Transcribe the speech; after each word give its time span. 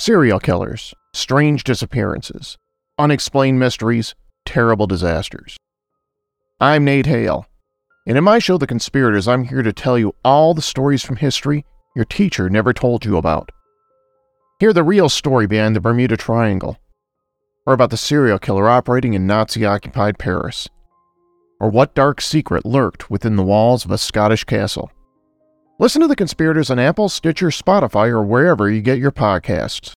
Serial 0.00 0.40
killers, 0.40 0.94
strange 1.12 1.62
disappearances, 1.62 2.56
unexplained 2.98 3.58
mysteries, 3.58 4.14
terrible 4.46 4.86
disasters. 4.86 5.58
I'm 6.58 6.86
Nate 6.86 7.04
Hale, 7.04 7.44
and 8.06 8.16
in 8.16 8.24
my 8.24 8.38
show, 8.38 8.56
The 8.56 8.66
Conspirators, 8.66 9.28
I'm 9.28 9.44
here 9.44 9.62
to 9.62 9.74
tell 9.74 9.98
you 9.98 10.14
all 10.24 10.54
the 10.54 10.62
stories 10.62 11.02
from 11.02 11.16
history 11.16 11.66
your 11.94 12.06
teacher 12.06 12.48
never 12.48 12.72
told 12.72 13.04
you 13.04 13.18
about. 13.18 13.50
Hear 14.58 14.72
the 14.72 14.82
real 14.82 15.10
story 15.10 15.46
behind 15.46 15.76
the 15.76 15.80
Bermuda 15.80 16.16
Triangle, 16.16 16.78
or 17.66 17.74
about 17.74 17.90
the 17.90 17.98
serial 17.98 18.38
killer 18.38 18.70
operating 18.70 19.12
in 19.12 19.26
Nazi 19.26 19.66
occupied 19.66 20.18
Paris, 20.18 20.66
or 21.60 21.68
what 21.68 21.94
dark 21.94 22.22
secret 22.22 22.64
lurked 22.64 23.10
within 23.10 23.36
the 23.36 23.42
walls 23.42 23.84
of 23.84 23.90
a 23.90 23.98
Scottish 23.98 24.44
castle. 24.44 24.90
Listen 25.80 26.02
to 26.02 26.08
The 26.08 26.14
Conspirators 26.14 26.68
on 26.68 26.78
Apple, 26.78 27.08
Stitcher, 27.08 27.48
Spotify, 27.48 28.08
or 28.10 28.22
wherever 28.22 28.70
you 28.70 28.82
get 28.82 28.98
your 28.98 29.10
podcasts. 29.10 29.94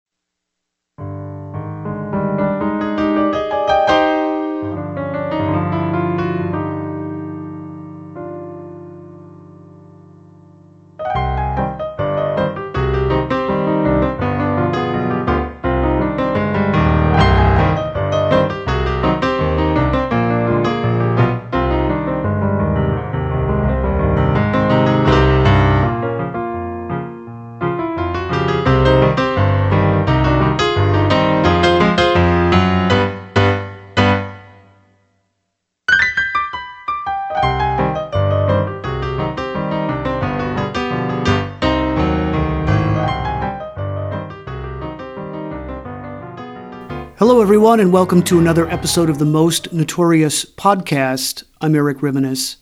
Hello, 47.21 47.43
everyone, 47.43 47.81
and 47.81 47.93
welcome 47.93 48.23
to 48.23 48.39
another 48.39 48.67
episode 48.71 49.11
of 49.11 49.19
the 49.19 49.27
Most 49.27 49.75
Notorious 49.75 50.47
Podcast. 50.47 51.45
I'm 51.61 51.75
Erik 51.75 51.99
Rivenes. 51.99 52.57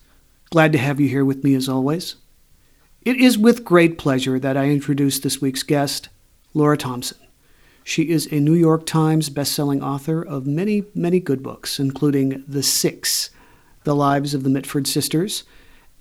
Glad 0.51 0.73
to 0.73 0.79
have 0.79 0.99
you 0.99 1.09
here 1.09 1.25
with 1.25 1.45
me 1.45 1.55
as 1.55 1.69
always. 1.69 2.17
It 3.03 3.19
is 3.19 3.39
with 3.39 3.65
great 3.65 3.99
pleasure 3.99 4.41
that 4.41 4.57
I 4.57 4.71
introduce 4.71 5.21
this 5.21 5.41
week's 5.41 5.63
guest, 5.63 6.09
Laura 6.55 6.77
Thompson. 6.77 7.19
She 7.85 8.11
is 8.11 8.27
a 8.33 8.41
New 8.41 8.55
York 8.55 8.85
Times 8.85 9.31
bestselling 9.31 9.81
author 9.81 10.27
of 10.27 10.45
many, 10.45 10.83
many 10.93 11.21
good 11.21 11.41
books, 11.41 11.79
including 11.79 12.43
The 12.49 12.65
Six, 12.65 13.31
The 13.85 13.95
Lives 13.95 14.35
of 14.35 14.43
the 14.43 14.51
Mitford 14.51 14.89
Sisters, 14.89 15.45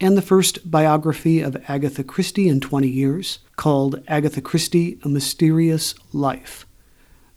and 0.02 0.18
the 0.18 0.24
first 0.24 0.72
biography 0.72 1.42
of 1.42 1.64
Agatha 1.70 2.04
Christie 2.04 2.50
in 2.50 2.60
20 2.60 2.88
years, 2.88 3.38
called 3.56 4.02
Agatha 4.08 4.42
Christie 4.42 4.98
A 5.04 5.10
Mysterious 5.10 5.94
Life. 6.12 6.67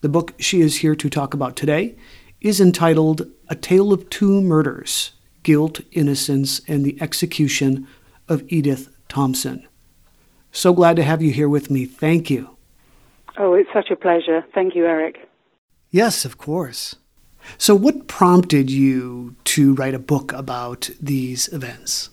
The 0.03 0.09
book 0.09 0.33
she 0.39 0.63
is 0.63 0.79
here 0.79 0.95
to 0.95 1.11
talk 1.11 1.35
about 1.35 1.57
today 1.57 1.95
is 2.41 2.59
entitled 2.59 3.27
A 3.49 3.55
Tale 3.55 3.93
of 3.93 4.09
Two 4.09 4.41
Murders 4.41 5.13
Guilt, 5.43 5.81
Innocence, 5.93 6.63
and 6.67 6.87
the 6.87 6.97
Execution 7.03 7.87
of 8.27 8.43
Edith 8.49 8.89
Thompson. 9.09 9.67
So 10.53 10.73
glad 10.73 10.97
to 10.97 11.03
have 11.03 11.21
you 11.21 11.33
here 11.33 11.51
with 11.51 11.71
me. 11.71 11.85
Thank 11.85 12.31
you. 12.31 12.57
Oh, 13.37 13.53
it's 13.53 13.69
such 13.75 13.91
a 13.91 13.97
pleasure. 13.97 14.43
Thank 14.55 14.75
you, 14.75 14.87
Erik. 14.87 15.29
Yes, 15.91 16.25
of 16.25 16.39
course. 16.39 16.97
So, 17.59 17.75
what 17.75 18.07
prompted 18.07 18.71
you 18.71 19.37
to 19.45 19.75
write 19.75 19.95
a 19.95 19.99
book 19.99 20.33
about 20.33 20.89
these 21.01 21.49
events? 21.53 22.09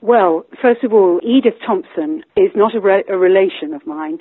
Well, 0.00 0.46
first 0.62 0.82
of 0.82 0.94
all, 0.94 1.20
Edith 1.22 1.54
Thompson 1.66 2.22
is 2.36 2.50
not 2.54 2.74
a, 2.74 2.80
re- 2.80 3.04
a 3.08 3.18
relation 3.18 3.74
of 3.74 3.86
mine 3.86 4.18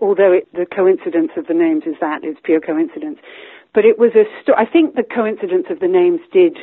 although 0.00 0.32
it, 0.32 0.48
the 0.52 0.66
coincidence 0.66 1.32
of 1.36 1.46
the 1.46 1.54
names 1.54 1.84
is 1.86 1.96
that 2.00 2.24
it's 2.24 2.40
pure 2.42 2.60
coincidence. 2.60 3.18
But 3.74 3.84
it 3.84 3.98
was 3.98 4.12
a 4.14 4.24
sto- 4.42 4.54
I 4.56 4.66
think 4.66 4.94
the 4.94 5.04
coincidence 5.04 5.66
of 5.70 5.80
the 5.80 5.88
names 5.88 6.20
did 6.32 6.56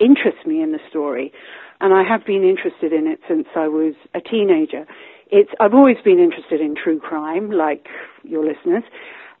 interest 0.00 0.46
me 0.46 0.62
in 0.62 0.72
the 0.72 0.80
story, 0.88 1.32
and 1.80 1.94
I 1.94 2.02
have 2.02 2.24
been 2.24 2.44
interested 2.44 2.92
in 2.92 3.06
it 3.06 3.20
since 3.28 3.46
I 3.54 3.68
was 3.68 3.94
a 4.14 4.20
teenager. 4.20 4.86
It's 5.30 5.50
I've 5.60 5.74
always 5.74 5.96
been 6.04 6.18
interested 6.18 6.60
in 6.60 6.74
true 6.74 6.98
crime, 6.98 7.50
like 7.50 7.86
your 8.24 8.44
listeners, 8.44 8.84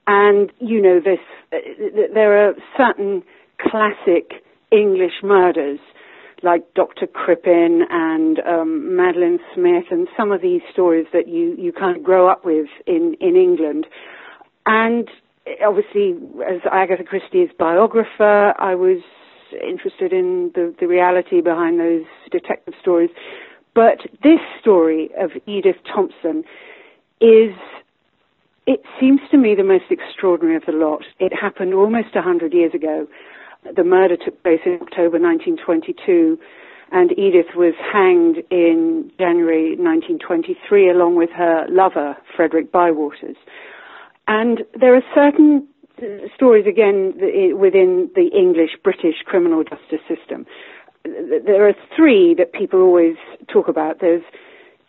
and 0.06 0.52
you 0.60 0.80
know 0.80 1.00
this. 1.00 1.18
Uh, 1.52 1.58
there 2.12 2.48
are 2.48 2.54
certain 2.76 3.22
classic 3.60 4.44
English 4.70 5.22
murders 5.22 5.80
like 6.44 6.62
Dr. 6.74 7.06
Crippen 7.06 7.82
and 7.90 8.38
um, 8.40 8.96
Madeleine 8.96 9.40
Smith 9.54 9.84
and 9.90 10.06
some 10.16 10.30
of 10.30 10.42
these 10.42 10.60
stories 10.72 11.06
that 11.12 11.26
you, 11.26 11.56
you 11.58 11.72
kind 11.72 11.96
of 11.96 12.02
grow 12.02 12.28
up 12.28 12.44
with 12.44 12.66
in, 12.86 13.16
in 13.20 13.34
England. 13.36 13.86
And 14.66 15.08
obviously, 15.66 16.14
as 16.46 16.60
Agatha 16.70 17.04
Christie's 17.04 17.50
biographer, 17.58 18.54
I 18.60 18.74
was 18.74 19.02
interested 19.52 20.12
in 20.12 20.52
the, 20.54 20.74
the 20.78 20.86
reality 20.86 21.40
behind 21.40 21.80
those 21.80 22.04
detective 22.30 22.74
stories. 22.80 23.10
But 23.74 23.98
this 24.22 24.40
story 24.60 25.10
of 25.18 25.30
Edith 25.46 25.76
Thompson 25.92 26.44
is, 27.20 27.54
it 28.66 28.82
seems 29.00 29.20
to 29.30 29.36
me, 29.36 29.54
the 29.54 29.64
most 29.64 29.84
extraordinary 29.90 30.56
of 30.56 30.64
the 30.66 30.72
lot. 30.72 31.04
It 31.18 31.32
happened 31.32 31.74
almost 31.74 32.14
a 32.14 32.22
hundred 32.22 32.52
years 32.52 32.72
ago. 32.74 33.06
The 33.64 33.84
murder 33.84 34.16
took 34.16 34.42
place 34.42 34.60
in 34.66 34.74
October 34.74 35.18
1922, 35.18 36.38
and 36.92 37.12
Edith 37.18 37.56
was 37.56 37.74
hanged 37.80 38.38
in 38.50 39.10
January 39.18 39.70
1923 39.76 40.90
along 40.90 41.16
with 41.16 41.30
her 41.30 41.66
lover, 41.68 42.16
Frederick 42.36 42.70
Bywaters. 42.70 43.36
And 44.28 44.64
there 44.78 44.94
are 44.94 45.02
certain 45.14 45.66
uh, 45.98 46.28
stories, 46.34 46.66
again, 46.66 47.14
within 47.58 48.10
the 48.14 48.28
English 48.36 48.76
British 48.82 49.22
criminal 49.24 49.64
justice 49.64 50.04
system. 50.08 50.46
There 51.04 51.68
are 51.68 51.74
three 51.96 52.34
that 52.34 52.52
people 52.52 52.80
always 52.80 53.16
talk 53.52 53.68
about. 53.68 54.00
There's 54.00 54.22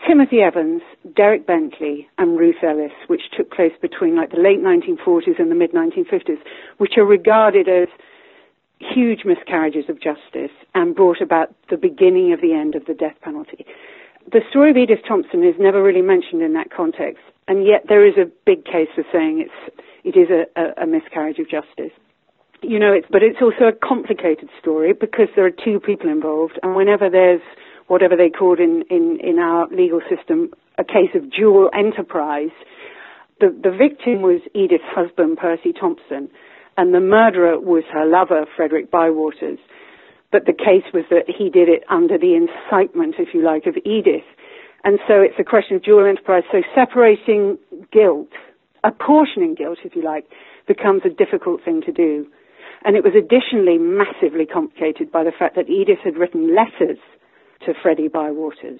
Timothy 0.08 0.41
Evans, 0.41 0.81
Derek 1.16 1.47
Bentley, 1.47 2.08
and 2.18 2.38
Ruth 2.38 2.64
Ellis, 2.64 2.91
which 3.08 3.24
took 3.35 3.52
place 3.52 3.74
between 3.81 4.16
like 4.16 4.31
the 4.31 4.40
late 4.40 4.59
1940s 4.59 5.40
and 5.40 5.50
the 5.50 5.56
mid 5.56 5.72
1950s, 5.72 6.40
which 6.78 6.94
are 6.97 7.06
regarded 7.06 7.68
as 7.68 7.88
huge 8.94 9.25
miscarriages 9.25 9.85
of 9.90 10.01
justice 10.01 10.56
and 10.73 10.96
brought 10.96 11.22
about 11.22 11.53
the 11.69 11.78
beginning 11.78 12.34
of 12.34 12.41
the 12.41 12.53
end 12.53 12.75
of 12.75 12.85
the 12.85 12.94
death 12.94 13.16
penalty. 13.22 13.66
The 14.31 14.41
story 14.50 14.72
of 14.72 14.78
Edith 14.78 15.06
Thompson 15.07 15.44
is 15.44 15.56
never 15.59 15.84
really 15.84 16.01
mentioned 16.01 16.41
in 16.41 16.53
that 16.53 16.72
context, 16.72 17.22
and 17.47 17.66
yet 17.66 17.85
there 17.87 18.05
is 18.08 18.17
a 18.17 18.29
big 18.46 18.66
case 18.66 18.90
for 18.96 19.03
saying 19.11 19.46
it's 19.46 19.76
it 20.03 20.17
is 20.17 20.29
a, 20.29 20.46
a, 20.59 20.84
a 20.84 20.87
miscarriage 20.87 21.40
of 21.40 21.49
justice. 21.49 21.93
You 22.61 22.79
know, 22.79 22.91
it's 22.91 23.08
but 23.11 23.22
it's 23.22 23.41
also 23.41 23.66
a 23.66 23.73
complicated 23.73 24.49
story 24.59 24.93
because 24.93 25.28
there 25.35 25.46
are 25.46 25.52
two 25.52 25.79
people 25.79 26.09
involved, 26.09 26.59
and 26.64 26.76
whenever 26.76 27.09
there's 27.09 27.41
whatever 27.88 28.16
they 28.16 28.29
called 28.29 28.59
in, 28.59 28.84
in, 28.90 29.20
in 29.22 29.38
our 29.40 29.67
legal 29.67 30.02
system 30.09 30.52
a 30.78 30.84
case 30.84 31.14
of 31.14 31.31
dual 31.31 31.70
enterprise, 31.73 32.52
the, 33.40 33.47
the 33.47 33.72
victim 33.72 34.22
was 34.22 34.41
Edith's 34.53 34.84
husband, 34.88 35.38
Percy 35.38 35.72
Thompson, 35.72 36.29
and 36.78 36.94
the 36.94 37.00
murderer 37.00 37.60
was 37.60 37.84
her 37.92 38.06
lover, 38.06 38.46
Frederick 38.56 38.92
Bywaters. 38.92 39.60
But 40.32 40.46
the 40.46 40.54
case 40.54 40.84
was 40.94 41.06
that 41.10 41.26
he 41.28 41.50
did 41.50 41.70
it 41.70 41.84
under 41.90 42.18
the 42.18 42.36
incitement, 42.36 43.16
if 43.20 43.34
you 43.34 43.42
like, 43.42 43.66
of 43.66 43.78
Edith. 43.86 44.28
And 44.84 45.00
so 45.08 45.22
it's 45.22 45.40
a 45.40 45.44
question 45.44 45.78
of 45.78 45.84
dual 45.84 46.06
enterprise. 46.06 46.44
So 46.52 46.62
separating 46.76 47.58
guilt, 47.92 48.30
apportioning 48.84 49.56
guilt, 49.56 49.80
if 49.84 49.96
you 49.96 50.04
like, 50.04 50.26
becomes 50.68 51.04
a 51.06 51.10
difficult 51.10 51.64
thing 51.64 51.82
to 51.86 51.92
do. 51.92 52.28
And 52.84 52.96
it 52.96 53.04
was 53.04 53.14
additionally 53.18 53.78
massively 53.78 54.46
complicated 54.46 55.12
by 55.12 55.24
the 55.24 55.32
fact 55.32 55.56
that 55.56 55.70
Edith 55.70 56.00
had 56.04 56.18
written 56.18 56.54
letters 56.54 57.00
to 57.66 57.74
Freddie 57.82 58.10
Bywaters. 58.10 58.80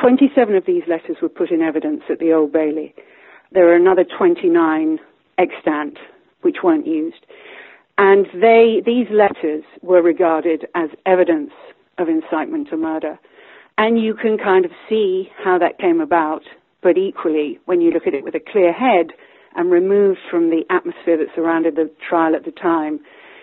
27 0.00 0.54
of 0.54 0.66
these 0.66 0.82
letters 0.86 1.16
were 1.22 1.28
put 1.28 1.50
in 1.50 1.62
evidence 1.62 2.02
at 2.10 2.18
the 2.18 2.32
Old 2.32 2.52
Bailey. 2.52 2.94
There 3.52 3.68
are 3.68 3.76
another 3.76 4.04
29 4.04 4.98
extant 5.38 5.98
which 6.44 6.58
weren't 6.62 6.86
used. 6.86 7.24
And 7.96 8.26
they, 8.34 8.82
these 8.84 9.06
letters 9.10 9.64
were 9.82 10.02
regarded 10.02 10.66
as 10.74 10.90
evidence 11.06 11.50
of 11.98 12.08
incitement 12.08 12.68
to 12.70 12.76
murder. 12.76 13.18
And 13.78 14.00
you 14.00 14.14
can 14.14 14.36
kind 14.38 14.64
of 14.64 14.70
see 14.88 15.28
how 15.42 15.58
that 15.58 15.78
came 15.78 16.00
about, 16.00 16.42
but 16.82 16.96
equally, 16.98 17.58
when 17.66 17.80
you 17.80 17.90
look 17.90 18.06
at 18.06 18.14
it 18.14 18.24
with 18.24 18.34
a 18.34 18.40
clear 18.40 18.72
head 18.72 19.12
and 19.56 19.70
removed 19.70 20.18
from 20.30 20.50
the 20.50 20.62
atmosphere 20.70 21.16
that 21.16 21.28
surrounded 21.34 21.76
the 21.76 21.90
trial 22.08 22.34
at 22.34 22.44
the 22.44 22.50
time, 22.50 23.00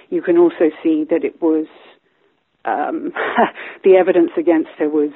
you 0.09 0.21
can 0.21 0.37
also 0.37 0.69
see 0.83 1.05
that 1.09 1.23
it 1.23 1.41
was 1.41 1.67
um, 2.65 3.11
the 3.83 3.95
evidence 3.95 4.31
against 4.37 4.69
her 4.77 4.89
was 4.89 5.11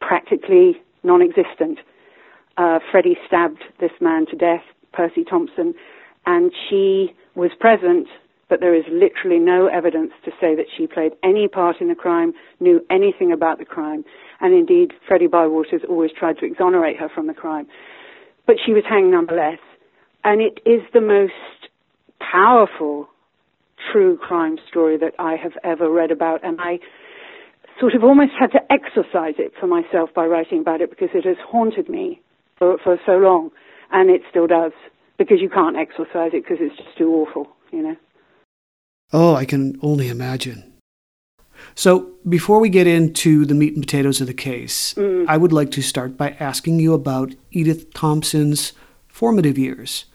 practically 0.00 0.80
non-existent. 1.02 1.78
Uh, 2.56 2.78
Freddie 2.90 3.16
stabbed 3.26 3.62
this 3.80 3.90
man 4.00 4.26
to 4.26 4.36
death, 4.36 4.62
Percy 4.92 5.24
Thompson, 5.24 5.74
and 6.26 6.52
she 6.68 7.14
was 7.34 7.50
present, 7.58 8.06
but 8.48 8.60
there 8.60 8.74
is 8.74 8.84
literally 8.90 9.38
no 9.38 9.66
evidence 9.66 10.12
to 10.24 10.30
say 10.40 10.54
that 10.54 10.66
she 10.76 10.86
played 10.86 11.12
any 11.22 11.48
part 11.48 11.80
in 11.80 11.88
the 11.88 11.94
crime, 11.94 12.32
knew 12.60 12.84
anything 12.90 13.32
about 13.32 13.58
the 13.58 13.64
crime, 13.64 14.04
and 14.40 14.54
indeed 14.54 14.92
Freddie 15.08 15.28
Bywaters 15.28 15.88
always 15.88 16.10
tried 16.16 16.38
to 16.38 16.46
exonerate 16.46 16.96
her 16.98 17.08
from 17.08 17.26
the 17.26 17.34
crime. 17.34 17.66
But 18.46 18.56
she 18.64 18.72
was 18.72 18.84
hanged 18.88 19.10
nonetheless, 19.10 19.58
and 20.22 20.40
it 20.40 20.60
is 20.66 20.82
the 20.92 21.00
most 21.00 21.32
powerful 22.20 23.08
true 23.92 24.16
crime 24.16 24.58
story 24.68 24.96
that 24.98 25.14
I 25.18 25.36
have 25.36 25.52
ever 25.62 25.90
read 25.90 26.10
about, 26.10 26.44
and 26.44 26.60
I 26.60 26.78
sort 27.80 27.94
of 27.94 28.04
almost 28.04 28.32
had 28.38 28.52
to 28.52 28.60
exorcise 28.72 29.34
it 29.38 29.52
for 29.58 29.66
myself 29.66 30.10
by 30.14 30.26
writing 30.26 30.60
about 30.60 30.80
it 30.80 30.90
because 30.90 31.08
it 31.14 31.24
has 31.24 31.36
haunted 31.44 31.88
me 31.88 32.20
for, 32.58 32.78
for 32.82 32.98
so 33.04 33.12
long, 33.12 33.50
and 33.90 34.10
it 34.10 34.22
still 34.30 34.46
does 34.46 34.72
because 35.18 35.40
you 35.40 35.48
can't 35.48 35.76
exorcise 35.76 36.32
it 36.32 36.44
because 36.44 36.58
it's 36.60 36.76
just 36.76 36.96
too 36.96 37.12
awful, 37.12 37.48
you 37.72 37.82
know. 37.82 37.96
Oh, 39.12 39.34
I 39.34 39.44
can 39.44 39.78
only 39.82 40.08
imagine. 40.08 40.72
So, 41.74 42.10
before 42.28 42.60
we 42.60 42.68
get 42.68 42.86
into 42.86 43.44
the 43.44 43.54
meat 43.54 43.74
and 43.74 43.82
potatoes 43.82 44.20
of 44.20 44.26
the 44.26 44.34
case, 44.34 44.94
mm. 44.94 45.24
I 45.28 45.36
would 45.36 45.52
like 45.52 45.70
to 45.72 45.82
start 45.82 46.16
by 46.16 46.30
asking 46.40 46.80
you 46.80 46.94
about 46.94 47.34
Edith 47.52 47.92
Thompson's 47.94 48.72
formative 49.08 49.56
years. 49.56 50.06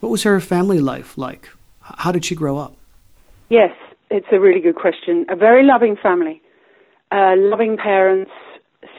What 0.00 0.10
was 0.10 0.24
her 0.24 0.40
family 0.40 0.80
life 0.80 1.16
like? 1.16 1.48
How 1.80 2.12
did 2.12 2.24
she 2.24 2.34
grow 2.34 2.58
up? 2.58 2.76
Yes, 3.48 3.70
it's 4.10 4.26
a 4.32 4.40
really 4.40 4.60
good 4.60 4.76
question. 4.76 5.24
A 5.28 5.36
very 5.36 5.64
loving 5.64 5.96
family, 5.96 6.42
uh, 7.10 7.34
loving 7.36 7.76
parents, 7.76 8.30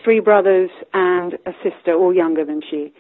three 0.03 0.19
brothers 0.19 0.69
and 0.93 1.33
a 1.45 1.51
sister, 1.63 1.93
all 1.93 2.13
younger 2.13 2.45
than 2.45 2.61
she. 2.69 2.93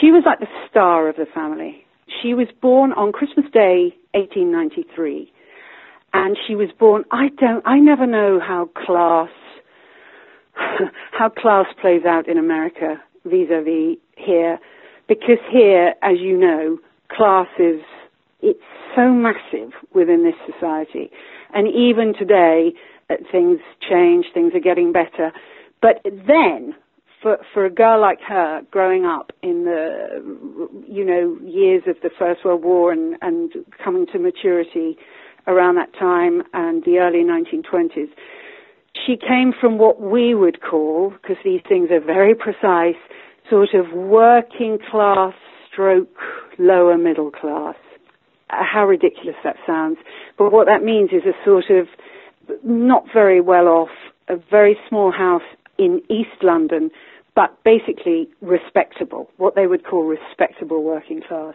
She 0.00 0.10
was 0.10 0.22
like 0.26 0.40
the 0.40 0.46
star 0.68 1.08
of 1.08 1.16
the 1.16 1.26
family. 1.34 1.81
She 2.22 2.34
was 2.34 2.46
born 2.60 2.92
on 2.92 3.12
Christmas 3.12 3.46
Day, 3.52 3.94
1893, 4.12 5.32
and 6.12 6.36
she 6.46 6.54
was 6.54 6.68
born. 6.78 7.04
I 7.10 7.28
don't. 7.38 7.66
I 7.66 7.78
never 7.78 8.06
know 8.06 8.38
how 8.40 8.70
class 8.86 9.30
how 11.12 11.28
class 11.28 11.66
plays 11.80 12.02
out 12.06 12.28
in 12.28 12.38
America 12.38 13.00
vis-a-vis 13.24 13.98
here, 14.16 14.58
because 15.08 15.38
here, 15.50 15.94
as 16.02 16.18
you 16.20 16.38
know, 16.38 16.78
class 17.10 17.48
is 17.58 17.80
it's 18.40 18.60
so 18.94 19.10
massive 19.10 19.72
within 19.94 20.24
this 20.24 20.34
society. 20.52 21.10
And 21.54 21.68
even 21.68 22.14
today, 22.18 22.72
uh, 23.10 23.14
things 23.30 23.58
change, 23.88 24.26
things 24.34 24.52
are 24.54 24.60
getting 24.60 24.92
better. 24.92 25.32
But 25.80 26.00
then, 26.04 26.74
for, 27.22 27.38
for 27.54 27.64
a 27.64 27.70
girl 27.70 28.00
like 28.00 28.20
her, 28.26 28.62
growing 28.70 29.04
up 29.04 29.32
in 29.42 29.64
the, 29.64 30.22
you 30.88 31.04
know, 31.04 31.38
years 31.46 31.84
of 31.86 31.96
the 32.02 32.10
First 32.18 32.44
World 32.44 32.64
War 32.64 32.92
and, 32.92 33.16
and 33.22 33.52
coming 33.82 34.06
to 34.12 34.18
maturity 34.18 34.96
around 35.46 35.76
that 35.76 35.92
time 35.98 36.42
and 36.52 36.84
the 36.84 36.98
early 36.98 37.24
1920s, 37.24 38.10
she 39.06 39.16
came 39.16 39.52
from 39.58 39.78
what 39.78 40.00
we 40.00 40.34
would 40.34 40.60
call, 40.60 41.10
because 41.10 41.36
these 41.44 41.62
things 41.68 41.90
are 41.90 42.00
very 42.00 42.34
precise, 42.34 43.00
sort 43.48 43.70
of 43.74 43.92
working 43.92 44.78
class 44.90 45.34
stroke 45.70 46.18
lower 46.58 46.98
middle 46.98 47.30
class 47.30 47.76
how 48.52 48.86
ridiculous 48.86 49.36
that 49.44 49.56
sounds. 49.66 49.98
But 50.38 50.52
what 50.52 50.66
that 50.66 50.82
means 50.82 51.10
is 51.12 51.22
a 51.24 51.32
sort 51.44 51.70
of 51.70 51.88
not 52.64 53.04
very 53.12 53.40
well 53.40 53.66
off, 53.66 53.88
a 54.28 54.36
very 54.50 54.76
small 54.88 55.10
house 55.10 55.42
in 55.78 56.02
East 56.08 56.42
London, 56.42 56.90
but 57.34 57.56
basically 57.64 58.28
respectable, 58.40 59.30
what 59.36 59.54
they 59.54 59.66
would 59.66 59.84
call 59.84 60.04
respectable 60.04 60.82
working 60.82 61.22
class. 61.26 61.54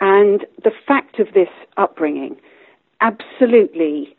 And 0.00 0.46
the 0.62 0.72
fact 0.86 1.18
of 1.18 1.28
this 1.34 1.48
upbringing 1.76 2.36
absolutely 3.00 4.16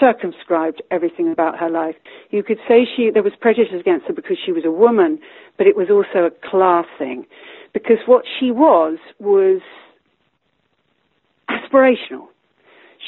circumscribed 0.00 0.82
everything 0.90 1.30
about 1.30 1.58
her 1.58 1.70
life. 1.70 1.94
You 2.30 2.42
could 2.42 2.58
say 2.66 2.86
she 2.96 3.10
there 3.12 3.22
was 3.22 3.34
prejudice 3.40 3.74
against 3.78 4.06
her 4.06 4.12
because 4.12 4.36
she 4.44 4.52
was 4.52 4.64
a 4.64 4.70
woman, 4.70 5.18
but 5.56 5.66
it 5.66 5.76
was 5.76 5.88
also 5.90 6.26
a 6.26 6.50
class 6.50 6.86
thing. 6.98 7.26
Because 7.72 7.98
what 8.06 8.24
she 8.38 8.50
was 8.50 8.98
was 9.20 9.60
aspirational. 11.48 12.26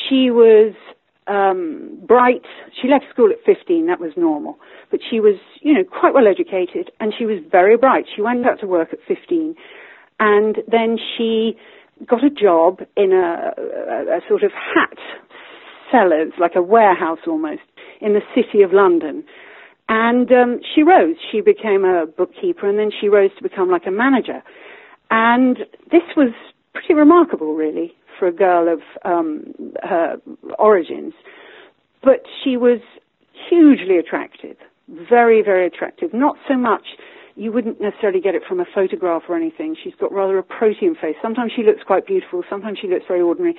She 0.09 0.31
was 0.31 0.75
um, 1.27 1.99
bright. 2.07 2.43
She 2.81 2.89
left 2.89 3.05
school 3.11 3.31
at 3.31 3.39
15, 3.45 3.87
that 3.87 4.01
was 4.01 4.13
normal. 4.17 4.59
But 4.91 5.01
she 5.09 5.21
was, 5.21 5.37
you 5.61 5.75
know, 5.75 5.85
quite 5.85 6.15
well 6.15 6.27
educated 6.27 6.91
and 7.01 7.13
she 7.17 7.25
was 7.25 7.39
very 7.51 7.77
bright. 7.77 8.07
She 8.15 8.23
went 8.23 8.47
out 8.47 8.61
to 8.61 8.67
work 8.67 8.89
at 8.93 8.99
15 9.07 9.55
and 10.19 10.57
then 10.71 10.99
she 11.17 11.57
got 12.07 12.25
a 12.25 12.31
job 12.31 12.81
in 12.97 13.13
a, 13.13 13.53
a, 13.57 14.19
a 14.19 14.21
sort 14.29 14.43
of 14.43 14.51
hat 14.53 14.99
sellers, 15.91 16.33
like 16.39 16.53
a 16.57 16.63
warehouse 16.63 17.19
almost, 17.27 17.63
in 18.01 18.13
the 18.13 18.23
city 18.35 18.63
of 18.63 18.73
London. 18.73 19.25
And 19.89 20.31
um, 20.31 20.61
she 20.75 20.83
rose. 20.83 21.17
She 21.33 21.41
became 21.41 21.85
a 21.85 22.07
bookkeeper 22.07 22.69
and 22.69 22.79
then 22.79 22.91
she 22.99 23.09
rose 23.09 23.31
to 23.37 23.43
become 23.43 23.71
like 23.71 23.87
a 23.87 23.91
manager. 23.91 24.43
And 25.11 25.59
this 25.91 26.03
was 26.17 26.33
pretty 26.73 26.95
remarkable, 26.95 27.55
really 27.55 27.95
for 28.21 28.29
a 28.29 28.33
girl 28.33 28.73
of 28.73 28.81
um, 29.05 29.53
her 29.83 30.19
origins. 30.59 31.15
But 32.05 32.23
she 32.45 32.57
was 32.57 32.81
hugely 33.49 33.99
attractive, 33.99 34.57
very, 34.89 35.43
very 35.43 35.67
attractive. 35.67 36.15
Not 36.15 36.37
so 36.47 36.57
much, 36.57 36.87
you 37.35 37.51
wouldn't 37.51 37.81
necessarily 37.81 38.21
get 38.21 38.35
it 38.35 38.43
from 38.47 38.61
a 38.61 38.67
photograph 38.75 39.23
or 39.29 39.37
anything. 39.37 39.75
She's 39.83 39.95
got 39.99 40.13
rather 40.13 40.39
a 40.39 40.43
protein 40.43 40.95
face. 40.95 41.17
Sometimes 41.23 41.53
she 41.57 41.63
looks 41.63 41.83
quite 41.87 42.07
beautiful, 42.07 42.45
sometimes 42.49 42.79
she 42.81 42.89
looks 42.89 43.07
very 43.09 43.23
ordinary. 43.23 43.57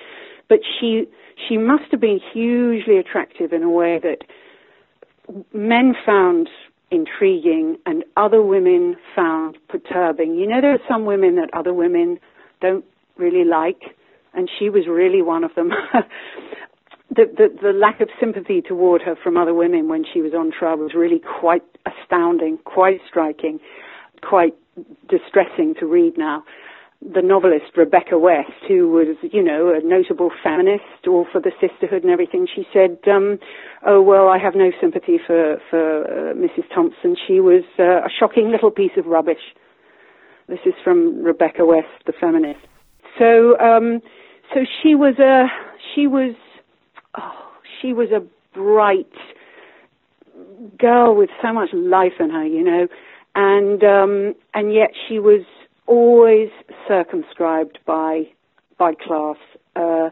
But 0.47 0.59
she, 0.79 1.05
she 1.49 1.57
must 1.57 1.91
have 1.91 1.99
been 1.99 2.19
hugely 2.33 2.97
attractive 2.97 3.51
in 3.53 3.63
a 3.63 3.69
way 3.69 3.99
that 4.01 4.19
men 5.53 5.95
found 6.05 6.49
intriguing 6.91 7.77
and 7.85 8.03
other 8.17 8.43
women 8.43 8.97
found 9.15 9.57
perturbing. 9.69 10.35
You 10.35 10.47
know, 10.47 10.61
there 10.61 10.73
are 10.73 10.85
some 10.89 11.05
women 11.05 11.35
that 11.35 11.49
other 11.53 11.73
women 11.73 12.19
don't 12.59 12.83
really 13.17 13.45
like 13.45 13.95
and 14.33 14.49
she 14.59 14.69
was 14.69 14.83
really 14.87 15.21
one 15.21 15.43
of 15.43 15.53
them. 15.55 15.71
the, 17.09 17.25
the, 17.25 17.47
the 17.61 17.73
lack 17.73 17.99
of 18.01 18.09
sympathy 18.19 18.61
toward 18.61 19.01
her 19.01 19.15
from 19.21 19.37
other 19.37 19.53
women 19.53 19.87
when 19.89 20.03
she 20.11 20.21
was 20.21 20.33
on 20.33 20.51
trial 20.57 20.77
was 20.77 20.93
really 20.95 21.21
quite 21.39 21.63
astounding, 21.85 22.57
quite 22.63 22.99
striking, 23.07 23.59
quite 24.21 24.55
distressing 25.09 25.75
to 25.79 25.85
read 25.85 26.17
now. 26.17 26.43
The 27.01 27.21
novelist 27.23 27.75
Rebecca 27.75 28.17
West, 28.19 28.61
who 28.67 28.91
was, 28.91 29.17
you 29.23 29.41
know, 29.43 29.73
a 29.73 29.83
notable 29.83 30.29
feminist, 30.43 31.07
all 31.07 31.25
for 31.31 31.41
the 31.41 31.51
sisterhood 31.59 32.03
and 32.03 32.11
everything, 32.11 32.47
she 32.53 32.63
said, 32.71 32.99
um, 33.11 33.39
"Oh 33.83 34.03
well, 34.03 34.27
I 34.27 34.37
have 34.37 34.53
no 34.53 34.69
sympathy 34.79 35.17
for 35.25 35.57
for 35.71 36.03
uh, 36.03 36.33
Mrs. 36.35 36.69
Thompson. 36.71 37.15
She 37.27 37.39
was 37.39 37.63
uh, 37.79 38.05
a 38.05 38.09
shocking 38.19 38.51
little 38.51 38.69
piece 38.69 38.91
of 38.97 39.07
rubbish." 39.07 39.41
This 40.47 40.59
is 40.63 40.75
from 40.83 41.23
Rebecca 41.23 41.65
West, 41.65 41.87
the 42.05 42.13
feminist. 42.13 42.59
So, 43.17 43.57
um, 43.59 44.01
so 44.53 44.61
she 44.81 44.95
was 44.95 45.17
a 45.19 45.47
she 45.93 46.07
was 46.07 46.35
oh, 47.17 47.51
she 47.81 47.93
was 47.93 48.09
a 48.11 48.23
bright 48.53 49.11
girl 50.77 51.15
with 51.15 51.29
so 51.41 51.53
much 51.53 51.69
life 51.73 52.13
in 52.19 52.29
her, 52.29 52.45
you 52.45 52.63
know, 52.63 52.87
and 53.35 53.83
um, 53.83 54.35
and 54.53 54.73
yet 54.73 54.91
she 55.07 55.19
was 55.19 55.41
always 55.87 56.49
circumscribed 56.87 57.79
by 57.85 58.23
by 58.77 58.93
class 58.93 59.37
uh, 59.75 60.09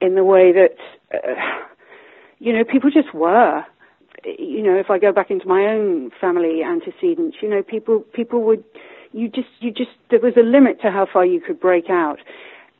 in 0.00 0.14
the 0.14 0.24
way 0.24 0.52
that 0.52 0.76
uh, 1.12 1.34
you 2.38 2.52
know 2.52 2.64
people 2.64 2.90
just 2.90 3.14
were. 3.14 3.64
You 4.24 4.62
know, 4.62 4.76
if 4.76 4.88
I 4.88 4.98
go 4.98 5.12
back 5.12 5.30
into 5.30 5.46
my 5.46 5.66
own 5.66 6.10
family 6.18 6.62
antecedents, 6.62 7.36
you 7.42 7.50
know, 7.50 7.62
people 7.62 8.00
people 8.14 8.42
would 8.44 8.64
you 9.12 9.28
just 9.28 9.48
you 9.60 9.70
just 9.70 9.90
there 10.10 10.20
was 10.20 10.34
a 10.36 10.42
limit 10.42 10.80
to 10.82 10.90
how 10.90 11.06
far 11.12 11.26
you 11.26 11.40
could 11.40 11.60
break 11.60 11.90
out, 11.90 12.18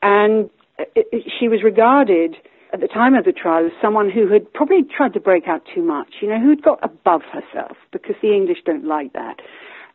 and 0.01 0.49
Uh, 0.79 0.83
it, 0.95 1.31
she 1.39 1.47
was 1.47 1.63
regarded 1.63 2.35
at 2.73 2.81
the 2.81 2.87
time 2.87 3.13
of 3.13 3.25
the 3.25 3.31
trial 3.31 3.65
as 3.65 3.71
someone 3.81 4.09
who 4.09 4.27
had 4.27 4.51
probably 4.53 4.83
tried 4.83 5.13
to 5.13 5.19
break 5.19 5.47
out 5.47 5.61
too 5.73 5.81
much, 5.81 6.15
you 6.21 6.27
know, 6.27 6.39
who'd 6.39 6.61
got 6.61 6.79
above 6.83 7.21
herself 7.31 7.77
because 7.91 8.15
the 8.21 8.33
English 8.33 8.59
don't 8.65 8.85
like 8.85 9.13
that. 9.13 9.37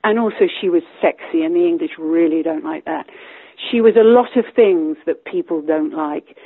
And 0.03 0.19
also 0.19 0.47
she 0.61 0.71
was 0.71 0.83
sexy 1.01 1.43
and 1.43 1.55
the 1.55 1.67
English 1.67 1.93
really 1.99 2.43
don't 2.43 2.65
like 2.65 2.87
that. 2.87 3.07
She 3.71 3.81
was 3.83 3.97
a 3.97 4.05
lot 4.05 4.37
of 4.37 4.47
things 4.55 4.97
that 5.05 5.25
people 5.27 5.61
don't 5.61 5.93
like. 5.93 6.37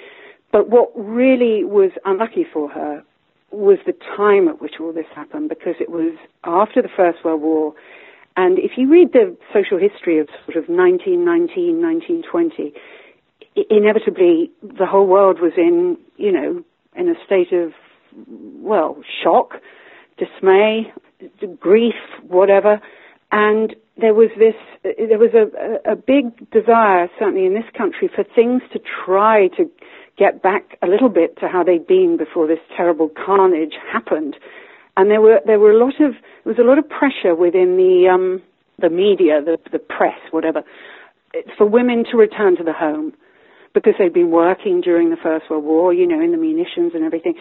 But 0.51 0.71
what 0.71 0.91
really 0.97 1.63
was 1.65 1.93
unlucky 2.05 2.45
for 2.53 2.69
her 2.71 3.05
was 3.51 3.79
the 3.87 3.95
time 4.17 4.49
at 4.49 4.61
which 4.61 4.75
all 4.81 4.93
this 4.93 5.07
happened 5.15 5.49
because 5.49 5.77
it 5.81 5.91
was 5.91 6.17
after 6.43 6.83
the 6.83 6.89
First 6.89 7.25
World 7.25 7.43
War. 7.43 7.75
And 8.37 8.59
if 8.59 8.73
you 8.77 8.91
read 8.91 9.13
the 9.13 9.37
social 9.53 9.79
history 9.79 10.19
of 10.19 10.27
sort 10.45 10.57
of 10.57 10.69
1919, 10.69 11.81
1920, 11.81 12.75
inevitably 13.71 14.51
the 14.63 14.87
whole 14.87 15.07
world 15.07 15.41
was 15.41 15.53
in, 15.57 15.97
you 16.17 16.33
know, 16.33 16.65
in 16.97 17.09
a 17.09 17.15
state 17.25 17.53
of, 17.53 17.73
well, 18.27 18.97
shock, 19.23 19.55
dismay, 20.19 20.93
grief, 21.59 21.95
whatever. 22.27 22.81
And 23.33 23.75
there 23.97 24.15
was 24.15 24.31
this, 24.39 24.55
there 24.83 25.19
was 25.19 25.35
a, 25.35 25.93
a 25.93 25.97
big 25.97 26.51
desire, 26.51 27.09
certainly 27.19 27.47
in 27.47 27.55
this 27.55 27.65
country, 27.77 28.11
for 28.15 28.25
things 28.25 28.63
to 28.73 28.81
try 29.05 29.49
to 29.57 29.71
get 30.17 30.43
back 30.43 30.79
a 30.83 30.87
little 30.87 31.09
bit 31.09 31.37
to 31.39 31.49
how 31.49 31.65
they'd 31.65 31.87
been 31.87 32.17
before 32.17 32.47
this 32.47 32.61
terrible 32.77 33.09
carnage 33.09 33.75
happened. 33.93 34.37
And 34.97 35.11
there 35.11 35.21
were 35.21 35.41
there 35.45 35.59
were 35.59 35.73
a 35.73 35.79
lot 35.79 36.01
of 36.01 36.13
there 36.45 36.55
was 36.55 36.59
a 36.59 36.63
lot 36.63 36.79
of 36.79 36.89
pressure 36.89 37.35
within 37.35 37.77
the 37.77 38.09
um, 38.09 38.41
the 38.79 38.91
media, 38.91 39.43
the 39.43 39.59
the 39.73 39.81
press, 39.81 40.19
whatever, 40.31 40.63
for 41.59 41.67
women 41.67 42.05
to 42.13 42.17
return 42.17 42.57
to 42.57 42.63
the 42.63 42.73
home 42.73 43.13
because 43.75 43.95
they'd 43.99 44.15
been 44.15 44.31
working 44.31 44.81
during 44.81 45.11
the 45.11 45.17
First 45.21 45.51
World 45.51 45.65
War, 45.65 45.93
you 45.93 46.07
know, 46.07 46.23
in 46.23 46.31
the 46.31 46.39
munitions 46.39 46.93
and 46.95 47.05
everything. 47.05 47.35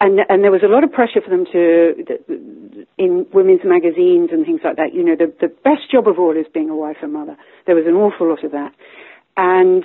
And, 0.00 0.20
and 0.28 0.42
there 0.42 0.52
was 0.52 0.62
a 0.64 0.68
lot 0.68 0.84
of 0.84 0.92
pressure 0.92 1.20
for 1.20 1.28
them 1.28 1.44
to, 1.52 2.86
in 2.96 3.26
women's 3.34 3.60
magazines 3.64 4.30
and 4.32 4.46
things 4.46 4.60
like 4.64 4.76
that, 4.76 4.94
you 4.94 5.04
know, 5.04 5.16
the, 5.16 5.34
the 5.40 5.48
best 5.48 5.90
job 5.92 6.08
of 6.08 6.18
all 6.18 6.34
is 6.36 6.46
being 6.54 6.70
a 6.70 6.76
wife 6.76 6.96
and 7.02 7.12
mother. 7.12 7.36
There 7.66 7.74
was 7.74 7.84
an 7.86 7.94
awful 7.94 8.30
lot 8.30 8.42
of 8.44 8.52
that. 8.52 8.72
And 9.36 9.84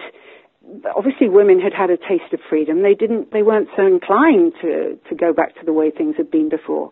obviously 0.95 1.27
women 1.27 1.59
had 1.59 1.74
had 1.74 1.89
a 1.89 1.97
taste 1.97 2.31
of 2.31 2.39
freedom. 2.50 2.81
They 2.81 2.93
didn't, 2.93 3.33
they 3.33 3.43
weren't 3.43 3.69
so 3.75 3.85
inclined 3.85 4.53
to, 4.62 4.97
to 5.09 5.15
go 5.15 5.33
back 5.33 5.55
to 5.55 5.65
the 5.65 5.74
way 5.74 5.91
things 5.91 6.15
had 6.17 6.31
been 6.31 6.50
before. 6.50 6.91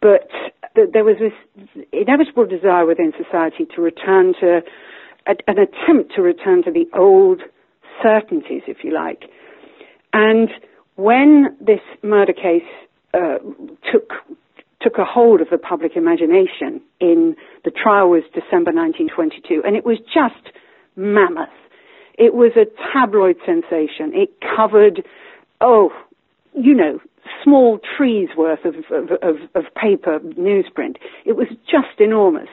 But 0.00 0.28
there 0.74 1.04
was 1.04 1.16
this 1.18 1.84
inevitable 1.92 2.46
desire 2.46 2.86
within 2.86 3.12
society 3.22 3.66
to 3.74 3.82
return 3.82 4.34
to, 4.40 4.60
an 5.26 5.58
attempt 5.58 6.14
to 6.16 6.22
return 6.22 6.62
to 6.64 6.70
the 6.70 6.86
old 6.96 7.42
certainties, 8.02 8.62
if 8.66 8.78
you 8.82 8.92
like. 8.92 9.24
And 10.12 10.48
when 10.96 11.56
this 11.60 11.80
murder 12.02 12.32
case 12.32 12.62
uh, 13.14 13.38
took 13.90 14.12
took 14.80 14.98
a 14.98 15.04
hold 15.04 15.40
of 15.40 15.48
the 15.50 15.58
public 15.58 15.96
imagination 15.96 16.80
in 17.00 17.34
the 17.64 17.70
trial 17.70 18.10
was 18.10 18.22
December 18.32 18.70
1922, 18.70 19.62
and 19.64 19.74
it 19.74 19.84
was 19.84 19.98
just 19.98 20.54
mammoth. 20.94 21.48
It 22.16 22.34
was 22.34 22.52
a 22.56 22.66
tabloid 22.92 23.36
sensation. 23.44 24.12
It 24.14 24.30
covered, 24.56 25.04
oh, 25.60 25.90
you 26.54 26.74
know, 26.74 27.00
small 27.42 27.80
trees 27.96 28.28
worth 28.36 28.64
of, 28.64 28.76
of, 28.90 29.10
of, 29.22 29.36
of 29.54 29.74
paper 29.74 30.20
newsprint. 30.20 30.96
It 31.24 31.36
was 31.36 31.48
just 31.66 32.00
enormous. 32.00 32.48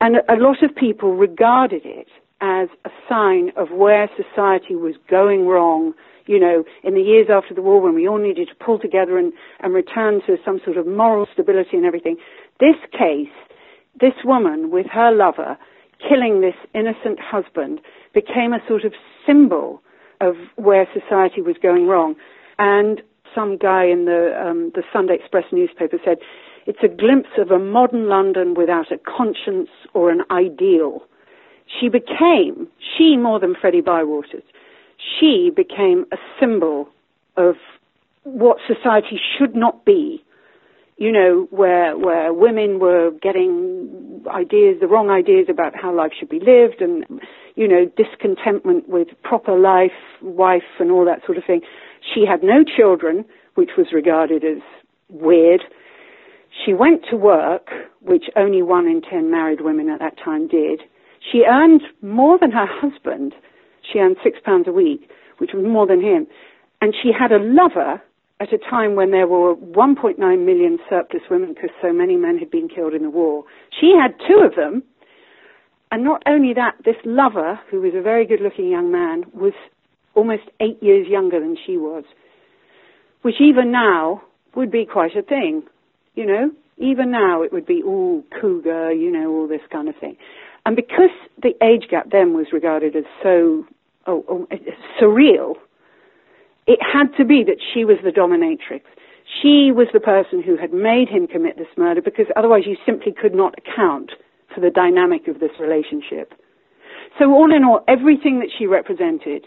And 0.00 0.16
a 0.28 0.36
lot 0.36 0.62
of 0.62 0.74
people 0.74 1.14
regarded 1.14 1.82
it 1.84 2.08
as 2.40 2.68
a 2.84 2.90
sign 3.08 3.50
of 3.56 3.70
where 3.70 4.08
society 4.16 4.76
was 4.76 4.94
going 5.10 5.46
wrong, 5.46 5.92
you 6.26 6.38
know, 6.38 6.64
in 6.84 6.94
the 6.94 7.00
years 7.00 7.28
after 7.30 7.54
the 7.54 7.62
war 7.62 7.80
when 7.80 7.94
we 7.94 8.06
all 8.06 8.18
needed 8.18 8.48
to 8.48 8.64
pull 8.64 8.78
together 8.78 9.18
and, 9.18 9.32
and 9.60 9.74
return 9.74 10.20
to 10.26 10.36
some 10.44 10.60
sort 10.64 10.76
of 10.76 10.86
moral 10.86 11.26
stability 11.32 11.76
and 11.76 11.84
everything. 11.84 12.16
This 12.60 12.76
case, 12.92 13.32
this 14.00 14.14
woman 14.24 14.70
with 14.70 14.86
her 14.86 15.10
lover 15.10 15.58
killing 16.08 16.40
this 16.40 16.54
innocent 16.74 17.18
husband 17.20 17.80
became 18.14 18.52
a 18.52 18.60
sort 18.68 18.84
of 18.84 18.92
symbol 19.26 19.82
of 20.20 20.34
where 20.56 20.86
society 20.92 21.42
was 21.42 21.56
going 21.60 21.86
wrong. 21.86 22.14
And 22.58 23.02
some 23.34 23.56
guy 23.56 23.84
in 23.84 24.04
the, 24.04 24.34
um, 24.40 24.72
the 24.74 24.82
Sunday 24.92 25.14
Express 25.14 25.44
newspaper 25.52 25.98
said, 26.04 26.18
it's 26.66 26.78
a 26.82 26.88
glimpse 26.88 27.30
of 27.38 27.50
a 27.50 27.58
modern 27.58 28.08
London 28.08 28.54
without 28.54 28.92
a 28.92 28.98
conscience 28.98 29.70
or 29.94 30.10
an 30.10 30.22
ideal 30.30 31.02
she 31.68 31.88
became, 31.88 32.68
she 32.96 33.16
more 33.16 33.38
than 33.38 33.54
Freddie 33.54 33.82
Bywaters, 33.82 34.42
she 34.98 35.50
became 35.54 36.06
a 36.12 36.16
symbol 36.40 36.88
of 37.36 37.54
what 38.24 38.58
society 38.66 39.20
should 39.38 39.54
not 39.54 39.84
be. 39.84 40.24
You 40.96 41.12
know, 41.12 41.46
where 41.50 41.96
where 41.96 42.32
women 42.32 42.80
were 42.80 43.12
getting 43.22 44.24
ideas, 44.26 44.78
the 44.80 44.88
wrong 44.88 45.10
ideas 45.10 45.46
about 45.48 45.72
how 45.76 45.94
life 45.94 46.10
should 46.18 46.28
be 46.28 46.40
lived, 46.40 46.80
and 46.80 47.04
you 47.54 47.68
know, 47.68 47.88
discontentment 47.96 48.88
with 48.88 49.06
proper 49.22 49.56
life, 49.56 49.92
wife, 50.22 50.64
and 50.80 50.90
all 50.90 51.04
that 51.04 51.24
sort 51.24 51.38
of 51.38 51.44
thing. 51.44 51.60
She 52.02 52.24
had 52.26 52.42
no 52.42 52.64
children, 52.64 53.24
which 53.54 53.70
was 53.78 53.92
regarded 53.92 54.42
as 54.42 54.60
weird. 55.08 55.62
She 56.66 56.74
went 56.74 57.04
to 57.10 57.16
work, 57.16 57.68
which 58.00 58.24
only 58.34 58.62
one 58.62 58.88
in 58.88 59.00
ten 59.00 59.30
married 59.30 59.60
women 59.60 59.88
at 59.88 60.00
that 60.00 60.18
time 60.18 60.48
did 60.48 60.80
she 61.30 61.44
earned 61.48 61.82
more 62.02 62.38
than 62.38 62.52
her 62.52 62.66
husband. 62.66 63.34
She 63.92 63.98
earned 63.98 64.16
six 64.22 64.38
pounds 64.44 64.66
a 64.68 64.72
week, 64.72 65.10
which 65.38 65.50
was 65.54 65.64
more 65.66 65.86
than 65.86 66.00
him. 66.00 66.26
And 66.80 66.94
she 67.02 67.10
had 67.18 67.32
a 67.32 67.38
lover 67.38 68.02
at 68.40 68.52
a 68.52 68.58
time 68.58 68.94
when 68.94 69.10
there 69.10 69.26
were 69.26 69.56
1.9 69.56 70.18
million 70.18 70.78
surplus 70.88 71.22
women 71.30 71.54
because 71.54 71.70
so 71.82 71.92
many 71.92 72.16
men 72.16 72.38
had 72.38 72.50
been 72.50 72.68
killed 72.68 72.94
in 72.94 73.02
the 73.02 73.10
war. 73.10 73.44
She 73.80 73.94
had 74.00 74.14
two 74.28 74.44
of 74.44 74.54
them. 74.54 74.82
And 75.90 76.04
not 76.04 76.22
only 76.26 76.52
that, 76.54 76.76
this 76.84 76.96
lover, 77.04 77.58
who 77.70 77.80
was 77.80 77.94
a 77.96 78.02
very 78.02 78.26
good 78.26 78.40
looking 78.40 78.68
young 78.68 78.92
man, 78.92 79.24
was 79.32 79.54
almost 80.14 80.42
eight 80.60 80.82
years 80.82 81.06
younger 81.08 81.40
than 81.40 81.56
she 81.66 81.76
was, 81.76 82.04
which 83.22 83.36
even 83.40 83.72
now 83.72 84.22
would 84.54 84.70
be 84.70 84.84
quite 84.84 85.16
a 85.16 85.22
thing, 85.22 85.62
you 86.14 86.26
know? 86.26 86.50
Even 86.76 87.10
now 87.10 87.42
it 87.42 87.52
would 87.52 87.66
be, 87.66 87.82
all 87.82 88.22
cougar, 88.40 88.92
you 88.92 89.10
know, 89.10 89.30
all 89.30 89.48
this 89.48 89.62
kind 89.72 89.88
of 89.88 89.96
thing. 89.96 90.16
And 90.68 90.76
because 90.76 91.08
the 91.42 91.54
age 91.64 91.88
gap 91.90 92.10
then 92.12 92.34
was 92.34 92.48
regarded 92.52 92.94
as 92.94 93.04
so 93.22 93.64
oh, 94.06 94.22
oh, 94.28 94.46
eh, 94.50 94.56
eh, 94.66 94.72
surreal, 95.00 95.54
it 96.66 96.78
had 96.82 97.06
to 97.16 97.24
be 97.24 97.42
that 97.44 97.56
she 97.72 97.86
was 97.86 97.96
the 98.04 98.10
dominatrix. 98.10 98.82
She 99.40 99.72
was 99.72 99.86
the 99.94 100.00
person 100.00 100.42
who 100.42 100.58
had 100.58 100.74
made 100.74 101.08
him 101.08 101.26
commit 101.26 101.56
this 101.56 101.72
murder 101.78 102.02
because 102.02 102.26
otherwise 102.36 102.64
you 102.66 102.76
simply 102.84 103.12
could 103.12 103.34
not 103.34 103.54
account 103.56 104.12
for 104.54 104.60
the 104.60 104.68
dynamic 104.68 105.26
of 105.26 105.40
this 105.40 105.52
relationship. 105.58 106.34
So 107.18 107.32
all 107.32 107.50
in 107.50 107.64
all, 107.64 107.82
everything 107.88 108.40
that 108.40 108.50
she 108.52 108.66
represented 108.66 109.46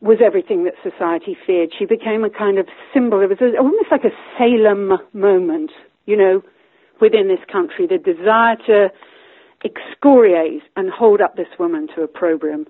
was 0.00 0.18
everything 0.24 0.62
that 0.62 0.74
society 0.80 1.36
feared. 1.44 1.70
She 1.76 1.86
became 1.86 2.22
a 2.22 2.30
kind 2.30 2.56
of 2.56 2.68
symbol. 2.94 3.20
It 3.20 3.30
was 3.30 3.40
almost 3.58 3.90
like 3.90 4.04
a 4.04 4.14
Salem 4.38 4.92
moment, 5.12 5.72
you 6.06 6.16
know, 6.16 6.40
within 7.00 7.26
this 7.26 7.44
country. 7.50 7.88
The 7.88 7.98
desire 7.98 8.54
to 8.68 8.92
excoriate 9.64 10.62
and 10.76 10.90
hold 10.90 11.20
up 11.20 11.36
this 11.36 11.48
woman 11.58 11.88
to 11.94 12.02
opprobrium. 12.02 12.66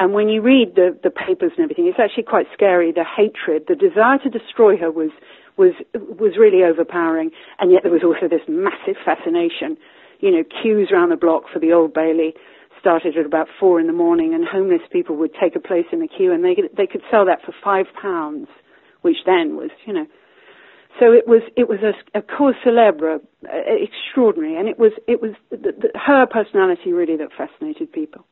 And 0.00 0.12
when 0.12 0.28
you 0.28 0.42
read 0.42 0.74
the, 0.74 0.98
the 1.02 1.10
papers 1.10 1.52
and 1.56 1.64
everything, 1.64 1.86
it's 1.86 2.00
actually 2.00 2.24
quite 2.24 2.46
scary. 2.52 2.92
The 2.92 3.04
hatred, 3.04 3.64
the 3.68 3.76
desire 3.76 4.18
to 4.18 4.30
destroy 4.30 4.76
her 4.76 4.90
was, 4.90 5.10
was, 5.56 5.72
was 5.94 6.36
really 6.36 6.64
overpowering. 6.64 7.30
And 7.60 7.70
yet 7.70 7.82
there 7.84 7.92
was 7.92 8.02
also 8.02 8.28
this 8.28 8.42
massive 8.48 8.96
fascination. 9.04 9.76
You 10.18 10.30
know, 10.32 10.42
queues 10.62 10.90
around 10.90 11.10
the 11.10 11.16
block 11.16 11.44
for 11.52 11.60
the 11.60 11.72
Old 11.72 11.94
Bailey 11.94 12.34
started 12.80 13.16
at 13.16 13.24
about 13.24 13.48
four 13.58 13.80
in 13.80 13.86
the 13.86 13.92
morning 13.92 14.34
and 14.34 14.44
homeless 14.44 14.82
people 14.92 15.16
would 15.16 15.32
take 15.40 15.56
a 15.56 15.60
place 15.60 15.86
in 15.90 16.00
the 16.00 16.08
queue 16.08 16.32
and 16.32 16.44
they 16.44 16.54
could, 16.54 16.68
they 16.76 16.86
could 16.86 17.00
sell 17.10 17.24
that 17.24 17.40
for 17.42 17.54
five 17.64 17.86
pounds, 18.00 18.46
which 19.00 19.16
then 19.24 19.56
was, 19.56 19.70
you 19.86 19.92
know, 19.92 20.06
so 20.98 21.12
it 21.12 21.26
was 21.26 21.42
it 21.56 21.68
was 21.68 21.80
a, 21.82 21.92
a 22.18 22.22
cause 22.22 22.54
celebre, 22.62 23.20
uh, 23.46 23.56
extraordinary, 23.66 24.56
and 24.56 24.68
it 24.68 24.78
was 24.78 24.92
it 25.06 25.20
was 25.20 25.32
the, 25.50 25.56
the, 25.56 25.98
her 25.98 26.26
personality 26.26 26.92
really 26.92 27.16
that 27.16 27.32
fascinated 27.36 27.92
people. 27.92 28.24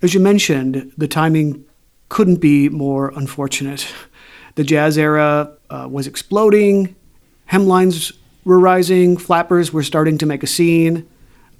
As 0.00 0.14
you 0.14 0.20
mentioned, 0.20 0.92
the 0.96 1.08
timing 1.08 1.64
couldn't 2.08 2.36
be 2.40 2.68
more 2.68 3.12
unfortunate. 3.16 3.92
The 4.54 4.64
jazz 4.64 4.96
era 4.98 5.52
uh, 5.70 5.86
was 5.90 6.06
exploding, 6.06 6.96
hemlines 7.50 8.16
were 8.44 8.58
rising, 8.58 9.16
flappers 9.16 9.72
were 9.72 9.82
starting 9.82 10.18
to 10.18 10.26
make 10.26 10.42
a 10.42 10.46
scene. 10.46 11.08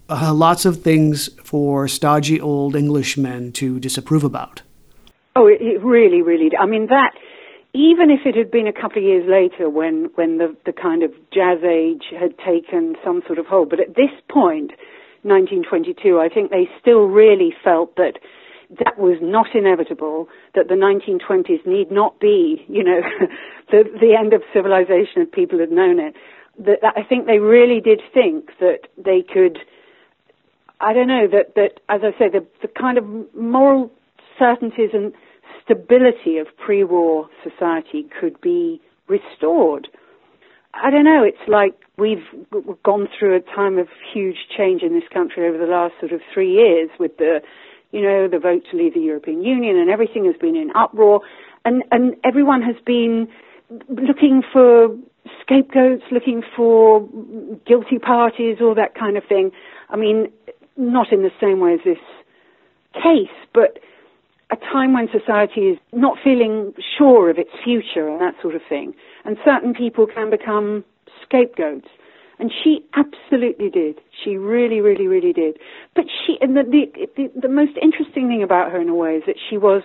Uh, 0.08 0.32
lots 0.32 0.64
of 0.64 0.82
things 0.82 1.28
for 1.44 1.86
stodgy 1.86 2.40
old 2.40 2.74
Englishmen 2.74 3.52
to 3.52 3.78
disapprove 3.78 4.24
about. 4.24 4.62
Oh, 5.36 5.46
it, 5.46 5.60
it 5.60 5.82
really, 5.82 6.22
really. 6.22 6.50
I 6.56 6.66
mean 6.66 6.86
that 6.86 7.12
even 7.74 8.10
if 8.10 8.20
it 8.24 8.34
had 8.36 8.50
been 8.50 8.66
a 8.66 8.72
couple 8.72 8.98
of 8.98 9.04
years 9.04 9.28
later 9.28 9.68
when, 9.68 10.10
when 10.14 10.38
the, 10.38 10.56
the 10.64 10.72
kind 10.72 11.02
of 11.02 11.12
jazz 11.32 11.58
age 11.62 12.04
had 12.18 12.36
taken 12.38 12.96
some 13.04 13.22
sort 13.26 13.38
of 13.38 13.46
hold, 13.46 13.70
but 13.70 13.80
at 13.80 13.94
this 13.94 14.12
point, 14.28 14.72
1922, 15.22 16.18
I 16.18 16.28
think 16.28 16.50
they 16.50 16.68
still 16.80 17.04
really 17.06 17.52
felt 17.62 17.96
that 17.96 18.18
that 18.78 18.98
was 18.98 19.18
not 19.20 19.54
inevitable, 19.54 20.28
that 20.54 20.68
the 20.68 20.74
1920s 20.74 21.66
need 21.66 21.90
not 21.90 22.20
be, 22.20 22.64
you 22.68 22.84
know, 22.84 23.00
the, 23.70 23.84
the 24.00 24.14
end 24.18 24.32
of 24.32 24.42
civilization 24.52 25.22
as 25.22 25.28
people 25.32 25.58
had 25.58 25.70
known 25.70 25.98
it. 25.98 26.14
That, 26.58 26.80
that 26.82 26.94
I 26.96 27.02
think 27.02 27.26
they 27.26 27.38
really 27.38 27.80
did 27.80 28.00
think 28.12 28.50
that 28.60 28.88
they 28.96 29.22
could 29.22 29.58
I 30.80 30.92
don't 30.92 31.08
know 31.08 31.26
that 31.28 31.54
that 31.54 31.80
as 31.88 32.02
I 32.02 32.16
say 32.18 32.28
the 32.28 32.46
the 32.62 32.68
kind 32.68 32.98
of 32.98 33.04
moral 33.34 33.90
certainties 34.38 34.90
and 34.92 35.12
stability 35.68 36.38
of 36.38 36.46
pre-war 36.64 37.28
society 37.44 38.06
could 38.18 38.40
be 38.40 38.80
restored. 39.06 39.88
I 40.72 40.90
don't 40.90 41.04
know. 41.04 41.22
It's 41.24 41.48
like 41.48 41.74
we've 41.98 42.24
gone 42.84 43.08
through 43.18 43.36
a 43.36 43.40
time 43.40 43.78
of 43.78 43.88
huge 44.14 44.36
change 44.56 44.82
in 44.82 44.94
this 44.94 45.08
country 45.12 45.46
over 45.46 45.58
the 45.58 45.70
last 45.70 45.94
sort 46.00 46.12
of 46.12 46.20
three 46.32 46.52
years 46.52 46.88
with 46.98 47.16
the, 47.18 47.40
you 47.90 48.00
know, 48.00 48.28
the 48.28 48.38
vote 48.38 48.62
to 48.70 48.76
leave 48.76 48.94
the 48.94 49.00
European 49.00 49.42
Union 49.42 49.78
and 49.78 49.90
everything 49.90 50.24
has 50.24 50.36
been 50.40 50.56
in 50.56 50.70
uproar 50.74 51.20
and, 51.64 51.82
and 51.90 52.14
everyone 52.24 52.62
has 52.62 52.76
been 52.86 53.28
looking 53.88 54.42
for 54.52 54.88
scapegoats, 55.42 56.04
looking 56.10 56.42
for 56.56 57.06
guilty 57.66 57.98
parties, 57.98 58.58
all 58.60 58.74
that 58.74 58.94
kind 58.94 59.16
of 59.16 59.24
thing. 59.28 59.50
I 59.90 59.96
mean, 59.96 60.28
not 60.76 61.12
in 61.12 61.22
the 61.22 61.30
same 61.40 61.60
way 61.60 61.74
as 61.74 61.80
this 61.84 61.98
case, 62.94 63.34
but 63.52 63.78
a 64.50 64.56
time 64.56 64.94
when 64.94 65.08
society 65.12 65.60
is 65.62 65.78
not 65.92 66.16
feeling 66.22 66.72
sure 66.96 67.30
of 67.30 67.38
its 67.38 67.50
future 67.62 68.08
and 68.08 68.20
that 68.20 68.34
sort 68.40 68.54
of 68.54 68.62
thing. 68.68 68.94
And 69.24 69.36
certain 69.44 69.74
people 69.74 70.06
can 70.06 70.30
become 70.30 70.84
scapegoats. 71.22 71.88
And 72.38 72.52
she 72.62 72.84
absolutely 72.94 73.68
did. 73.68 74.00
She 74.24 74.36
really, 74.36 74.80
really, 74.80 75.06
really 75.06 75.32
did. 75.32 75.58
But 75.94 76.04
she, 76.08 76.38
and 76.40 76.56
the, 76.56 76.62
the, 76.62 77.08
the, 77.16 77.40
the 77.40 77.48
most 77.48 77.72
interesting 77.82 78.28
thing 78.28 78.42
about 78.42 78.70
her 78.70 78.80
in 78.80 78.88
a 78.88 78.94
way 78.94 79.16
is 79.16 79.24
that 79.26 79.36
she 79.50 79.58
was 79.58 79.82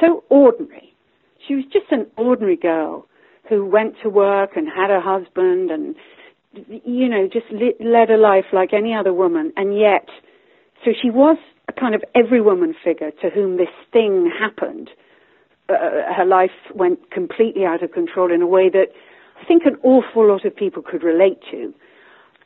so 0.00 0.24
ordinary. 0.30 0.94
She 1.46 1.54
was 1.54 1.64
just 1.72 1.86
an 1.90 2.06
ordinary 2.16 2.56
girl 2.56 3.06
who 3.48 3.66
went 3.66 3.94
to 4.02 4.08
work 4.08 4.56
and 4.56 4.68
had 4.68 4.90
a 4.90 5.00
husband 5.00 5.70
and, 5.70 5.94
you 6.84 7.08
know, 7.08 7.28
just 7.30 7.46
led 7.52 8.10
a 8.10 8.16
life 8.16 8.46
like 8.52 8.72
any 8.72 8.94
other 8.94 9.12
woman. 9.12 9.52
And 9.56 9.78
yet, 9.78 10.08
so 10.84 10.92
she 11.00 11.10
was 11.10 11.36
kind 11.82 11.96
of 11.96 12.04
every 12.14 12.40
woman 12.40 12.74
figure 12.84 13.10
to 13.10 13.28
whom 13.28 13.56
this 13.56 13.74
thing 13.92 14.30
happened. 14.38 14.88
Uh, 15.68 16.14
her 16.16 16.24
life 16.24 16.54
went 16.72 17.10
completely 17.10 17.64
out 17.64 17.82
of 17.82 17.90
control 17.90 18.32
in 18.32 18.40
a 18.40 18.46
way 18.46 18.70
that 18.70 18.86
I 19.40 19.44
think 19.44 19.64
an 19.66 19.76
awful 19.82 20.28
lot 20.28 20.44
of 20.44 20.54
people 20.54 20.80
could 20.80 21.02
relate 21.02 21.40
to. 21.50 21.74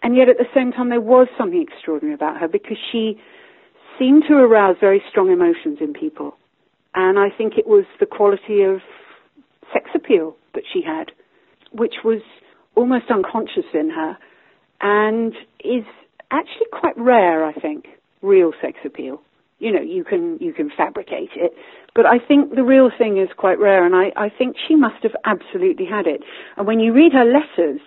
And 0.03 0.17
yet 0.17 0.31
at 0.31 0.39
the 0.39 0.49
same 0.55 0.73
time, 0.73 0.89
there 0.89 1.03
was 1.03 1.29
something 1.37 1.61
extraordinary 1.61 2.15
about 2.15 2.41
her 2.41 2.49
because 2.49 2.79
she 2.91 3.21
seemed 3.99 4.25
to 4.29 4.35
arouse 4.35 4.77
very 4.81 5.03
strong 5.11 5.31
emotions 5.31 5.79
in 5.83 5.93
people. 5.93 6.35
And 6.95 7.19
I 7.19 7.29
think 7.29 7.59
it 7.59 7.67
was 7.67 7.85
the 8.01 8.07
quality 8.07 8.63
of 8.63 8.81
sex 9.71 9.91
appeal 9.95 10.35
that 10.55 10.63
she 10.73 10.81
had, 10.81 11.13
which 11.73 11.97
was 12.05 12.23
almost 12.75 13.11
unconscious 13.11 13.69
in 13.75 13.91
her 13.91 14.17
and 14.81 15.35
is 15.61 15.85
actually 16.31 16.69
quite 16.73 16.97
rare, 16.97 17.45
I 17.45 17.53
think 17.53 17.87
real 18.23 18.53
sex 18.63 18.79
appeal. 18.85 19.21
You 19.59 19.73
know, 19.73 19.81
you 19.81 20.05
can 20.05 20.37
you 20.39 20.53
can 20.53 20.71
fabricate 20.77 21.31
it, 21.35 21.53
but 21.95 22.05
I 22.05 22.19
think 22.19 22.55
the 22.55 22.63
real 22.63 22.91
thing 22.97 23.17
is 23.17 23.29
quite 23.37 23.59
rare, 23.59 23.87
and 23.87 23.95
I, 23.95 24.13
I 24.15 24.29
think 24.29 24.57
she 24.69 24.75
must 24.75 25.03
have 25.03 25.17
absolutely 25.25 25.87
had 25.87 26.07
it. 26.07 26.23
And 26.57 26.67
when 26.67 26.79
you 26.79 26.93
read 26.93 27.13
her 27.15 27.25
letters, 27.25 27.81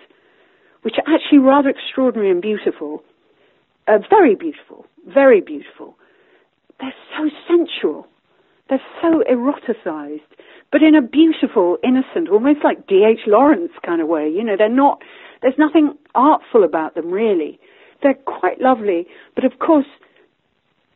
which 0.82 0.96
are 0.98 1.14
actually 1.14 1.38
rather 1.38 1.68
extraordinary 1.68 2.30
and 2.30 2.42
beautiful, 2.42 3.04
uh, 3.86 3.98
very 4.10 4.34
beautiful, 4.34 4.84
very 5.06 5.40
beautiful, 5.40 5.94
they're 6.80 6.94
so 7.16 7.30
sensual, 7.46 8.08
they're 8.68 8.82
so 9.00 9.22
eroticized, 9.30 10.22
but 10.72 10.82
in 10.82 10.96
a 10.96 11.02
beautiful, 11.02 11.78
innocent, 11.84 12.28
almost 12.28 12.64
like 12.64 12.88
D.H. 12.88 13.20
Lawrence 13.28 13.72
kind 13.86 14.00
of 14.00 14.08
way. 14.08 14.28
You 14.28 14.42
know, 14.42 14.56
they're 14.56 14.68
not. 14.68 15.02
There's 15.40 15.58
nothing 15.58 15.94
artful 16.16 16.64
about 16.64 16.96
them 16.96 17.12
really. 17.12 17.60
They're 18.02 18.14
quite 18.14 18.60
lovely, 18.60 19.06
but 19.36 19.44
of 19.44 19.58
course 19.60 19.86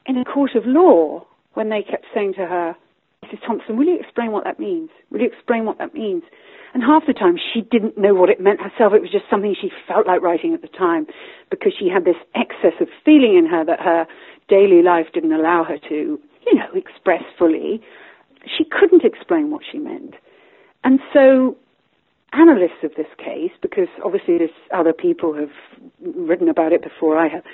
in 0.07 0.17
a 0.19 0.25
court 0.25 0.55
of 0.55 0.65
law 0.67 1.27
when 1.55 1.69
they 1.71 1.83
kept 1.83 2.07
saying 2.15 2.35
to 2.35 2.47
her, 2.47 2.77
Mrs. 3.25 3.47
Thompson, 3.47 3.77
will 3.77 3.87
you 3.87 3.99
explain 3.99 4.33
what 4.33 4.45
that 4.45 4.59
means? 4.59 4.91
Will 5.11 5.21
you 5.21 5.27
explain 5.27 5.65
what 5.65 5.79
that 5.79 5.95
means? 5.95 6.23
And 6.75 6.83
half 6.83 7.07
the 7.07 7.13
time 7.15 7.37
she 7.39 7.61
didn't 7.63 7.97
know 7.97 8.15
what 8.15 8.29
it 8.29 8.41
meant 8.41 8.61
herself. 8.61 8.93
It 8.93 9.01
was 9.01 9.11
just 9.11 9.25
something 9.31 9.55
she 9.59 9.71
felt 9.87 10.07
like 10.07 10.21
writing 10.21 10.53
at 10.55 10.61
the 10.61 10.69
time 10.69 11.07
because 11.51 11.73
she 11.79 11.89
had 11.89 12.05
this 12.05 12.17
excess 12.35 12.75
of 12.81 12.89
feeling 13.05 13.37
in 13.37 13.47
her 13.47 13.65
that 13.65 13.81
her 13.81 14.07
daily 14.49 14.83
life 14.83 15.07
didn't 15.15 15.33
allow 15.33 15.65
her 15.65 15.79
to, 15.89 16.21
you 16.47 16.55
know, 16.55 16.69
express 16.75 17.23
fully. 17.39 17.81
She 18.45 18.65
couldn't 18.65 19.05
explain 19.05 19.51
what 19.51 19.63
she 19.71 19.79
meant. 19.79 20.15
And 20.83 21.01
so 21.13 21.57
analysts 22.33 22.83
of 22.83 22.95
this 22.97 23.07
case, 23.17 23.53
because 23.63 23.89
obviously 24.05 24.39
there's 24.39 24.51
other 24.73 24.93
people 24.93 25.33
have 25.35 25.53
written 26.03 26.49
about 26.49 26.73
it 26.73 26.83
before 26.83 27.17
I 27.17 27.29
have, 27.29 27.45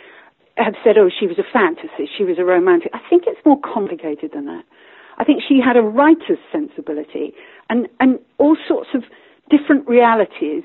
have 0.56 0.74
said, 0.84 0.98
oh, 0.98 1.08
she 1.08 1.26
was 1.26 1.38
a 1.38 1.44
fantasy, 1.52 2.08
she 2.16 2.24
was 2.24 2.38
a 2.38 2.44
romantic. 2.44 2.90
I 2.94 3.00
think 3.08 3.24
it's 3.26 3.40
more 3.44 3.58
complicated 3.62 4.32
than 4.32 4.46
that. 4.46 4.64
I 5.18 5.24
think 5.24 5.42
she 5.46 5.60
had 5.64 5.76
a 5.76 5.82
writer's 5.82 6.38
sensibility, 6.50 7.34
and, 7.68 7.88
and 8.00 8.18
all 8.38 8.56
sorts 8.66 8.90
of 8.94 9.02
different 9.50 9.86
realities 9.86 10.62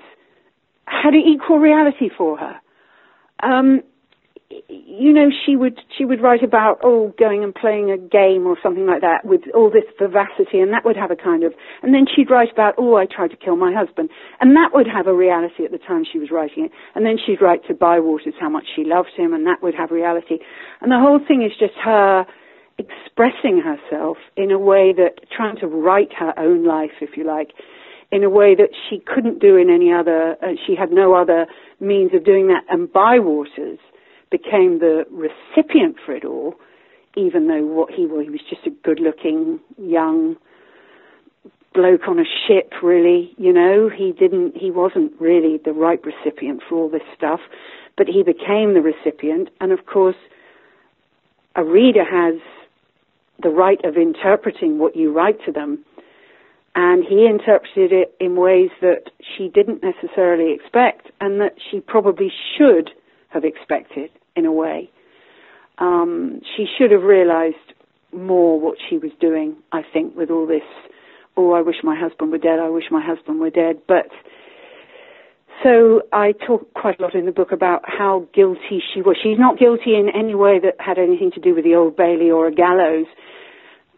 had 0.85 1.13
an 1.13 1.21
equal 1.25 1.59
reality 1.59 2.09
for 2.15 2.37
her. 2.37 2.55
Um, 3.43 3.81
you 4.49 5.11
know, 5.11 5.29
she 5.45 5.55
would 5.55 5.79
she 5.97 6.05
would 6.05 6.21
write 6.21 6.43
about 6.43 6.79
oh 6.83 7.13
going 7.17 7.43
and 7.43 7.53
playing 7.53 7.89
a 7.89 7.97
game 7.97 8.45
or 8.45 8.57
something 8.61 8.85
like 8.85 9.01
that 9.01 9.25
with 9.25 9.41
all 9.55 9.71
this 9.71 9.85
vivacity, 9.99 10.59
and 10.59 10.71
that 10.71 10.85
would 10.85 10.95
have 10.95 11.11
a 11.11 11.15
kind 11.15 11.43
of. 11.43 11.53
And 11.81 11.93
then 11.93 12.05
she'd 12.05 12.29
write 12.29 12.51
about 12.51 12.75
oh 12.77 12.95
I 12.95 13.05
tried 13.05 13.31
to 13.31 13.37
kill 13.37 13.55
my 13.55 13.73
husband, 13.73 14.09
and 14.39 14.55
that 14.55 14.69
would 14.73 14.87
have 14.87 15.07
a 15.07 15.13
reality 15.13 15.65
at 15.65 15.71
the 15.71 15.79
time 15.79 16.05
she 16.05 16.19
was 16.19 16.29
writing 16.31 16.65
it. 16.65 16.71
And 16.93 17.05
then 17.05 17.17
she'd 17.17 17.41
write 17.41 17.65
to 17.67 17.73
Bywaters 17.73 18.33
how 18.39 18.49
much 18.49 18.65
she 18.75 18.83
loved 18.83 19.11
him, 19.17 19.33
and 19.33 19.47
that 19.47 19.63
would 19.63 19.75
have 19.75 19.89
reality. 19.89 20.37
And 20.81 20.91
the 20.91 20.99
whole 20.99 21.19
thing 21.25 21.41
is 21.41 21.51
just 21.59 21.73
her 21.83 22.25
expressing 22.77 23.61
herself 23.61 24.17
in 24.35 24.51
a 24.51 24.59
way 24.59 24.93
that 24.93 25.27
trying 25.35 25.57
to 25.57 25.67
write 25.67 26.13
her 26.13 26.37
own 26.37 26.65
life, 26.65 26.91
if 27.01 27.17
you 27.17 27.23
like, 27.23 27.51
in 28.11 28.23
a 28.23 28.29
way 28.29 28.53
that 28.53 28.69
she 28.89 28.99
couldn't 28.99 29.39
do 29.39 29.57
in 29.57 29.69
any 29.69 29.91
other. 29.91 30.35
Uh, 30.41 30.53
she 30.67 30.75
had 30.75 30.91
no 30.91 31.13
other 31.13 31.47
means 31.79 32.13
of 32.13 32.23
doing 32.23 32.47
that. 32.47 32.63
And 32.69 32.87
Bywaters 32.87 33.79
became 34.37 34.79
the 34.79 35.05
recipient 35.11 35.95
for 36.05 36.13
it 36.15 36.25
all, 36.25 36.55
even 37.15 37.47
though 37.47 37.65
what 37.65 37.91
he 37.91 38.05
was, 38.05 38.25
he 38.25 38.29
was 38.29 38.41
just 38.49 38.65
a 38.65 38.69
good-looking 38.69 39.59
young 39.77 40.35
bloke 41.73 42.07
on 42.07 42.19
a 42.19 42.29
ship. 42.47 42.73
Really, 42.83 43.33
you 43.37 43.53
know, 43.53 43.89
he 43.89 44.11
didn't, 44.11 44.57
he 44.57 44.71
wasn't 44.71 45.11
really 45.19 45.59
the 45.63 45.73
right 45.73 45.99
recipient 46.03 46.61
for 46.67 46.75
all 46.75 46.89
this 46.89 47.07
stuff, 47.15 47.39
but 47.97 48.07
he 48.07 48.23
became 48.23 48.73
the 48.73 48.81
recipient, 48.81 49.49
and 49.61 49.71
of 49.71 49.85
course, 49.85 50.17
a 51.55 51.63
reader 51.63 52.03
has 52.03 52.41
the 53.41 53.49
right 53.49 53.83
of 53.85 53.95
interpreting 53.95 54.79
what 54.79 54.95
you 54.95 55.13
write 55.13 55.37
to 55.45 55.51
them. 55.51 55.83
And 56.77 57.05
he 57.05 57.25
interpreted 57.25 57.93
it 57.93 58.13
in 58.19 58.35
ways 58.35 58.69
that 58.81 59.03
she 59.19 59.47
didn't 59.47 59.81
necessarily 59.81 60.53
expect 60.53 61.09
and 61.21 61.39
that 61.39 61.55
she 61.71 61.79
probably 61.79 62.29
should 62.57 62.89
have 63.29 63.45
expected 63.45 64.09
in 64.35 64.45
a 64.45 64.51
way. 64.51 64.89
Um, 65.77 66.41
she 66.55 66.65
should 66.77 66.91
have 66.91 67.03
realized 67.03 67.55
more 68.13 68.59
what 68.59 68.77
she 68.89 68.97
was 68.97 69.11
doing, 69.19 69.57
I 69.71 69.81
think, 69.93 70.15
with 70.15 70.29
all 70.29 70.47
this. 70.47 70.63
Oh, 71.35 71.51
I 71.51 71.61
wish 71.61 71.75
my 71.83 71.99
husband 71.99 72.31
were 72.31 72.37
dead. 72.37 72.59
I 72.59 72.69
wish 72.69 72.85
my 72.89 73.05
husband 73.05 73.39
were 73.39 73.49
dead. 73.49 73.81
But 73.87 74.07
so 75.63 76.01
I 76.11 76.33
talk 76.33 76.73
quite 76.73 76.99
a 76.99 77.03
lot 77.03 77.15
in 77.15 77.25
the 77.25 77.31
book 77.31 77.51
about 77.51 77.83
how 77.85 78.27
guilty 78.33 78.81
she 78.93 79.01
was. 79.01 79.17
She's 79.21 79.39
not 79.39 79.59
guilty 79.59 79.95
in 79.95 80.09
any 80.13 80.35
way 80.35 80.59
that 80.59 80.75
had 80.79 80.97
anything 80.97 81.31
to 81.31 81.39
do 81.39 81.55
with 81.55 81.63
the 81.63 81.75
Old 81.75 81.95
Bailey 81.95 82.29
or 82.29 82.47
a 82.47 82.53
gallows. 82.53 83.07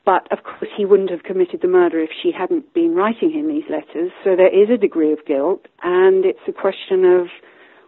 But 0.05 0.31
of 0.31 0.43
course, 0.43 0.71
he 0.77 0.85
wouldn't 0.85 1.11
have 1.11 1.23
committed 1.23 1.61
the 1.61 1.67
murder 1.67 1.99
if 1.99 2.09
she 2.23 2.31
hadn't 2.31 2.73
been 2.73 2.95
writing 2.95 3.31
him 3.31 3.49
these 3.49 3.69
letters. 3.69 4.11
So 4.23 4.35
there 4.35 4.47
is 4.47 4.69
a 4.69 4.77
degree 4.77 5.11
of 5.11 5.25
guilt, 5.25 5.65
and 5.83 6.23
it's 6.23 6.39
a 6.47 6.53
question 6.53 7.03
of 7.03 7.27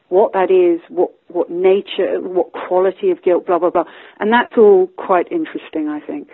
what 0.09 0.33
that 0.33 0.51
is, 0.51 0.81
what, 0.89 1.11
what 1.27 1.49
nature, 1.49 2.19
what 2.19 2.51
quality 2.51 3.11
of 3.11 3.21
guilt, 3.23 3.45
blah, 3.45 3.59
blah, 3.59 3.69
blah. 3.69 3.85
And 4.19 4.31
that's 4.31 4.57
all 4.57 4.87
quite 4.97 5.31
interesting, 5.31 5.87
I 5.87 5.99
think. 5.99 6.29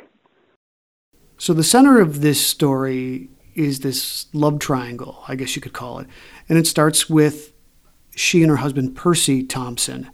So 1.37 1.53
the 1.53 1.63
center 1.63 1.99
of 1.99 2.21
this 2.21 2.45
story 2.45 3.29
is 3.53 3.81
this 3.81 4.27
love 4.33 4.59
triangle, 4.59 5.23
I 5.27 5.35
guess 5.35 5.55
you 5.55 5.61
could 5.61 5.73
call 5.73 5.99
it. 5.99 6.07
And 6.49 6.57
it 6.57 6.67
starts 6.67 7.09
with 7.09 7.53
she 8.15 8.41
and 8.41 8.49
her 8.49 8.57
husband, 8.57 8.95
Percy 8.95 9.43
Thompson. 9.43 10.09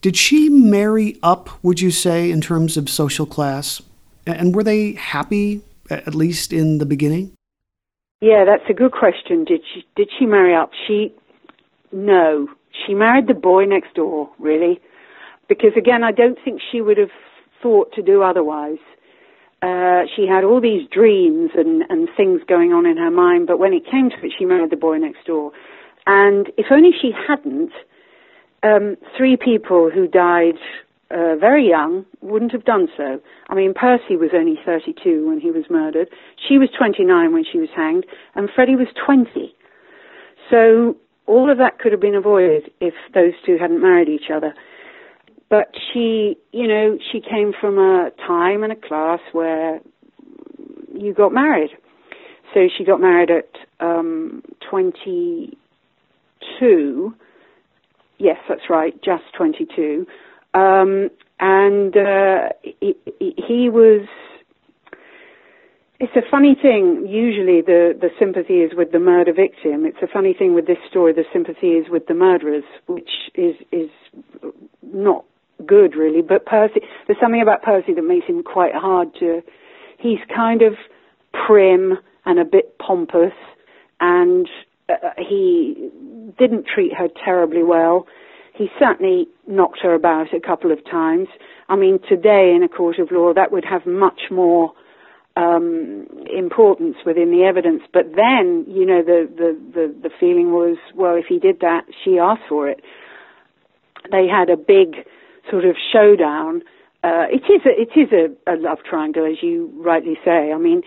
Did 0.00 0.16
she 0.16 0.48
marry 0.48 1.18
up, 1.22 1.50
would 1.62 1.80
you 1.80 1.90
say, 1.90 2.30
in 2.30 2.40
terms 2.40 2.76
of 2.76 2.90
social 2.90 3.26
class? 3.26 3.80
And 4.26 4.54
were 4.54 4.62
they 4.62 4.92
happy, 4.92 5.62
at 5.90 6.14
least 6.14 6.52
in 6.52 6.78
the 6.78 6.86
beginning? 6.86 7.32
Yeah, 8.20 8.44
that's 8.44 8.64
a 8.70 8.72
good 8.72 8.92
question. 8.92 9.44
Did 9.44 9.60
she 9.72 9.84
did 9.96 10.08
she 10.18 10.24
marry 10.24 10.54
up? 10.54 10.70
She 10.86 11.14
no, 11.94 12.48
she 12.84 12.92
married 12.92 13.28
the 13.28 13.34
boy 13.34 13.64
next 13.64 13.94
door, 13.94 14.28
really, 14.38 14.80
because 15.48 15.70
again, 15.76 16.02
I 16.02 16.10
don't 16.10 16.38
think 16.44 16.60
she 16.72 16.80
would 16.80 16.98
have 16.98 17.12
thought 17.62 17.92
to 17.94 18.02
do 18.02 18.22
otherwise. 18.22 18.82
Uh, 19.62 20.02
she 20.14 20.26
had 20.26 20.42
all 20.42 20.60
these 20.60 20.88
dreams 20.90 21.52
and, 21.54 21.84
and 21.88 22.08
things 22.16 22.40
going 22.48 22.72
on 22.72 22.84
in 22.84 22.96
her 22.96 23.12
mind, 23.12 23.46
but 23.46 23.58
when 23.58 23.72
it 23.72 23.84
came 23.88 24.10
to 24.10 24.26
it, 24.26 24.32
she 24.36 24.44
married 24.44 24.70
the 24.70 24.76
boy 24.76 24.98
next 24.98 25.24
door. 25.24 25.52
And 26.06 26.50
if 26.58 26.66
only 26.70 26.90
she 27.00 27.12
hadn't, 27.12 27.70
um, 28.64 28.96
three 29.16 29.36
people 29.36 29.90
who 29.94 30.08
died 30.08 30.58
uh, 31.10 31.36
very 31.36 31.68
young, 31.68 32.04
wouldn't 32.22 32.50
have 32.50 32.64
done 32.64 32.88
so. 32.96 33.20
I 33.48 33.54
mean, 33.54 33.72
Percy 33.72 34.16
was 34.16 34.30
only 34.34 34.58
32 34.66 35.28
when 35.28 35.38
he 35.38 35.50
was 35.52 35.64
murdered. 35.70 36.08
She 36.48 36.58
was 36.58 36.70
29 36.76 37.32
when 37.32 37.44
she 37.50 37.58
was 37.58 37.68
hanged, 37.76 38.04
and 38.34 38.50
Freddie 38.52 38.74
was 38.74 38.88
20. 39.06 39.54
So 40.50 40.96
all 41.26 41.50
of 41.50 41.58
that 41.58 41.78
could 41.78 41.92
have 41.92 42.00
been 42.00 42.14
avoided 42.14 42.70
if 42.80 42.94
those 43.14 43.32
two 43.44 43.56
hadn't 43.58 43.80
married 43.80 44.08
each 44.08 44.30
other. 44.34 44.54
But 45.48 45.74
she, 45.92 46.36
you 46.52 46.66
know, 46.66 46.98
she 47.12 47.20
came 47.20 47.52
from 47.60 47.78
a 47.78 48.10
time 48.26 48.62
and 48.62 48.72
a 48.72 48.76
class 48.76 49.20
where 49.32 49.80
you 50.92 51.14
got 51.14 51.32
married. 51.32 51.70
So 52.52 52.68
she 52.76 52.84
got 52.84 53.00
married 53.00 53.30
at 53.30 53.48
um, 53.80 54.42
22. 54.70 57.14
Yes, 58.18 58.36
that's 58.48 58.70
right, 58.70 58.94
just 59.02 59.24
22. 59.36 60.06
Um, 60.54 61.10
and 61.40 61.96
uh, 61.96 62.48
he, 62.62 62.96
he 63.18 63.68
was 63.68 64.06
it's 66.00 66.16
a 66.16 66.28
funny 66.30 66.56
thing. 66.60 67.06
Usually, 67.08 67.60
the 67.60 67.96
the 67.98 68.10
sympathy 68.18 68.54
is 68.54 68.72
with 68.74 68.92
the 68.92 68.98
murder 68.98 69.32
victim. 69.32 69.86
It's 69.86 70.02
a 70.02 70.08
funny 70.08 70.34
thing 70.34 70.54
with 70.54 70.66
this 70.66 70.78
story. 70.90 71.12
The 71.12 71.24
sympathy 71.32 71.72
is 71.72 71.86
with 71.88 72.06
the 72.06 72.14
murderers, 72.14 72.64
which 72.86 73.10
is 73.34 73.54
is 73.70 73.90
not 74.82 75.24
good, 75.64 75.94
really. 75.94 76.22
But 76.22 76.46
Percy, 76.46 76.80
there's 77.06 77.18
something 77.20 77.42
about 77.42 77.62
Percy 77.62 77.94
that 77.94 78.02
makes 78.02 78.26
him 78.26 78.42
quite 78.42 78.74
hard 78.74 79.14
to. 79.20 79.42
He's 79.98 80.18
kind 80.34 80.62
of 80.62 80.74
prim 81.46 81.98
and 82.26 82.38
a 82.38 82.44
bit 82.44 82.76
pompous, 82.78 83.32
and 84.00 84.48
uh, 84.88 85.10
he 85.16 85.90
didn't 86.38 86.66
treat 86.66 86.92
her 86.94 87.08
terribly 87.24 87.62
well. 87.62 88.06
He 88.52 88.68
certainly 88.78 89.28
knocked 89.46 89.80
her 89.82 89.94
about 89.94 90.34
a 90.34 90.40
couple 90.40 90.72
of 90.72 90.84
times. 90.84 91.28
I 91.68 91.76
mean, 91.76 91.98
today 92.08 92.52
in 92.54 92.62
a 92.62 92.68
court 92.68 92.98
of 92.98 93.10
law, 93.10 93.32
that 93.32 93.52
would 93.52 93.64
have 93.64 93.86
much 93.86 94.22
more 94.30 94.72
um, 95.36 96.06
importance 96.32 96.96
within 97.04 97.30
the 97.30 97.44
evidence. 97.44 97.82
But 97.92 98.14
then, 98.14 98.64
you 98.68 98.86
know, 98.86 99.02
the, 99.02 99.28
the, 99.34 99.58
the, 99.74 99.94
the 100.08 100.10
feeling 100.20 100.52
was, 100.52 100.76
well, 100.94 101.16
if 101.16 101.26
he 101.28 101.38
did 101.38 101.60
that, 101.60 101.84
she 102.04 102.18
asked 102.18 102.48
for 102.48 102.68
it. 102.68 102.80
They 104.10 104.26
had 104.28 104.50
a 104.50 104.56
big 104.56 105.06
sort 105.50 105.64
of 105.64 105.76
showdown. 105.92 106.62
Uh, 107.02 107.26
it 107.30 107.42
is 107.52 107.62
a, 107.66 107.70
it 107.80 107.98
is 107.98 108.12
a, 108.12 108.52
a 108.52 108.56
love 108.56 108.78
triangle, 108.88 109.26
as 109.26 109.42
you 109.42 109.70
rightly 109.84 110.16
say. 110.24 110.52
I 110.52 110.58
mean, 110.58 110.82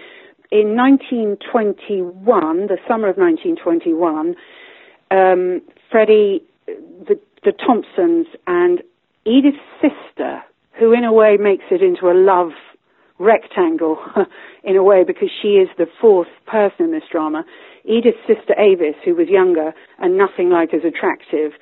in 0.51 0.75
1921, 0.75 2.67
the 2.67 2.77
summer 2.88 3.10
of 3.10 3.17
1921, 3.17 4.36
um, 5.12 5.62
Freddie, 5.91 6.43
the, 6.65 7.19
the 7.43 7.51
Thompsons, 7.51 8.27
and 8.45 8.81
Edith's 9.25 9.57
sister, 9.81 10.41
who 10.79 10.93
in 10.93 11.03
a 11.03 11.12
way 11.12 11.38
makes 11.38 11.65
it 11.69 11.81
into 11.81 12.10
a 12.10 12.15
love 12.15 12.51
rectangle 13.19 13.97
in 14.63 14.75
a 14.75 14.84
way 14.84 15.03
because 15.03 15.30
she 15.41 15.49
is 15.49 15.69
the 15.77 15.88
fourth 15.99 16.27
person 16.45 16.86
in 16.86 16.91
this 16.91 17.03
drama. 17.12 17.43
Edith's 17.86 18.17
sister 18.27 18.53
Avis, 18.58 18.95
who 19.03 19.15
was 19.15 19.27
younger 19.30 19.73
and 19.99 20.17
nothing 20.17 20.49
like 20.49 20.73
as 20.73 20.84
attractive, 20.84 21.53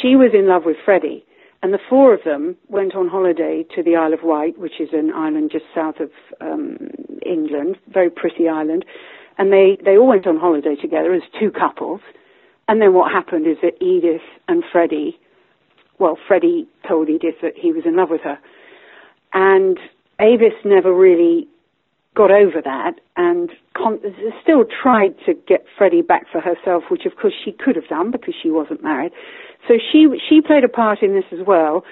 she 0.00 0.16
was 0.16 0.30
in 0.34 0.48
love 0.48 0.64
with 0.64 0.76
Freddie. 0.84 1.24
And 1.62 1.72
the 1.72 1.78
four 1.88 2.12
of 2.12 2.24
them 2.24 2.56
went 2.68 2.96
on 2.96 3.06
holiday 3.06 3.64
to 3.76 3.82
the 3.84 3.94
Isle 3.94 4.14
of 4.14 4.20
Wight, 4.24 4.58
which 4.58 4.80
is 4.80 4.88
an 4.92 5.12
island 5.14 5.50
just 5.52 5.64
south 5.72 6.00
of 6.00 6.10
um, 6.40 6.76
England, 7.24 7.76
very 7.92 8.10
pretty 8.10 8.48
island. 8.48 8.84
And 9.38 9.52
they, 9.52 9.78
they 9.84 9.96
all 9.96 10.08
went 10.08 10.26
on 10.26 10.38
holiday 10.38 10.74
together 10.74 11.14
as 11.14 11.22
two 11.38 11.52
couples. 11.52 12.00
And 12.66 12.82
then 12.82 12.94
what 12.94 13.12
happened 13.12 13.46
is 13.46 13.58
that 13.62 13.80
Edith 13.80 14.22
and 14.48 14.64
Freddie, 14.72 15.18
well, 16.00 16.18
Freddie 16.26 16.66
told 16.86 17.08
Edith 17.08 17.36
that 17.42 17.54
he 17.56 17.70
was 17.70 17.84
in 17.86 17.96
love 17.96 18.10
with 18.10 18.22
her. 18.22 18.38
And 19.32 19.78
Avis 20.20 20.54
never 20.64 20.94
really 20.94 21.48
got 22.14 22.30
over 22.30 22.60
that 22.62 23.00
and 23.16 23.50
con- 23.74 24.00
still 24.42 24.64
tried 24.64 25.14
to 25.24 25.34
get 25.48 25.64
Freddie 25.78 26.02
back 26.02 26.26
for 26.30 26.40
herself, 26.40 26.84
which 26.90 27.06
of 27.06 27.16
course 27.16 27.32
she 27.44 27.52
could 27.52 27.76
have 27.76 27.88
done 27.88 28.10
because 28.10 28.34
she 28.40 28.50
wasn't 28.50 28.82
married. 28.82 29.12
So 29.66 29.74
she 29.90 30.06
she 30.28 30.40
played 30.40 30.64
a 30.64 30.68
part 30.68 31.02
in 31.02 31.14
this 31.14 31.24
as 31.32 31.46
well. 31.46 31.84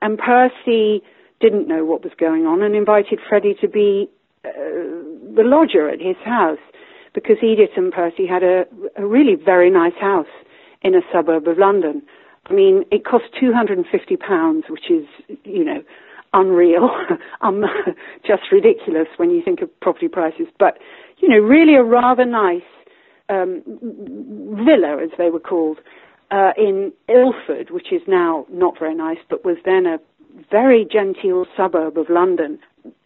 And 0.00 0.16
Percy 0.18 1.02
didn't 1.40 1.66
know 1.66 1.84
what 1.84 2.04
was 2.04 2.12
going 2.18 2.46
on 2.46 2.62
and 2.62 2.74
invited 2.74 3.18
Freddie 3.28 3.56
to 3.60 3.68
be 3.68 4.08
uh, 4.44 4.50
the 5.34 5.42
lodger 5.42 5.88
at 5.88 6.00
his 6.00 6.16
house 6.24 6.58
because 7.14 7.36
Edith 7.42 7.70
and 7.76 7.92
Percy 7.92 8.26
had 8.26 8.42
a, 8.44 8.64
a 8.96 9.04
really 9.04 9.34
very 9.34 9.70
nice 9.70 9.96
house 10.00 10.28
in 10.82 10.94
a 10.94 11.00
suburb 11.12 11.48
of 11.48 11.58
London. 11.58 12.02
I 12.46 12.52
mean, 12.52 12.84
it 12.92 13.04
cost 13.04 13.24
two 13.38 13.52
hundred 13.52 13.78
and 13.78 13.86
fifty 13.90 14.16
pounds, 14.16 14.64
which 14.68 14.90
is 14.90 15.06
you 15.44 15.64
know 15.64 15.82
unreal, 16.32 16.90
um, 17.40 17.64
just 18.26 18.42
ridiculous 18.52 19.08
when 19.16 19.30
you 19.30 19.42
think 19.44 19.60
of 19.60 19.80
property 19.80 20.08
prices. 20.08 20.46
But 20.58 20.78
you 21.18 21.28
know, 21.28 21.38
really 21.38 21.74
a 21.74 21.82
rather 21.82 22.24
nice 22.24 22.62
um, 23.28 23.62
villa, 24.64 25.02
as 25.02 25.10
they 25.18 25.30
were 25.30 25.40
called, 25.40 25.78
uh, 26.30 26.52
in 26.56 26.92
Ilford, 27.08 27.70
which 27.70 27.92
is 27.92 28.02
now 28.06 28.46
not 28.50 28.78
very 28.78 28.94
nice, 28.94 29.18
but 29.28 29.44
was 29.44 29.56
then 29.64 29.86
a 29.86 29.98
very 30.50 30.86
genteel 30.90 31.46
suburb 31.56 31.98
of 31.98 32.06
London. 32.08 32.58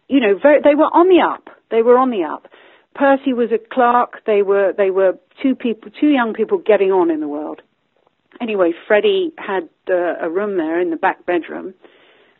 You 0.07 0.19
know, 0.19 0.37
very, 0.41 0.61
they 0.61 0.75
were 0.75 0.91
on 0.93 1.07
the 1.09 1.23
up. 1.23 1.49
They 1.71 1.81
were 1.81 1.97
on 1.97 2.11
the 2.11 2.23
up. 2.23 2.47
Percy 2.93 3.33
was 3.33 3.49
a 3.51 3.57
clerk. 3.57 4.21
They 4.25 4.43
were 4.43 4.73
they 4.77 4.91
were 4.91 5.17
two 5.41 5.55
people, 5.55 5.89
two 5.99 6.09
young 6.09 6.33
people 6.33 6.59
getting 6.59 6.91
on 6.91 7.09
in 7.09 7.21
the 7.21 7.27
world. 7.27 7.61
Anyway, 8.39 8.73
Freddie 8.87 9.31
had 9.37 9.69
uh, 9.89 10.17
a 10.21 10.29
room 10.29 10.57
there 10.57 10.79
in 10.79 10.89
the 10.89 10.95
back 10.95 11.25
bedroom 11.25 11.73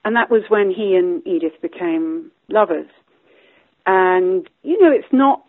and 0.05 0.15
that 0.15 0.29
was 0.29 0.43
when 0.49 0.69
he 0.69 0.95
and 0.95 1.25
Edith 1.25 1.61
became 1.61 2.31
lovers. 2.49 2.89
And, 3.85 4.49
you 4.63 4.81
know, 4.81 4.91
it's 4.91 5.11
not, 5.11 5.43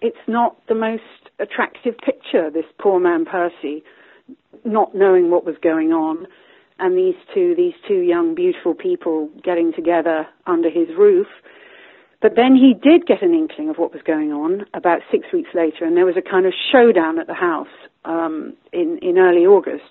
it's 0.00 0.16
not 0.26 0.56
the 0.68 0.74
most 0.74 1.02
attractive 1.38 1.96
picture, 1.98 2.50
this 2.50 2.64
poor 2.78 3.00
man 3.00 3.24
Percy, 3.24 3.82
not 4.64 4.94
knowing 4.94 5.30
what 5.30 5.44
was 5.44 5.56
going 5.62 5.92
on, 5.92 6.26
and 6.78 6.96
these 6.96 7.14
two, 7.32 7.54
these 7.56 7.74
two 7.86 8.00
young, 8.00 8.34
beautiful 8.34 8.74
people 8.74 9.28
getting 9.42 9.72
together 9.72 10.26
under 10.46 10.68
his 10.70 10.88
roof. 10.96 11.28
But 12.20 12.36
then 12.36 12.56
he 12.56 12.74
did 12.74 13.06
get 13.06 13.22
an 13.22 13.34
inkling 13.34 13.68
of 13.68 13.76
what 13.76 13.92
was 13.92 14.02
going 14.02 14.32
on 14.32 14.64
about 14.72 15.00
six 15.10 15.26
weeks 15.32 15.50
later, 15.54 15.84
and 15.84 15.96
there 15.96 16.06
was 16.06 16.16
a 16.16 16.22
kind 16.22 16.46
of 16.46 16.54
showdown 16.72 17.18
at 17.18 17.26
the 17.26 17.34
house 17.34 17.68
um, 18.04 18.54
in 18.72 18.98
in 19.02 19.18
early 19.18 19.44
August, 19.44 19.84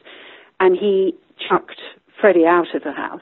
and 0.60 0.76
he 0.76 1.15
chucked 1.38 1.80
Freddie 2.19 2.48
out 2.48 2.74
of 2.74 2.84
the 2.84 2.91
house 2.91 3.22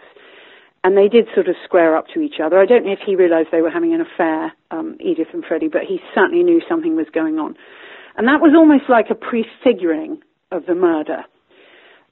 and 0.84 0.98
they 0.98 1.08
did 1.08 1.28
sort 1.34 1.48
of 1.48 1.56
square 1.64 1.96
up 1.96 2.08
to 2.14 2.22
each 2.22 2.40
other. 2.44 2.60
I 2.60 2.66
don't 2.66 2.86
know 2.86 2.92
if 2.92 3.06
he 3.06 3.16
realised 3.16 3.50
they 3.52 3.62
were 3.62 3.70
having 3.70 3.94
an 3.94 4.02
affair, 4.02 4.54
um, 4.72 4.98
Edith 5.00 5.28
and 5.34 5.44
Freddie, 5.46 5.68
but 5.68 5.84
he 5.88 6.00
certainly 6.16 6.44
knew 6.44 6.62
something 6.68 6.96
was 6.96 7.08
going 7.14 7.38
on. 7.38 7.56
And 8.18 8.28
that 8.28 8.42
was 8.42 8.54
almost 8.56 8.90
like 8.90 9.08
a 9.10 9.16
prefiguring 9.16 10.22
of 10.52 10.66
the 10.66 10.76
murder. 10.76 11.24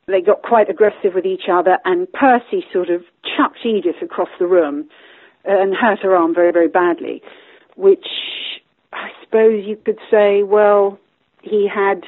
They 0.08 0.21
got 0.21 0.41
quite 0.41 0.69
aggressive 0.69 1.13
with 1.13 1.25
each 1.25 1.49
other, 1.51 1.77
and 1.86 2.12
Percy 2.12 2.63
sort 2.71 2.89
of 2.89 3.01
chucked 3.38 3.65
Edith 3.65 4.01
across 4.01 4.29
the 4.39 4.47
room 4.47 4.89
and 5.45 5.75
hurt 5.75 5.99
her 5.99 6.15
arm 6.15 6.34
very, 6.34 6.51
very 6.51 6.67
badly, 6.67 7.21
which 7.75 8.05
I 8.93 9.10
suppose 9.23 9.65
you 9.65 9.77
could 9.77 9.99
say, 10.10 10.43
well, 10.43 10.99
he 11.41 11.67
had 11.67 12.03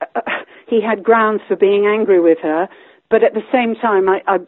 uh, 0.00 0.20
he 0.68 0.80
had 0.80 1.02
grounds 1.02 1.42
for 1.48 1.56
being 1.56 1.86
angry 1.86 2.20
with 2.20 2.38
her, 2.42 2.68
but 3.12 3.22
at 3.22 3.34
the 3.34 3.42
same 3.52 3.74
time, 3.74 4.08
I, 4.08 4.22
I, 4.26 4.38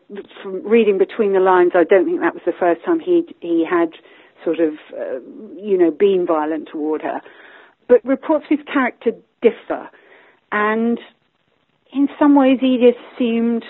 from 0.42 0.66
reading 0.66 0.96
between 0.96 1.34
the 1.34 1.38
lines, 1.38 1.72
I 1.74 1.84
don't 1.84 2.06
think 2.06 2.20
that 2.22 2.32
was 2.32 2.42
the 2.46 2.54
first 2.58 2.82
time 2.82 2.98
he 2.98 3.26
he 3.40 3.62
had 3.68 3.90
sort 4.42 4.58
of, 4.58 4.72
uh, 4.98 5.20
you 5.54 5.76
know, 5.76 5.90
been 5.90 6.24
violent 6.26 6.68
toward 6.72 7.02
her. 7.02 7.20
But 7.88 8.02
reports 8.06 8.46
of 8.50 8.58
his 8.58 8.66
character 8.66 9.10
differ, 9.42 9.90
and 10.50 10.98
in 11.92 12.08
some 12.18 12.34
ways, 12.34 12.60
Edith 12.62 12.96
seemed. 13.18 13.66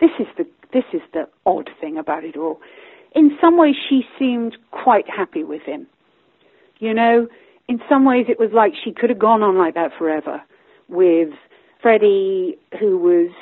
This 0.00 0.10
is 0.20 0.28
the 0.36 0.46
this 0.72 0.84
is 0.92 1.02
the 1.12 1.28
odd 1.44 1.68
thing 1.80 1.98
about 1.98 2.22
it 2.22 2.36
all. 2.36 2.60
In 3.16 3.36
some 3.40 3.56
ways, 3.58 3.74
she 3.90 4.02
seemed 4.20 4.56
quite 4.70 5.10
happy 5.10 5.42
with 5.42 5.62
him. 5.62 5.88
You 6.78 6.94
know, 6.94 7.26
in 7.68 7.80
some 7.88 8.04
ways, 8.04 8.26
it 8.28 8.38
was 8.38 8.50
like 8.52 8.74
she 8.84 8.92
could 8.92 9.10
have 9.10 9.18
gone 9.18 9.42
on 9.42 9.58
like 9.58 9.74
that 9.74 9.90
forever 9.98 10.40
with 10.88 11.30
Freddie, 11.82 12.56
who 12.78 12.98
was 12.98 13.32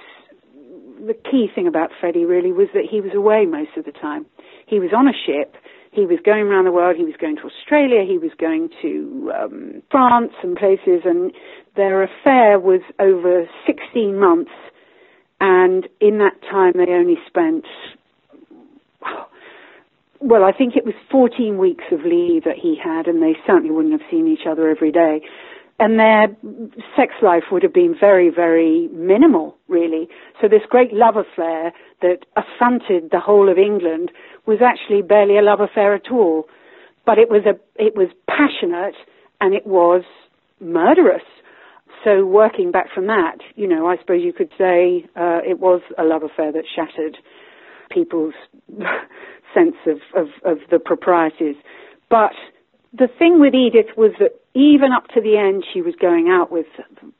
the 0.98 1.14
key 1.14 1.48
thing 1.54 1.66
about 1.66 1.90
Freddie 2.00 2.24
really 2.24 2.52
was 2.52 2.68
that 2.74 2.84
he 2.90 3.00
was 3.00 3.12
away 3.14 3.46
most 3.46 3.76
of 3.76 3.84
the 3.84 3.92
time. 3.92 4.26
He 4.66 4.78
was 4.78 4.90
on 4.96 5.08
a 5.08 5.12
ship. 5.12 5.54
He 5.92 6.04
was 6.04 6.18
going 6.24 6.42
around 6.42 6.64
the 6.64 6.72
world. 6.72 6.96
He 6.96 7.04
was 7.04 7.14
going 7.20 7.36
to 7.36 7.42
Australia. 7.42 8.04
He 8.06 8.18
was 8.18 8.32
going 8.38 8.68
to 8.82 9.32
um, 9.34 9.82
France 9.90 10.32
and 10.42 10.56
places. 10.56 11.02
And 11.04 11.32
their 11.74 12.02
affair 12.02 12.58
was 12.58 12.80
over 12.98 13.48
16 13.66 14.18
months. 14.18 14.50
And 15.40 15.88
in 16.00 16.18
that 16.18 16.40
time, 16.50 16.74
they 16.74 16.92
only 16.92 17.16
spent, 17.26 17.64
well, 20.20 20.44
I 20.44 20.52
think 20.52 20.76
it 20.76 20.84
was 20.84 20.94
14 21.10 21.58
weeks 21.58 21.84
of 21.92 22.00
leave 22.00 22.44
that 22.44 22.56
he 22.60 22.76
had, 22.82 23.06
and 23.06 23.22
they 23.22 23.36
certainly 23.46 23.70
wouldn't 23.70 23.92
have 23.92 24.10
seen 24.10 24.26
each 24.26 24.46
other 24.48 24.68
every 24.68 24.90
day. 24.90 25.20
And 25.78 25.98
their 25.98 26.28
sex 26.96 27.12
life 27.22 27.44
would 27.52 27.62
have 27.62 27.74
been 27.74 27.94
very, 27.98 28.30
very 28.30 28.88
minimal, 28.92 29.56
really. 29.68 30.08
So 30.40 30.48
this 30.48 30.62
great 30.68 30.92
love 30.92 31.16
affair 31.16 31.72
that 32.00 32.20
affronted 32.36 33.10
the 33.10 33.20
whole 33.20 33.50
of 33.50 33.58
England 33.58 34.10
was 34.46 34.58
actually 34.64 35.02
barely 35.02 35.38
a 35.38 35.42
love 35.42 35.60
affair 35.60 35.94
at 35.94 36.10
all. 36.10 36.46
But 37.04 37.18
it 37.18 37.28
was 37.28 37.42
a, 37.44 37.58
it 37.80 37.94
was 37.94 38.08
passionate 38.26 38.96
and 39.40 39.54
it 39.54 39.66
was 39.66 40.02
murderous. 40.60 41.22
So 42.04 42.24
working 42.24 42.70
back 42.70 42.86
from 42.94 43.06
that, 43.08 43.38
you 43.54 43.66
know, 43.66 43.86
I 43.86 43.96
suppose 43.98 44.22
you 44.22 44.32
could 44.32 44.50
say 44.56 45.04
uh, 45.14 45.40
it 45.44 45.60
was 45.60 45.82
a 45.98 46.04
love 46.04 46.22
affair 46.22 46.52
that 46.52 46.64
shattered 46.74 47.18
people's 47.90 48.34
sense 49.54 49.76
of, 49.86 49.98
of, 50.14 50.28
of 50.44 50.58
the 50.70 50.78
proprieties. 50.78 51.56
But 52.08 52.32
the 52.92 53.08
thing 53.18 53.40
with 53.40 53.54
Edith 53.54 53.96
was 53.96 54.12
that 54.20 54.40
even 54.56 54.90
up 54.90 55.08
to 55.08 55.20
the 55.20 55.36
end, 55.36 55.64
she 55.70 55.82
was 55.82 55.94
going 56.00 56.28
out 56.30 56.50
with 56.50 56.64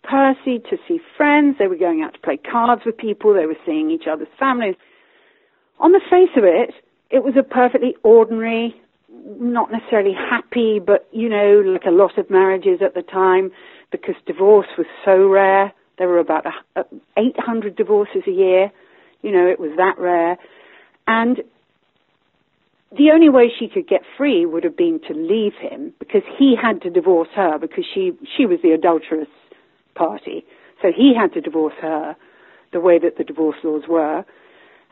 Percy 0.02 0.58
to 0.70 0.78
see 0.88 0.98
friends. 1.18 1.56
They 1.58 1.66
were 1.66 1.76
going 1.76 2.00
out 2.02 2.14
to 2.14 2.20
play 2.20 2.38
cards 2.38 2.82
with 2.86 2.96
people. 2.96 3.34
They 3.34 3.44
were 3.44 3.58
seeing 3.66 3.90
each 3.90 4.04
other's 4.10 4.32
families. 4.38 4.74
On 5.78 5.92
the 5.92 6.00
face 6.10 6.30
of 6.34 6.44
it, 6.44 6.70
it 7.10 7.22
was 7.22 7.34
a 7.38 7.42
perfectly 7.42 7.94
ordinary, 8.02 8.74
not 9.38 9.70
necessarily 9.70 10.14
happy, 10.14 10.78
but, 10.78 11.06
you 11.12 11.28
know, 11.28 11.60
like 11.60 11.84
a 11.84 11.90
lot 11.90 12.16
of 12.16 12.30
marriages 12.30 12.80
at 12.82 12.94
the 12.94 13.02
time, 13.02 13.50
because 13.92 14.14
divorce 14.24 14.68
was 14.78 14.86
so 15.04 15.28
rare. 15.28 15.74
There 15.98 16.08
were 16.08 16.18
about 16.18 16.46
uh, 16.74 16.84
800 17.18 17.76
divorces 17.76 18.22
a 18.26 18.30
year. 18.30 18.72
You 19.20 19.32
know, 19.32 19.46
it 19.46 19.60
was 19.60 19.72
that 19.76 19.98
rare. 19.98 20.38
And 21.06 21.42
the 22.92 23.10
only 23.12 23.28
way 23.28 23.50
she 23.56 23.68
could 23.68 23.88
get 23.88 24.02
free 24.16 24.46
would 24.46 24.64
have 24.64 24.76
been 24.76 25.00
to 25.08 25.14
leave 25.14 25.54
him 25.54 25.92
because 25.98 26.22
he 26.38 26.54
had 26.60 26.82
to 26.82 26.90
divorce 26.90 27.28
her 27.34 27.58
because 27.58 27.84
she 27.92 28.12
she 28.36 28.46
was 28.46 28.60
the 28.62 28.70
adulterous 28.70 29.28
party. 29.94 30.44
So 30.80 30.92
he 30.94 31.14
had 31.14 31.32
to 31.34 31.40
divorce 31.40 31.74
her 31.80 32.16
the 32.72 32.80
way 32.80 32.98
that 32.98 33.16
the 33.16 33.24
divorce 33.24 33.56
laws 33.64 33.84
were. 33.88 34.24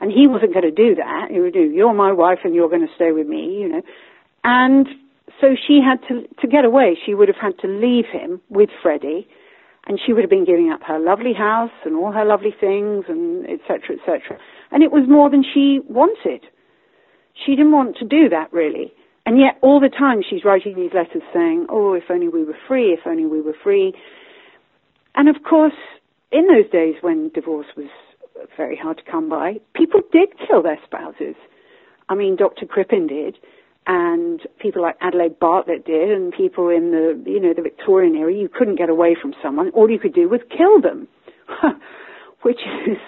And 0.01 0.11
he 0.11 0.27
wasn't 0.27 0.53
going 0.53 0.65
to 0.65 0.71
do 0.71 0.95
that. 0.97 1.29
He 1.31 1.39
would 1.39 1.53
do, 1.53 1.63
you're 1.63 1.95
my 1.95 2.13
wife 2.13 2.41
and 2.45 2.55
you're 2.55 2.69
going 2.69 2.87
to 2.87 2.95
stay 2.95 3.13
with 3.13 3.29
me, 3.29 3.61
you 3.61 3.69
know. 3.69 3.83
And 4.43 4.89
so 5.41 5.55
she 5.55 5.81
had 5.81 6.01
to, 6.09 6.27
to 6.41 6.49
get 6.49 6.65
away, 6.65 6.99
she 7.05 7.15
would 7.15 7.29
have 7.29 7.37
had 7.41 7.59
to 7.61 7.69
leave 7.69 8.07
him 8.07 8.41
with 8.49 8.71
Freddie 8.83 9.29
and 9.87 10.01
she 10.05 10.13
would 10.13 10.23
have 10.23 10.31
been 10.31 10.45
giving 10.45 10.71
up 10.71 10.83
her 10.83 10.99
lovely 10.99 11.35
house 11.35 11.71
and 11.85 11.95
all 11.97 12.11
her 12.13 12.25
lovely 12.25 12.55
things 12.59 13.05
and 13.09 13.45
etc. 13.49 13.97
etc. 13.97 14.39
And 14.71 14.83
it 14.83 14.91
was 14.91 15.05
more 15.09 15.31
than 15.31 15.45
she 15.45 15.81
wanted. 15.89 16.45
She 17.35 17.57
didn't 17.57 17.73
want 17.73 17.97
to 17.97 18.05
do 18.05 18.29
that 18.31 18.53
really. 18.53 18.93
And 19.27 19.39
yet 19.39 19.59
all 19.63 19.81
the 19.81 19.89
time 19.89 20.23
she's 20.29 20.45
writing 20.45 20.77
these 20.77 20.93
letters 20.95 21.23
saying, 21.33 21.67
oh, 21.71 21.95
if 21.95 22.05
only 22.11 22.29
we 22.29 22.45
were 22.45 22.57
free, 22.69 22.93
if 22.93 23.01
only 23.07 23.25
we 23.25 23.41
were 23.41 23.57
free. 23.63 23.95
And 25.15 25.29
of 25.29 25.43
course, 25.43 25.73
in 26.31 26.47
those 26.47 26.71
days 26.71 26.97
when 27.01 27.31
divorce 27.33 27.67
was 27.77 27.89
very 28.57 28.77
hard 28.77 28.99
to 28.99 29.11
come 29.11 29.29
by, 29.29 29.61
people 29.75 30.01
did 30.13 30.29
kill 30.47 30.63
their 30.63 30.79
spouses. 30.85 31.37
I 32.09 32.15
mean, 32.15 32.37
Dr. 32.37 32.67
Crippen 32.67 33.07
did, 33.07 33.39
and 33.87 34.41
people 34.59 34.83
like 34.83 34.97
Adelaide 35.01 35.39
Bartlett 35.39 35.87
did, 35.87 36.11
and 36.11 36.33
people 36.33 36.69
in 36.69 36.91
the, 36.91 37.31
you 37.31 37.41
know, 37.41 37.55
the 37.55 37.63
Victorian 37.63 38.15
era, 38.17 38.33
you 38.33 38.49
couldn't 38.49 38.77
get 38.77 38.91
away 38.91 39.17
from 39.21 39.35
someone. 39.43 39.71
All 39.71 39.91
you 39.91 39.99
could 39.99 40.15
do 40.15 40.29
was 40.29 40.41
kill 40.51 40.83
them, 40.83 41.09
which 42.43 42.61
is 42.87 42.99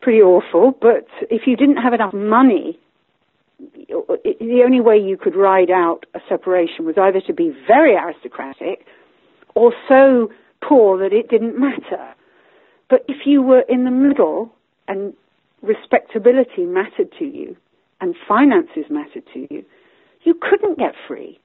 pretty 0.00 0.20
awful. 0.20 0.72
But 0.80 1.06
if 1.30 1.42
you 1.46 1.56
didn't 1.56 1.76
have 1.76 1.92
enough 1.92 2.14
money 2.14 2.78
the 3.88 4.62
only 4.64 4.80
way 4.80 4.96
you 4.96 5.16
could 5.16 5.36
ride 5.36 5.70
out 5.70 6.06
a 6.14 6.20
separation 6.28 6.84
was 6.84 6.96
either 6.98 7.20
to 7.26 7.32
be 7.32 7.54
very 7.66 7.94
aristocratic 7.94 8.86
or 9.54 9.72
so 9.88 10.30
poor 10.62 10.98
that 10.98 11.12
it 11.12 11.28
didn't 11.28 11.58
matter. 11.58 12.14
But 12.88 13.04
if 13.08 13.26
you 13.26 13.42
were 13.42 13.64
in 13.68 13.84
the 13.84 13.90
middle 13.90 14.52
and 14.88 15.14
respectability 15.62 16.64
mattered 16.64 17.12
to 17.18 17.24
you 17.24 17.56
and 18.00 18.14
finances 18.26 18.84
mattered 18.90 19.24
to 19.34 19.46
you, 19.50 19.64
you 20.22 20.34
couldn't 20.34 20.78
get 20.78 20.94
free. 21.06 21.38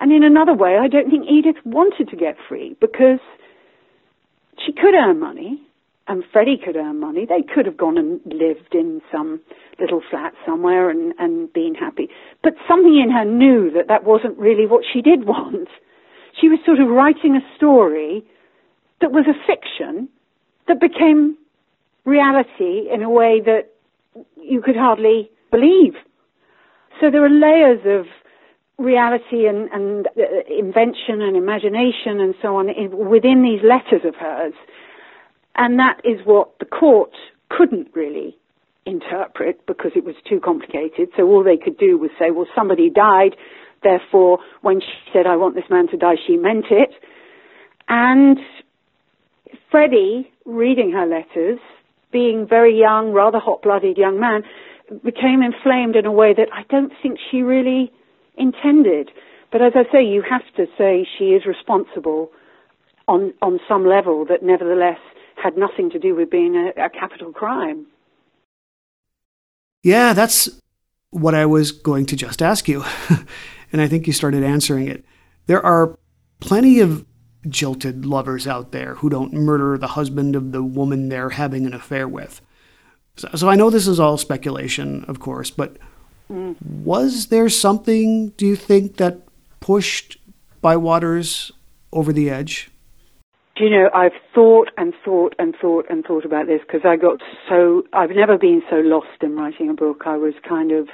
And 0.00 0.12
in 0.12 0.22
another 0.22 0.54
way, 0.54 0.78
I 0.78 0.88
don't 0.88 1.10
think 1.10 1.26
Edith 1.28 1.56
wanted 1.64 2.08
to 2.08 2.16
get 2.16 2.36
free 2.48 2.76
because 2.80 3.20
she 4.64 4.72
could 4.72 4.94
earn 4.94 5.20
money 5.20 5.62
and 6.10 6.24
Freddie 6.32 6.58
could 6.62 6.74
earn 6.74 6.98
money, 6.98 7.24
they 7.24 7.40
could 7.40 7.66
have 7.66 7.76
gone 7.76 7.96
and 7.96 8.20
lived 8.26 8.74
in 8.74 9.00
some 9.12 9.40
little 9.78 10.02
flat 10.10 10.32
somewhere 10.44 10.90
and, 10.90 11.14
and 11.20 11.52
been 11.52 11.76
happy. 11.76 12.08
But 12.42 12.54
something 12.66 13.00
in 13.00 13.12
her 13.12 13.24
knew 13.24 13.70
that 13.70 13.86
that 13.86 14.02
wasn't 14.02 14.36
really 14.36 14.66
what 14.66 14.82
she 14.92 15.02
did 15.02 15.24
want. 15.26 15.68
She 16.40 16.48
was 16.48 16.58
sort 16.66 16.80
of 16.80 16.88
writing 16.88 17.36
a 17.36 17.56
story 17.56 18.24
that 19.00 19.12
was 19.12 19.24
a 19.28 19.38
fiction 19.46 20.08
that 20.66 20.80
became 20.80 21.36
reality 22.04 22.90
in 22.92 23.02
a 23.04 23.10
way 23.10 23.40
that 23.44 23.70
you 24.36 24.60
could 24.62 24.76
hardly 24.76 25.30
believe. 25.52 25.94
So 27.00 27.08
there 27.08 27.24
are 27.24 27.30
layers 27.30 27.80
of 27.86 28.06
reality 28.84 29.46
and, 29.46 29.70
and 29.70 30.08
uh, 30.18 30.22
invention 30.48 31.22
and 31.22 31.36
imagination 31.36 32.18
and 32.18 32.34
so 32.42 32.56
on 32.56 32.68
in, 32.68 32.90
within 33.08 33.42
these 33.42 33.60
letters 33.62 34.04
of 34.04 34.16
hers 34.16 34.54
and 35.60 35.78
that 35.78 36.00
is 36.04 36.18
what 36.24 36.58
the 36.58 36.64
court 36.64 37.12
couldn't 37.50 37.88
really 37.94 38.34
interpret 38.86 39.66
because 39.66 39.90
it 39.94 40.04
was 40.06 40.14
too 40.26 40.40
complicated. 40.40 41.10
So 41.18 41.26
all 41.28 41.44
they 41.44 41.58
could 41.58 41.76
do 41.76 41.98
was 41.98 42.10
say, 42.18 42.30
well, 42.30 42.46
somebody 42.56 42.88
died. 42.88 43.36
Therefore, 43.82 44.38
when 44.62 44.80
she 44.80 44.96
said, 45.12 45.26
I 45.26 45.36
want 45.36 45.54
this 45.54 45.68
man 45.68 45.86
to 45.88 45.98
die, 45.98 46.14
she 46.26 46.38
meant 46.38 46.64
it. 46.70 46.88
And 47.88 48.38
Freddie, 49.70 50.32
reading 50.46 50.92
her 50.92 51.04
letters, 51.04 51.58
being 52.10 52.46
very 52.48 52.78
young, 52.78 53.12
rather 53.12 53.38
hot-blooded 53.38 53.98
young 53.98 54.18
man, 54.18 54.44
became 55.04 55.42
inflamed 55.42 55.94
in 55.94 56.06
a 56.06 56.12
way 56.12 56.32
that 56.32 56.48
I 56.54 56.62
don't 56.70 56.92
think 57.02 57.18
she 57.30 57.42
really 57.42 57.92
intended. 58.38 59.10
But 59.52 59.60
as 59.60 59.72
I 59.74 59.82
say, 59.92 60.04
you 60.04 60.22
have 60.22 60.42
to 60.56 60.64
say 60.78 61.06
she 61.18 61.32
is 61.32 61.44
responsible 61.44 62.30
on, 63.06 63.34
on 63.42 63.60
some 63.68 63.84
level 63.84 64.24
that 64.24 64.42
nevertheless 64.42 64.98
had 65.42 65.56
nothing 65.56 65.90
to 65.90 65.98
do 65.98 66.14
with 66.14 66.30
being 66.30 66.56
a, 66.56 66.84
a 66.84 66.90
capital 66.90 67.32
crime. 67.32 67.86
Yeah, 69.82 70.12
that's 70.12 70.48
what 71.10 71.34
I 71.34 71.46
was 71.46 71.72
going 71.72 72.06
to 72.06 72.16
just 72.16 72.42
ask 72.42 72.68
you. 72.68 72.84
and 73.72 73.80
I 73.80 73.88
think 73.88 74.06
you 74.06 74.12
started 74.12 74.42
answering 74.42 74.88
it. 74.88 75.04
There 75.46 75.64
are 75.64 75.98
plenty 76.40 76.80
of 76.80 77.04
jilted 77.48 78.04
lovers 78.04 78.46
out 78.46 78.72
there 78.72 78.96
who 78.96 79.08
don't 79.08 79.32
murder 79.32 79.78
the 79.78 79.88
husband 79.88 80.36
of 80.36 80.52
the 80.52 80.62
woman 80.62 81.08
they're 81.08 81.30
having 81.30 81.66
an 81.66 81.74
affair 81.74 82.06
with. 82.06 82.40
So, 83.16 83.28
so 83.34 83.48
I 83.48 83.56
know 83.56 83.70
this 83.70 83.88
is 83.88 83.98
all 83.98 84.18
speculation, 84.18 85.04
of 85.04 85.20
course, 85.20 85.50
but 85.50 85.76
mm. 86.30 86.56
was 86.62 87.26
there 87.28 87.48
something, 87.48 88.30
do 88.30 88.46
you 88.46 88.56
think, 88.56 88.98
that 88.98 89.22
pushed 89.60 90.18
Bywaters 90.62 91.50
over 91.92 92.12
the 92.12 92.28
edge? 92.28 92.69
You 93.60 93.68
know, 93.68 93.90
I've 93.94 94.12
thought 94.34 94.70
and 94.78 94.94
thought 95.04 95.34
and 95.38 95.54
thought 95.60 95.84
and 95.90 96.04
thought 96.04 96.24
about 96.24 96.46
this 96.46 96.60
because 96.66 96.80
I 96.84 96.96
got 96.96 97.20
so, 97.48 97.82
I've 97.92 98.10
never 98.10 98.38
been 98.38 98.62
so 98.70 98.76
lost 98.76 99.22
in 99.22 99.36
writing 99.36 99.68
a 99.68 99.74
book. 99.74 100.02
I 100.06 100.16
was 100.16 100.34
kind 100.48 100.72
of, 100.72 100.88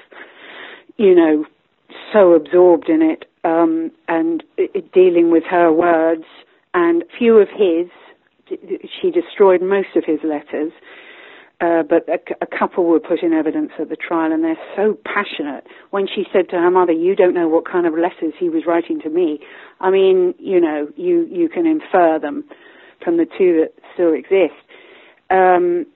you 0.96 1.14
know, 1.14 1.44
so 2.12 2.32
absorbed 2.32 2.88
in 2.88 3.02
it 3.02 3.24
um, 3.44 3.92
and 4.08 4.42
it, 4.56 4.92
dealing 4.92 5.30
with 5.30 5.44
her 5.48 5.72
words 5.72 6.24
and 6.74 7.04
few 7.16 7.38
of 7.38 7.48
his. 7.48 7.88
She 9.00 9.10
destroyed 9.10 9.62
most 9.62 9.94
of 9.96 10.04
his 10.04 10.18
letters. 10.24 10.72
Uh, 11.58 11.82
but 11.82 12.06
a, 12.06 12.18
a, 12.42 12.46
couple 12.46 12.84
were 12.84 13.00
put 13.00 13.22
in 13.22 13.32
evidence 13.32 13.70
at 13.80 13.88
the 13.88 13.96
trial, 13.96 14.30
and 14.30 14.44
they're 14.44 14.58
so 14.76 14.94
passionate. 15.06 15.64
When 15.88 16.06
she 16.06 16.26
said 16.30 16.50
to 16.50 16.56
her 16.56 16.70
mother, 16.70 16.92
"You 16.92 17.16
don't 17.16 17.32
know 17.32 17.48
what 17.48 17.64
kind 17.64 17.86
of 17.86 17.94
letters 17.94 18.34
he 18.38 18.50
was 18.50 18.64
writing 18.66 19.00
to 19.00 19.08
me," 19.08 19.40
I 19.80 19.90
mean, 19.90 20.34
you 20.38 20.60
know, 20.60 20.88
you 20.96 21.26
you 21.30 21.48
can 21.48 21.66
infer 21.66 22.18
them 22.18 22.44
from 23.02 23.16
the 23.16 23.26
two 23.26 23.60
that 23.60 23.74
still 23.94 24.12
exist. 24.12 24.54
Um, 25.30 25.86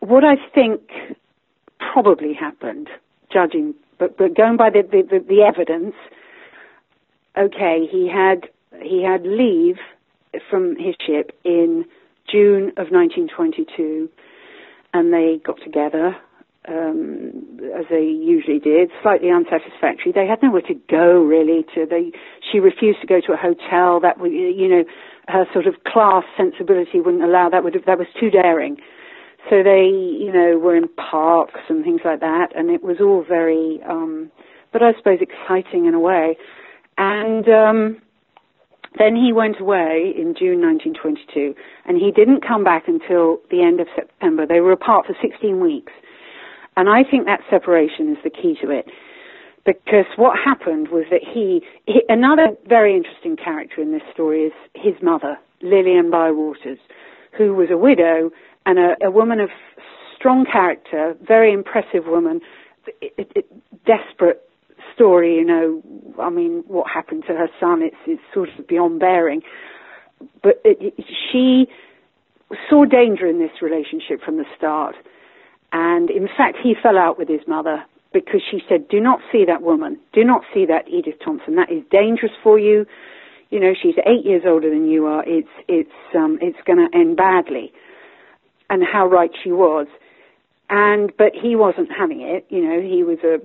what 0.00 0.24
I 0.24 0.36
think 0.54 0.80
probably 1.78 2.32
happened, 2.34 2.88
judging, 3.32 3.74
but 3.98 4.16
but 4.16 4.36
going 4.36 4.56
by 4.56 4.70
the 4.70 4.82
the, 4.82 5.02
the, 5.02 5.24
the 5.26 5.42
evidence, 5.42 5.94
okay, 7.36 7.86
he 7.90 8.08
had 8.08 8.48
he 8.82 9.02
had 9.02 9.24
leave 9.24 9.78
from 10.48 10.76
his 10.76 10.94
ship 11.04 11.36
in 11.44 11.84
June 12.30 12.68
of 12.78 12.90
1922 12.90 14.08
and 14.94 15.12
they 15.12 15.40
got 15.44 15.60
together 15.62 16.16
um, 16.68 17.58
as 17.76 17.86
they 17.90 18.04
usually 18.04 18.58
did, 18.58 18.90
slightly 19.02 19.30
unsatisfactory. 19.30 20.12
They 20.12 20.26
had 20.26 20.42
nowhere 20.42 20.62
to 20.62 20.74
go 20.88 21.20
really. 21.22 21.64
To 21.74 21.86
they, 21.86 22.12
she 22.50 22.58
refused 22.60 23.00
to 23.00 23.06
go 23.06 23.20
to 23.20 23.32
a 23.32 23.36
hotel. 23.36 24.00
That 24.00 24.18
would, 24.20 24.32
you 24.32 24.68
know, 24.68 24.84
her 25.28 25.44
sort 25.52 25.66
of 25.66 25.82
class 25.84 26.24
sensibility 26.36 27.00
wouldn't 27.00 27.24
allow 27.24 27.48
that. 27.48 27.64
Would 27.64 27.76
that 27.86 27.98
was 27.98 28.08
too 28.18 28.30
daring. 28.30 28.76
So 29.50 29.62
they, 29.64 29.86
you 29.90 30.32
know, 30.32 30.56
were 30.58 30.76
in 30.76 30.86
parks 30.88 31.60
and 31.68 31.82
things 31.82 32.02
like 32.04 32.20
that, 32.20 32.54
and 32.54 32.70
it 32.70 32.84
was 32.84 32.98
all 33.00 33.24
very, 33.28 33.80
um, 33.88 34.30
but 34.72 34.82
I 34.84 34.92
suppose 34.96 35.18
exciting 35.20 35.86
in 35.86 35.94
a 35.94 36.00
way. 36.00 36.36
And 36.96 37.48
um, 37.48 38.02
Then 38.98 39.16
he 39.16 39.32
went 39.32 39.58
away 39.60 40.12
in 40.16 40.34
June 40.38 40.60
1922, 40.60 41.54
and 41.86 41.96
he 41.98 42.10
didn't 42.12 42.46
come 42.46 42.62
back 42.62 42.84
until 42.86 43.38
the 43.50 43.62
end 43.62 43.80
of 43.80 43.88
September. 43.96 44.46
They 44.46 44.60
were 44.60 44.72
apart 44.72 45.06
for 45.06 45.16
16 45.20 45.60
weeks. 45.60 45.92
And 46.76 46.88
I 46.88 47.02
think 47.08 47.26
that 47.26 47.40
separation 47.50 48.12
is 48.12 48.18
the 48.24 48.30
key 48.30 48.56
to 48.62 48.70
it. 48.70 48.86
Because 49.64 50.06
what 50.16 50.36
happened 50.44 50.88
was 50.88 51.04
that 51.10 51.20
he, 51.22 51.62
he 51.86 52.02
another 52.08 52.48
very 52.66 52.96
interesting 52.96 53.36
character 53.36 53.80
in 53.80 53.92
this 53.92 54.02
story 54.12 54.42
is 54.44 54.52
his 54.74 54.94
mother, 55.00 55.38
Lillian 55.62 56.10
Bywaters, 56.10 56.78
who 57.36 57.54
was 57.54 57.68
a 57.70 57.78
widow 57.78 58.30
and 58.66 58.78
a, 58.78 58.96
a 59.06 59.10
woman 59.10 59.38
of 59.38 59.50
strong 60.16 60.44
character, 60.50 61.14
very 61.26 61.52
impressive 61.52 62.06
woman, 62.06 62.40
it, 63.00 63.14
it, 63.16 63.32
it, 63.36 63.84
desperate 63.84 64.42
story, 64.94 65.36
you 65.36 65.44
know, 65.44 65.82
I 66.20 66.30
mean, 66.30 66.64
what 66.66 66.90
happened 66.90 67.24
to 67.28 67.34
her 67.34 67.48
son, 67.60 67.82
it's, 67.82 67.96
it's 68.06 68.22
sort 68.34 68.48
of 68.58 68.66
beyond 68.66 69.00
bearing. 69.00 69.42
But 70.42 70.60
it, 70.64 70.94
she 71.30 71.66
saw 72.68 72.84
danger 72.84 73.26
in 73.26 73.38
this 73.38 73.62
relationship 73.62 74.20
from 74.24 74.36
the 74.36 74.44
start. 74.56 74.94
And 75.72 76.10
in 76.10 76.28
fact, 76.28 76.58
he 76.62 76.74
fell 76.80 76.98
out 76.98 77.18
with 77.18 77.28
his 77.28 77.40
mother 77.46 77.84
because 78.12 78.42
she 78.50 78.60
said, 78.68 78.88
do 78.88 79.00
not 79.00 79.20
see 79.30 79.44
that 79.46 79.62
woman. 79.62 79.98
Do 80.12 80.22
not 80.22 80.42
see 80.52 80.66
that 80.66 80.88
Edith 80.88 81.16
Thompson. 81.24 81.56
That 81.56 81.72
is 81.72 81.82
dangerous 81.90 82.32
for 82.42 82.58
you. 82.58 82.84
You 83.50 83.60
know, 83.60 83.72
she's 83.80 83.94
eight 84.06 84.24
years 84.24 84.42
older 84.46 84.68
than 84.68 84.88
you 84.88 85.06
are. 85.06 85.24
It's, 85.26 85.48
it's, 85.68 85.90
um, 86.14 86.38
it's 86.42 86.58
going 86.66 86.78
to 86.78 86.96
end 86.96 87.16
badly. 87.16 87.72
And 88.68 88.82
how 88.82 89.06
right 89.06 89.30
she 89.42 89.50
was 89.50 89.86
and 90.72 91.12
but 91.18 91.32
he 91.34 91.54
wasn't 91.54 91.90
having 91.96 92.22
it 92.22 92.46
you 92.48 92.62
know 92.64 92.80
he 92.80 93.04
was 93.04 93.18
a 93.22 93.38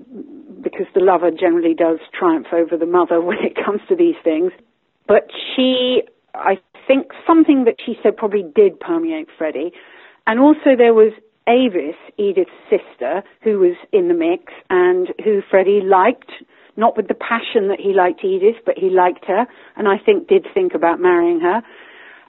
because 0.62 0.88
the 0.96 1.02
lover 1.02 1.30
generally 1.30 1.74
does 1.74 2.00
triumph 2.18 2.48
over 2.54 2.78
the 2.78 2.86
mother 2.86 3.22
when 3.30 3.38
it 3.40 3.54
comes 3.54 3.82
to 3.88 3.96
these 3.96 4.16
things 4.24 4.52
but 5.08 5.28
she 5.56 6.02
i 6.34 6.58
think 6.88 7.08
something 7.28 7.66
that 7.66 7.76
she 7.86 7.96
said 8.02 8.16
probably 8.16 8.46
did 8.56 8.80
permeate 8.80 9.28
freddie 9.38 9.72
and 10.26 10.40
also 10.40 10.76
there 10.78 10.94
was 10.94 11.12
avis 11.48 11.96
edith's 12.18 12.52
sister 12.70 13.24
who 13.42 13.60
was 13.60 13.76
in 13.92 14.08
the 14.08 14.14
mix 14.14 14.54
and 14.70 15.10
who 15.24 15.42
freddie 15.50 15.82
liked 15.82 16.32
not 16.76 16.96
with 16.96 17.08
the 17.08 17.16
passion 17.16 17.70
that 17.70 17.80
he 17.80 17.94
liked 17.94 18.24
edith 18.24 18.58
but 18.66 18.78
he 18.78 18.90
liked 18.90 19.26
her 19.26 19.46
and 19.76 19.88
i 19.88 19.98
think 19.98 20.28
did 20.28 20.46
think 20.54 20.74
about 20.74 21.00
marrying 21.00 21.40
her 21.40 21.62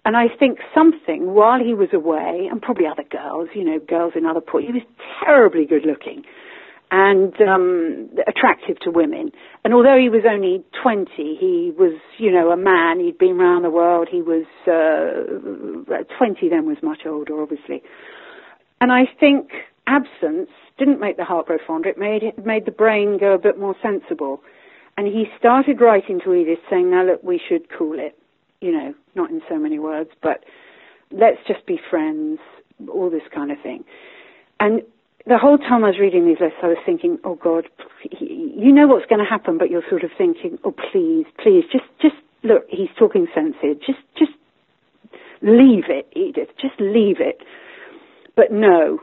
and 0.04 0.16
I 0.16 0.28
think 0.38 0.60
something 0.74 1.34
while 1.34 1.62
he 1.62 1.74
was 1.74 1.90
away, 1.92 2.48
and 2.50 2.62
probably 2.62 2.86
other 2.86 3.04
girls, 3.10 3.50
you 3.54 3.62
know, 3.62 3.78
girls 3.78 4.14
in 4.16 4.24
other 4.24 4.40
ports, 4.40 4.66
he 4.66 4.72
was 4.72 4.82
terribly 5.22 5.66
good 5.66 5.84
looking 5.84 6.24
and 6.90 7.34
um, 7.42 8.08
attractive 8.26 8.80
to 8.80 8.90
women. 8.90 9.30
And 9.64 9.74
although 9.74 9.98
he 10.00 10.08
was 10.08 10.22
only 10.28 10.64
20, 10.82 11.10
he 11.38 11.72
was, 11.76 12.00
you 12.18 12.32
know, 12.32 12.50
a 12.50 12.56
man. 12.56 13.00
He'd 13.00 13.18
been 13.18 13.38
around 13.38 13.62
the 13.62 13.70
world. 13.70 14.08
He 14.10 14.22
was 14.22 14.46
uh, 14.66 16.04
20 16.16 16.48
then 16.48 16.66
was 16.66 16.78
much 16.82 17.00
older, 17.06 17.42
obviously. 17.42 17.82
And 18.80 18.92
I 18.92 19.08
think 19.18 19.50
absence 19.86 20.50
didn't 20.78 21.00
make 21.00 21.16
the 21.16 21.24
heart 21.24 21.46
grow 21.46 21.58
fonder. 21.66 21.88
It 21.88 21.98
made 21.98 22.22
it 22.22 22.44
made 22.44 22.64
the 22.64 22.70
brain 22.70 23.18
go 23.18 23.32
a 23.34 23.38
bit 23.38 23.58
more 23.58 23.74
sensible. 23.82 24.42
And 24.96 25.06
he 25.06 25.26
started 25.38 25.80
writing 25.80 26.20
to 26.24 26.34
Edith 26.34 26.58
saying, 26.70 26.90
"Now 26.90 27.04
look, 27.04 27.22
we 27.22 27.40
should 27.48 27.68
cool 27.70 27.98
it 27.98 28.18
you 28.60 28.72
know, 28.72 28.94
not 29.14 29.30
in 29.30 29.40
so 29.48 29.58
many 29.58 29.78
words, 29.78 30.10
but 30.22 30.44
let's 31.10 31.38
just 31.46 31.64
be 31.66 31.78
friends, 31.90 32.40
all 32.92 33.10
this 33.10 33.22
kind 33.34 33.50
of 33.50 33.58
thing. 33.62 33.84
And 34.60 34.82
the 35.26 35.38
whole 35.38 35.58
time 35.58 35.84
I 35.84 35.88
was 35.88 35.98
reading 35.98 36.26
these 36.26 36.38
letters, 36.40 36.58
I 36.62 36.68
was 36.68 36.78
thinking, 36.84 37.18
oh 37.24 37.36
God, 37.36 37.68
you 38.20 38.72
know 38.72 38.86
what's 38.86 39.06
going 39.06 39.20
to 39.20 39.28
happen, 39.28 39.58
but 39.58 39.70
you're 39.70 39.88
sort 39.88 40.04
of 40.04 40.10
thinking, 40.16 40.58
oh 40.64 40.74
please, 40.92 41.26
please, 41.42 41.64
just, 41.70 41.84
just 42.00 42.16
look, 42.42 42.66
he's 42.68 42.88
talking 42.98 43.26
sense 43.34 43.54
here. 43.60 43.74
Just, 43.74 44.00
just 44.18 44.32
leave 45.42 45.84
it, 45.88 46.08
Edith. 46.16 46.48
Just 46.60 46.80
leave 46.80 47.20
it. 47.20 47.42
But 48.38 48.52
no, 48.52 49.00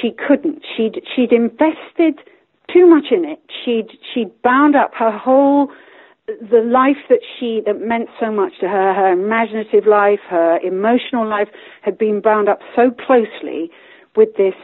she 0.00 0.12
couldn't. 0.12 0.64
She'd, 0.74 1.02
she'd 1.14 1.30
invested 1.30 2.24
too 2.72 2.86
much 2.86 3.12
in 3.12 3.26
it. 3.26 3.38
She'd, 3.62 3.88
she'd 4.14 4.30
bound 4.40 4.74
up 4.74 4.92
her 4.94 5.12
whole 5.12 5.68
the 6.26 6.62
life 6.62 6.96
that 7.10 7.18
she 7.38 7.60
that 7.66 7.82
meant 7.82 8.08
so 8.18 8.32
much 8.32 8.52
to 8.60 8.68
her, 8.68 8.94
her 8.94 9.12
imaginative 9.12 9.86
life, 9.86 10.20
her 10.30 10.58
emotional 10.60 11.28
life, 11.28 11.48
had 11.82 11.98
been 11.98 12.22
bound 12.22 12.48
up 12.48 12.60
so 12.74 12.90
closely 12.90 13.70
with 14.16 14.30
this 14.38 14.54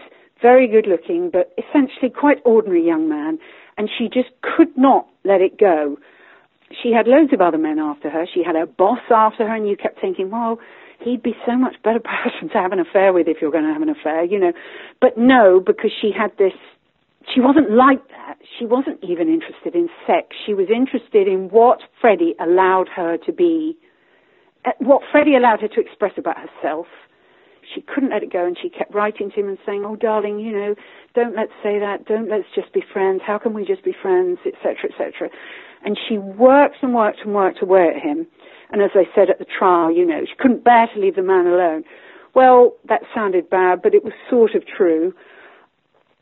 very 0.40 0.68
good 0.68 0.86
looking 0.86 1.28
but 1.30 1.52
essentially 1.58 2.08
quite 2.08 2.38
ordinary 2.46 2.86
young 2.86 3.10
man, 3.10 3.38
and 3.76 3.90
she 3.98 4.08
just 4.08 4.30
could 4.40 4.74
not 4.74 5.06
let 5.24 5.42
it 5.42 5.58
go. 5.58 5.98
She 6.82 6.92
had 6.92 7.06
loads 7.06 7.34
of 7.34 7.42
other 7.42 7.58
men 7.58 7.78
after 7.78 8.08
her. 8.08 8.24
She 8.32 8.42
had 8.42 8.54
her 8.54 8.66
boss 8.66 9.00
after 9.10 9.46
her, 9.46 9.54
and 9.54 9.68
you 9.68 9.76
kept 9.76 10.00
thinking, 10.00 10.30
well, 10.30 10.58
he'd 11.00 11.22
be 11.22 11.34
so 11.46 11.56
much 11.56 11.76
better 11.82 12.00
person 12.24 12.48
to 12.50 12.58
have 12.58 12.72
an 12.72 12.80
affair 12.80 13.12
with 13.12 13.28
if 13.28 13.38
you're 13.40 13.52
going 13.52 13.64
to 13.64 13.72
have 13.72 13.82
an 13.82 13.88
affair, 13.90 14.24
you 14.24 14.38
know. 14.38 14.52
But 15.00 15.16
no, 15.16 15.60
because 15.64 15.90
she 16.00 16.10
had 16.16 16.32
this 16.38 16.52
she 17.34 17.40
wasn't 17.40 17.70
like 17.70 18.06
that. 18.08 18.38
She 18.58 18.64
wasn't 18.64 19.02
even 19.02 19.28
interested 19.28 19.74
in 19.74 19.88
sex. 20.06 20.28
She 20.46 20.54
was 20.54 20.68
interested 20.74 21.28
in 21.28 21.48
what 21.50 21.80
Freddie 22.00 22.34
allowed 22.40 22.88
her 22.94 23.18
to 23.18 23.32
be, 23.32 23.76
uh, 24.64 24.72
what 24.78 25.02
Freddie 25.12 25.36
allowed 25.36 25.60
her 25.60 25.68
to 25.68 25.80
express 25.80 26.12
about 26.16 26.36
herself. 26.38 26.86
She 27.74 27.82
couldn't 27.82 28.10
let 28.10 28.22
it 28.22 28.32
go, 28.32 28.46
and 28.46 28.56
she 28.60 28.70
kept 28.70 28.94
writing 28.94 29.30
to 29.30 29.40
him 29.40 29.48
and 29.48 29.58
saying, 29.66 29.84
"Oh, 29.84 29.94
darling, 29.94 30.38
you 30.38 30.52
know, 30.52 30.74
don't 31.14 31.36
let's 31.36 31.52
say 31.62 31.78
that. 31.78 32.06
Don't 32.06 32.28
let's 32.28 32.48
just 32.54 32.72
be 32.72 32.80
friends. 32.80 33.20
How 33.22 33.36
can 33.36 33.52
we 33.52 33.64
just 33.66 33.84
be 33.84 33.92
friends, 33.92 34.38
etc., 34.46 34.90
etc." 34.90 35.28
And 35.84 35.98
she 36.08 36.16
worked 36.16 36.76
and 36.82 36.94
worked 36.94 37.20
and 37.24 37.34
worked 37.34 37.62
away 37.62 37.88
at 37.94 38.00
him. 38.00 38.26
And 38.70 38.82
as 38.82 38.90
I 38.94 39.04
said 39.14 39.30
at 39.30 39.38
the 39.38 39.46
trial, 39.46 39.90
you 39.90 40.04
know, 40.04 40.20
she 40.24 40.36
couldn't 40.38 40.64
bear 40.64 40.88
to 40.94 41.00
leave 41.00 41.16
the 41.16 41.22
man 41.22 41.46
alone. 41.46 41.84
Well, 42.34 42.74
that 42.88 43.02
sounded 43.14 43.48
bad, 43.48 43.82
but 43.82 43.94
it 43.94 44.04
was 44.04 44.12
sort 44.28 44.54
of 44.54 44.64
true 44.66 45.14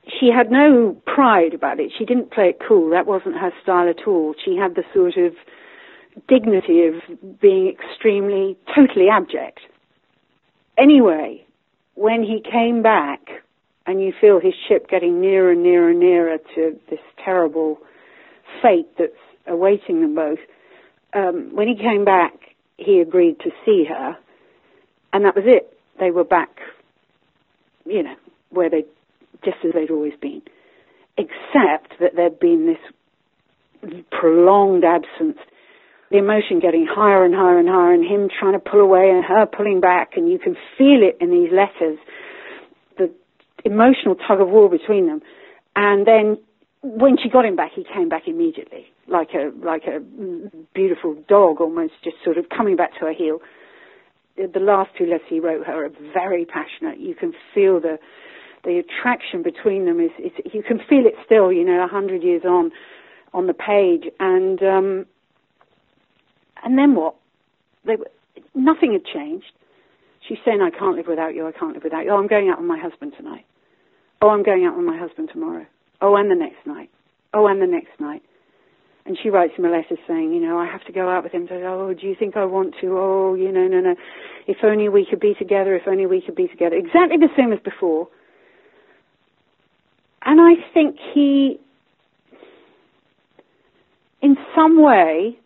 she 0.09 0.28
had 0.28 0.50
no 0.50 0.96
pride 1.06 1.54
about 1.54 1.80
it. 1.80 1.92
She 1.96 2.04
didn't 2.04 2.30
play 2.30 2.50
it 2.50 2.61
cool. 2.66 2.90
That 2.90 3.06
wasn't 3.06 3.37
her 3.37 3.52
style 3.62 3.88
at 3.88 4.06
all. 4.06 4.35
She 4.44 4.56
had 4.56 4.74
the 4.74 4.85
sort 4.94 5.16
of 5.16 5.35
dignity 6.28 6.87
of 6.87 7.40
being 7.40 7.68
extremely, 7.68 8.56
totally 8.74 9.09
abject. 9.09 9.61
Anyway, 10.78 11.44
when 11.94 12.22
he 12.22 12.40
came 12.40 12.82
back, 12.82 13.42
and 13.87 14.02
you 14.02 14.12
feel 14.20 14.40
his 14.40 14.54
ship 14.68 14.88
getting 14.88 15.20
nearer 15.20 15.52
and 15.52 15.62
nearer 15.62 15.90
and 15.90 16.00
nearer 16.00 16.38
to 16.54 16.78
this 16.90 16.98
terrible 17.24 17.78
fate 18.61 18.88
that's 18.98 19.12
awaiting 19.46 20.00
them 20.00 20.14
both, 20.14 20.38
um, 21.14 21.54
when 21.54 21.68
he 21.68 21.76
came 21.76 22.04
back, 22.04 22.34
he 22.76 23.00
agreed 23.00 23.38
to 23.40 23.50
see 23.64 23.84
her, 23.88 24.16
and 25.12 25.24
that 25.24 25.34
was 25.34 25.44
it. 25.46 25.78
They 25.98 26.10
were 26.10 26.24
back, 26.24 26.58
you 27.84 28.02
know, 28.02 28.16
where 28.50 28.68
they 28.68 28.84
just 29.44 29.58
as 29.64 29.72
they'd 29.72 29.90
always 29.90 30.14
been, 30.20 30.42
except 31.16 31.98
that 32.00 32.16
there'd 32.16 32.40
been 32.40 32.66
this 32.66 34.02
prolonged 34.10 34.84
absence, 34.84 35.38
the 36.10 36.18
emotion 36.18 36.60
getting 36.60 36.86
higher 36.88 37.24
and 37.24 37.34
higher 37.34 37.58
and 37.58 37.68
higher, 37.68 37.92
and 37.92 38.04
him 38.04 38.28
trying 38.28 38.52
to 38.52 38.58
pull 38.58 38.80
away 38.80 39.10
and 39.10 39.24
her 39.24 39.46
pulling 39.46 39.80
back, 39.80 40.12
and 40.16 40.28
you 40.30 40.38
can 40.38 40.54
feel 40.76 41.02
it 41.02 41.16
in 41.20 41.30
these 41.30 41.50
letters, 41.52 41.98
the 42.98 43.12
emotional 43.64 44.14
tug 44.14 44.40
of 44.40 44.48
war 44.48 44.68
between 44.68 45.06
them. 45.06 45.22
And 45.74 46.06
then 46.06 46.38
when 46.87 47.16
she 47.18 47.29
got 47.29 47.44
him 47.44 47.57
back, 47.57 47.72
he 47.75 47.85
came 47.85 48.09
back 48.09 48.29
immediately, 48.29 48.87
like 49.09 49.31
a 49.35 49.51
like 49.64 49.85
a 49.87 50.01
beautiful 50.75 51.16
dog, 51.29 51.61
almost 51.61 51.94
just 52.05 52.16
sort 52.25 52.38
of 52.38 52.49
coming 52.49 52.77
back 52.77 52.92
to 52.94 53.07
her 53.07 53.12
heel. 53.12 53.40
The 54.37 54.61
last 54.61 54.90
two 54.96 55.07
letters 55.07 55.27
he 55.29 55.40
wrote 55.40 55.66
her 55.66 55.87
are 55.87 55.90
very 56.12 56.44
passionate. 56.44 57.01
You 57.01 57.14
can 57.14 57.33
feel 57.55 57.81
the 57.81 57.99
the 58.64 58.79
attraction 58.79 59.42
between 59.42 59.87
them 59.87 60.01
is, 60.01 60.11
is 60.18 60.33
you 60.53 60.62
can 60.62 60.79
feel 60.88 61.07
it 61.07 61.14
still, 61.25 61.53
you 61.53 61.64
know, 61.64 61.85
a 61.85 61.88
hundred 61.88 62.22
years 62.22 62.42
on, 62.44 62.72
on 63.33 63.46
the 63.46 63.55
page, 63.55 64.12
and 64.18 64.62
um, 64.62 65.07
and 66.64 66.77
then 66.77 66.94
what? 66.94 67.14
They, 67.85 67.96
nothing 68.55 68.92
had 68.92 69.05
changed. 69.05 69.53
She's 70.29 70.38
saying, 70.44 70.61
"I 70.61 70.70
can't 70.70 70.97
live 70.97 71.07
without 71.09 71.34
you. 71.34 71.47
I 71.47 71.53
can't 71.53 71.74
live 71.74 71.84
without 71.84 72.05
you." 72.05 72.11
Oh, 72.11 72.18
I'm 72.18 72.26
going 72.26 72.49
out 72.49 72.59
with 72.59 72.68
my 72.68 72.78
husband 72.78 73.14
tonight. 73.16 73.47
Oh, 74.20 74.30
I'm 74.30 74.43
going 74.43 74.64
out 74.64 74.76
with 74.76 74.84
my 74.84 74.99
husband 74.99 75.30
tomorrow. 75.32 75.66
Oh, 76.01 76.16
and 76.16 76.30
the 76.30 76.34
next 76.34 76.66
night. 76.66 76.90
Oh, 77.32 77.47
and 77.47 77.61
the 77.61 77.66
next 77.66 77.99
night. 78.01 78.22
And 79.05 79.16
she 79.22 79.30
writes 79.30 79.55
him 79.57 79.64
a 79.64 79.70
letter 79.70 79.97
saying, 80.09 80.32
you 80.32 80.40
know, 80.40 80.59
I 80.59 80.66
have 80.66 80.84
to 80.86 80.92
go 80.92 81.09
out 81.09 81.22
with 81.22 81.32
him. 81.32 81.49
Oh, 81.51 81.94
do 81.94 82.07
you 82.07 82.16
think 82.18 82.36
I 82.36 82.44
want 82.44 82.74
to? 82.80 82.99
Oh, 82.99 83.34
you 83.34 83.53
know, 83.53 83.68
no, 83.68 83.80
no. 83.80 83.94
If 84.49 84.59
only 84.64 84.88
we 84.88 85.07
could 85.09 85.20
be 85.20 85.34
together. 85.38 85.76
If 85.76 85.86
only 85.86 86.07
we 86.07 86.20
could 86.20 86.34
be 86.34 86.49
together. 86.49 86.74
Exactly 86.76 87.16
the 87.18 87.28
same 87.36 87.53
as 87.53 87.61
before. 87.61 88.09
And 90.22 90.40
I 90.40 90.55
think 90.74 90.97
he, 91.14 91.61
in 94.20 94.36
some 94.57 94.82
way, 94.82 95.38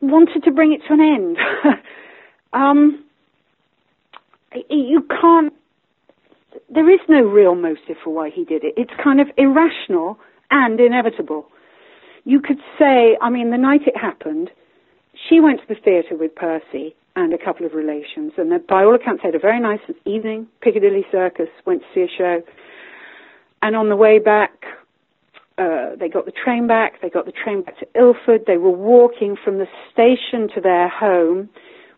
wanted 0.00 0.44
to 0.44 0.50
bring 0.50 0.72
it 0.72 0.80
to 0.88 0.94
an 0.94 1.00
end. 1.00 1.36
um, 2.54 3.04
you 4.70 5.06
can't, 5.20 5.52
there 6.68 6.90
is 6.90 7.00
no 7.08 7.22
real 7.22 7.54
motive 7.54 7.96
for 8.02 8.10
why 8.10 8.30
he 8.30 8.44
did 8.44 8.64
it. 8.64 8.74
It's 8.76 8.92
kind 9.02 9.20
of 9.20 9.28
irrational 9.36 10.18
and 10.50 10.78
inevitable. 10.80 11.46
You 12.24 12.40
could 12.40 12.58
say, 12.78 13.16
I 13.20 13.30
mean, 13.30 13.50
the 13.50 13.58
night 13.58 13.82
it 13.86 13.96
happened, 13.96 14.50
she 15.28 15.40
went 15.40 15.60
to 15.60 15.66
the 15.68 15.80
theatre 15.80 16.16
with 16.16 16.34
Percy 16.34 16.94
and 17.16 17.32
a 17.32 17.38
couple 17.38 17.64
of 17.64 17.74
relations, 17.74 18.32
and 18.36 18.66
by 18.66 18.82
all 18.82 18.94
accounts 18.94 19.22
had 19.22 19.34
a 19.34 19.38
very 19.38 19.60
nice 19.60 19.80
evening. 20.04 20.48
Piccadilly 20.60 21.06
Circus 21.12 21.48
went 21.64 21.82
to 21.82 21.86
see 21.94 22.00
a 22.00 22.08
show, 22.18 22.42
and 23.62 23.76
on 23.76 23.88
the 23.88 23.96
way 23.96 24.18
back, 24.18 24.64
uh, 25.56 25.94
they 25.98 26.08
got 26.08 26.24
the 26.26 26.32
train 26.32 26.66
back. 26.66 27.00
They 27.00 27.08
got 27.08 27.26
the 27.26 27.32
train 27.32 27.62
back 27.62 27.78
to 27.78 27.86
Ilford. 27.94 28.46
They 28.46 28.56
were 28.56 28.70
walking 28.70 29.36
from 29.42 29.58
the 29.58 29.68
station 29.92 30.48
to 30.54 30.60
their 30.60 30.88
home, 30.88 31.48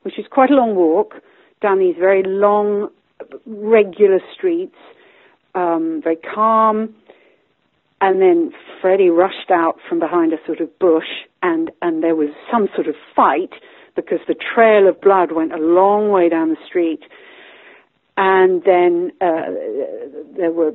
which 0.03 0.19
is 0.19 0.27
quite 0.31 0.51
a 0.51 0.55
long 0.55 0.75
walk 0.75 1.15
down 1.63 1.79
these 1.79 1.97
very 1.99 2.23
long, 2.23 2.91
regular 3.47 4.21
streets, 4.35 4.77
um, 5.55 6.01
very 6.03 6.17
calm. 6.17 6.95
And 8.01 8.21
then 8.21 8.53
Freddie 8.81 9.09
rushed 9.09 9.51
out 9.51 9.79
from 9.89 9.99
behind 9.99 10.33
a 10.33 10.37
sort 10.45 10.61
of 10.61 10.79
bush, 10.79 11.09
and, 11.43 11.71
and 11.81 12.03
there 12.03 12.15
was 12.15 12.29
some 12.51 12.69
sort 12.75 12.89
of 12.89 12.95
fight 13.15 13.53
because 13.95 14.19
the 14.29 14.35
trail 14.35 14.87
of 14.87 15.01
blood 15.01 15.33
went 15.33 15.53
a 15.53 15.57
long 15.57 16.11
way 16.11 16.29
down 16.29 16.51
the 16.51 16.57
street. 16.67 17.03
And 18.19 18.63
then 18.65 19.13
uh, 19.21 19.51
there 20.37 20.53
were 20.53 20.73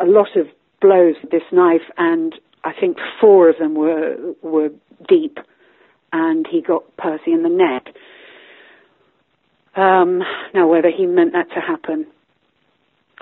a 0.00 0.06
lot 0.06 0.36
of 0.36 0.46
blows 0.80 1.14
with 1.22 1.30
this 1.30 1.42
knife, 1.52 1.82
and 1.96 2.34
I 2.64 2.72
think 2.78 2.98
four 3.20 3.48
of 3.48 3.58
them 3.58 3.74
were 3.74 4.16
were 4.42 4.70
deep, 5.08 5.38
and 6.12 6.46
he 6.50 6.60
got 6.60 6.96
Percy 6.96 7.32
in 7.32 7.42
the 7.42 7.48
neck. 7.48 7.94
Um, 9.74 10.22
now, 10.54 10.68
whether 10.68 10.90
he 10.90 11.06
meant 11.06 11.32
that 11.32 11.48
to 11.54 11.60
happen, 11.60 12.06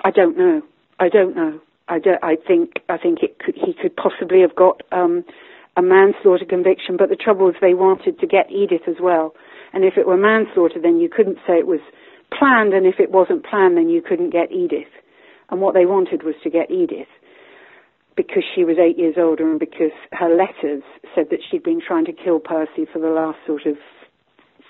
I 0.03 0.11
don't 0.11 0.37
know. 0.37 0.61
I 0.99 1.09
don't 1.09 1.35
know. 1.35 1.59
I, 1.87 1.99
do, 1.99 2.11
I 2.21 2.35
think 2.35 2.81
I 2.89 2.97
think 2.97 3.19
could, 3.39 3.55
he 3.55 3.73
could 3.73 3.95
possibly 3.95 4.41
have 4.41 4.55
got 4.55 4.81
um, 4.91 5.23
a 5.75 5.81
manslaughter 5.81 6.45
conviction, 6.45 6.97
but 6.97 7.09
the 7.09 7.15
trouble 7.15 7.49
is 7.49 7.55
they 7.61 7.73
wanted 7.73 8.19
to 8.19 8.27
get 8.27 8.51
Edith 8.51 8.87
as 8.87 8.95
well. 9.01 9.33
And 9.73 9.83
if 9.83 9.97
it 9.97 10.07
were 10.07 10.17
manslaughter, 10.17 10.79
then 10.81 10.99
you 10.99 11.09
couldn't 11.09 11.37
say 11.47 11.53
it 11.53 11.67
was 11.67 11.79
planned, 12.37 12.73
and 12.73 12.85
if 12.85 12.99
it 12.99 13.11
wasn't 13.11 13.45
planned, 13.45 13.77
then 13.77 13.89
you 13.89 14.01
couldn't 14.01 14.31
get 14.31 14.51
Edith. 14.51 14.91
And 15.49 15.61
what 15.61 15.73
they 15.73 15.85
wanted 15.85 16.23
was 16.23 16.35
to 16.43 16.49
get 16.49 16.71
Edith 16.71 17.07
because 18.15 18.43
she 18.55 18.63
was 18.63 18.77
eight 18.77 18.97
years 18.97 19.15
older 19.17 19.49
and 19.49 19.59
because 19.59 19.91
her 20.11 20.35
letters 20.35 20.83
said 21.15 21.27
that 21.31 21.39
she'd 21.49 21.63
been 21.63 21.81
trying 21.85 22.05
to 22.05 22.13
kill 22.13 22.39
Percy 22.39 22.85
for 22.91 22.99
the 22.99 23.07
last 23.07 23.37
sort 23.47 23.65
of 23.65 23.75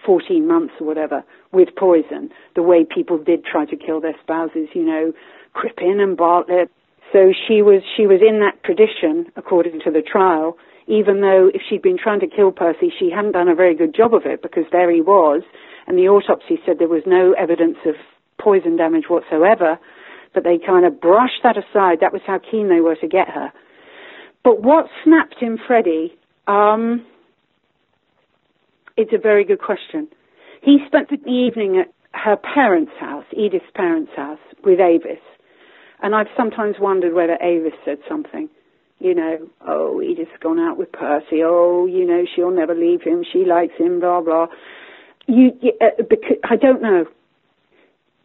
14 0.06 0.48
months 0.48 0.74
or 0.80 0.88
whatever 0.88 1.24
with 1.52 1.70
poison, 1.78 2.30
the 2.56 2.62
way 2.62 2.86
people 2.86 3.18
did 3.18 3.44
try 3.46 3.66
to 3.66 3.76
kill 3.76 4.00
their 4.02 4.16
spouses, 4.22 4.70
you 4.74 4.84
know, 4.84 5.14
Crippen 5.54 6.00
and 6.00 6.16
Bartlett. 6.16 6.72
So 7.12 7.34
she 7.48 7.62
was, 7.62 7.82
she 7.98 8.08
was 8.08 8.22
in 8.26 8.40
that 8.40 8.64
tradition, 8.64 9.32
according 9.36 9.82
to 9.84 9.92
the 9.92 10.02
trial, 10.02 10.58
even 10.88 11.22
though 11.22 11.52
if 11.54 11.62
she'd 11.70 11.82
been 11.82 11.98
trying 11.98 12.22
to 12.22 12.28
kill 12.28 12.52
Percy, 12.52 12.92
she 12.98 13.10
hadn't 13.10 13.34
done 13.34 13.50
a 13.50 13.56
very 13.56 13.76
good 13.76 13.94
job 13.94 14.14
of 14.14 14.26
it 14.26 14.42
because 14.42 14.64
there 14.72 14.90
he 14.90 15.02
was, 15.02 15.42
and 15.88 15.98
the 15.98 16.08
autopsy 16.08 16.60
said 16.66 16.80
there 16.80 16.88
was 16.88 17.04
no 17.06 17.34
evidence 17.34 17.78
of 17.86 17.96
poison 18.40 18.78
damage 18.78 19.06
whatsoever 19.10 19.78
but 20.34 20.44
they 20.44 20.58
kind 20.58 20.86
of 20.86 21.02
brushed 21.02 21.44
that 21.44 21.58
aside. 21.58 22.00
That 22.02 22.14
was 22.14 22.22
how 22.26 22.40
keen 22.40 22.70
they 22.70 22.80
were 22.80 22.96
to 22.96 23.08
get 23.08 23.28
her. 23.30 23.52
But 24.44 24.62
what 24.62 24.88
snapped 25.04 25.42
in 25.42 25.58
Freddie? 25.68 26.18
Um, 26.48 27.06
it's 28.98 29.12
a 29.14 29.18
very 29.18 29.44
good 29.44 29.62
question. 29.62 30.08
He 30.62 30.80
spent 30.86 31.10
the 31.10 31.30
evening 31.30 31.78
at 31.78 31.94
her 32.14 32.38
parents' 32.38 32.92
house, 33.00 33.26
Edith's 33.34 33.66
parents' 33.74 34.12
house, 34.16 34.40
with 34.64 34.80
Avis. 34.80 35.22
And 36.02 36.16
I've 36.16 36.28
sometimes 36.36 36.76
wondered 36.80 37.14
whether 37.14 37.38
Avis 37.42 37.74
said 37.86 38.00
something. 38.08 38.50
You 39.00 39.16
know, 39.16 39.38
oh, 39.68 40.02
Edith's 40.02 40.32
gone 40.42 40.60
out 40.60 40.78
with 40.78 40.92
Percy. 40.92 41.42
Oh, 41.44 41.88
you 41.88 42.06
know, 42.06 42.24
she'll 42.36 42.52
never 42.52 42.76
leave 42.76 43.02
him. 43.02 43.24
She 43.32 43.46
likes 43.46 43.74
him, 43.78 44.00
blah, 44.00 44.22
blah. 44.22 44.48
You, 45.28 45.52
uh, 45.82 46.04
because, 46.08 46.38
I 46.44 46.56
don't 46.56 46.82
know 46.82 47.06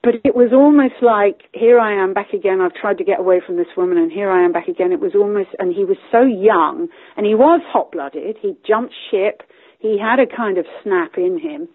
but 0.06 0.14
it 0.22 0.36
was 0.36 0.52
almost 0.52 1.02
like 1.02 1.50
here 1.52 1.80
I 1.80 2.00
am 2.00 2.14
back 2.14 2.32
again. 2.32 2.60
I've 2.60 2.74
tried 2.74 2.98
to 2.98 3.04
get 3.04 3.18
away 3.18 3.42
from 3.44 3.56
this 3.56 3.66
woman, 3.76 3.98
and 3.98 4.12
here 4.12 4.30
I 4.30 4.44
am 4.44 4.52
back 4.52 4.68
again. 4.68 4.92
It 4.92 5.00
was 5.00 5.16
almost, 5.16 5.48
and 5.58 5.74
he 5.74 5.84
was 5.84 5.96
so 6.12 6.22
young, 6.22 6.86
and 7.16 7.26
he 7.26 7.34
was 7.34 7.60
hot 7.66 7.90
blooded. 7.90 8.36
He 8.40 8.56
jumped 8.64 8.94
ship. 9.10 9.42
He 9.80 9.98
had 9.98 10.20
a 10.20 10.26
kind 10.30 10.58
of 10.58 10.66
snap 10.84 11.18
in 11.18 11.40
him, 11.40 11.66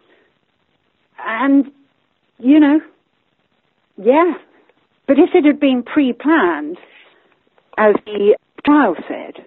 and 1.25 1.71
you 2.37 2.59
know, 2.59 2.79
yeah. 3.97 4.33
But 5.07 5.17
if 5.19 5.29
it 5.33 5.45
had 5.45 5.59
been 5.59 5.83
pre-planned, 5.83 6.77
as 7.77 7.95
the 8.05 8.37
trial 8.65 8.95
said, 9.07 9.45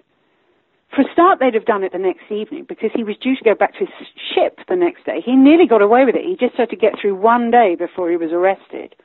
for 0.95 1.01
a 1.01 1.11
start, 1.11 1.39
they'd 1.39 1.53
have 1.53 1.65
done 1.65 1.83
it 1.83 1.91
the 1.91 1.97
next 1.97 2.31
evening 2.31 2.65
because 2.67 2.91
he 2.95 3.03
was 3.03 3.17
due 3.21 3.35
to 3.35 3.43
go 3.43 3.55
back 3.55 3.73
to 3.73 3.79
his 3.79 3.89
ship 4.33 4.59
the 4.69 4.75
next 4.75 5.05
day. 5.05 5.19
He 5.25 5.35
nearly 5.35 5.67
got 5.67 5.81
away 5.81 6.05
with 6.05 6.15
it. 6.15 6.23
He 6.23 6.37
just 6.39 6.57
had 6.57 6.69
to 6.69 6.77
get 6.77 6.93
through 7.01 7.15
one 7.15 7.51
day 7.51 7.75
before 7.77 8.09
he 8.09 8.15
was 8.15 8.31
arrested. 8.31 8.95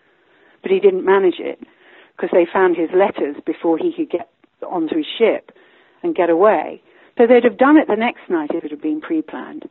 But 0.62 0.70
he 0.70 0.78
didn't 0.78 1.04
manage 1.04 1.40
it 1.40 1.58
because 2.14 2.30
they 2.32 2.46
found 2.52 2.76
his 2.76 2.90
letters 2.94 3.36
before 3.44 3.78
he 3.78 3.92
could 3.96 4.10
get 4.10 4.28
onto 4.62 4.96
his 4.96 5.06
ship 5.18 5.50
and 6.02 6.14
get 6.14 6.30
away. 6.30 6.82
So 7.18 7.26
they'd 7.26 7.44
have 7.44 7.58
done 7.58 7.76
it 7.76 7.88
the 7.88 7.96
next 7.96 8.28
night 8.28 8.50
if 8.52 8.62
it 8.62 8.70
had 8.70 8.82
been 8.82 9.00
pre-planned. 9.00 9.68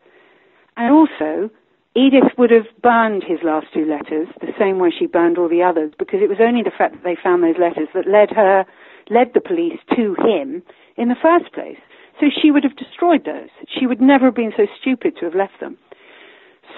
And 0.76 0.92
also, 0.92 1.50
Edith 1.96 2.38
would 2.38 2.52
have 2.52 2.68
burned 2.82 3.24
his 3.24 3.40
last 3.44 3.68
two 3.74 3.86
letters 3.86 4.28
the 4.42 4.54
same 4.60 4.78
way 4.80 4.90
she 4.92 5.08
burned 5.08 5.38
all 5.38 5.50
the 5.50 5.64
others 5.64 5.92
because 5.98 6.20
it 6.22 6.30
was 6.30 6.38
only 6.40 6.62
the 6.62 6.72
fact 6.76 6.94
that 6.94 7.04
they 7.04 7.18
found 7.22 7.44
those 7.44 7.58
letters 7.60 7.90
that 7.94 8.08
led 8.08 8.30
her, 8.30 8.66
led 9.10 9.34
the 9.34 9.42
police 9.42 9.80
to 9.96 10.16
him 10.20 10.62
in 10.98 11.10
the 11.10 11.16
first 11.22 11.52
place. 11.54 11.80
So 12.20 12.28
she 12.30 12.52
would 12.52 12.64
have 12.64 12.76
destroyed 12.76 13.26
those. 13.26 13.50
She 13.68 13.88
would 13.88 14.02
never 14.02 14.26
have 14.26 14.36
been 14.36 14.54
so 14.56 14.68
stupid 14.80 15.16
to 15.20 15.26
have 15.26 15.36
left 15.36 15.60
them. 15.60 15.78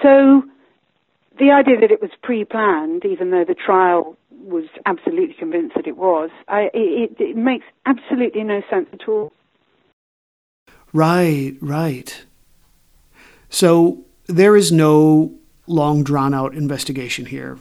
So 0.02 0.42
the 1.38 1.50
idea 1.50 1.80
that 1.80 1.90
it 1.90 2.00
was 2.00 2.10
pre-planned, 2.22 3.04
even 3.04 3.30
though 3.30 3.44
the 3.46 3.54
trial 3.54 4.16
was 4.30 4.64
absolutely 4.86 5.34
convinced 5.38 5.74
that 5.76 5.86
it 5.86 5.96
was, 5.96 6.30
I, 6.48 6.70
it, 6.72 7.16
it 7.18 7.36
makes 7.36 7.66
absolutely 7.86 8.44
no 8.44 8.62
sense 8.70 8.88
at 8.92 9.08
all. 9.08 9.32
Right, 10.92 11.56
right. 11.60 12.24
So 13.48 14.04
there 14.26 14.56
is 14.56 14.72
no 14.72 15.34
long 15.66 16.02
drawn 16.04 16.34
out 16.34 16.54
investigation 16.54 17.26
here. 17.26 17.58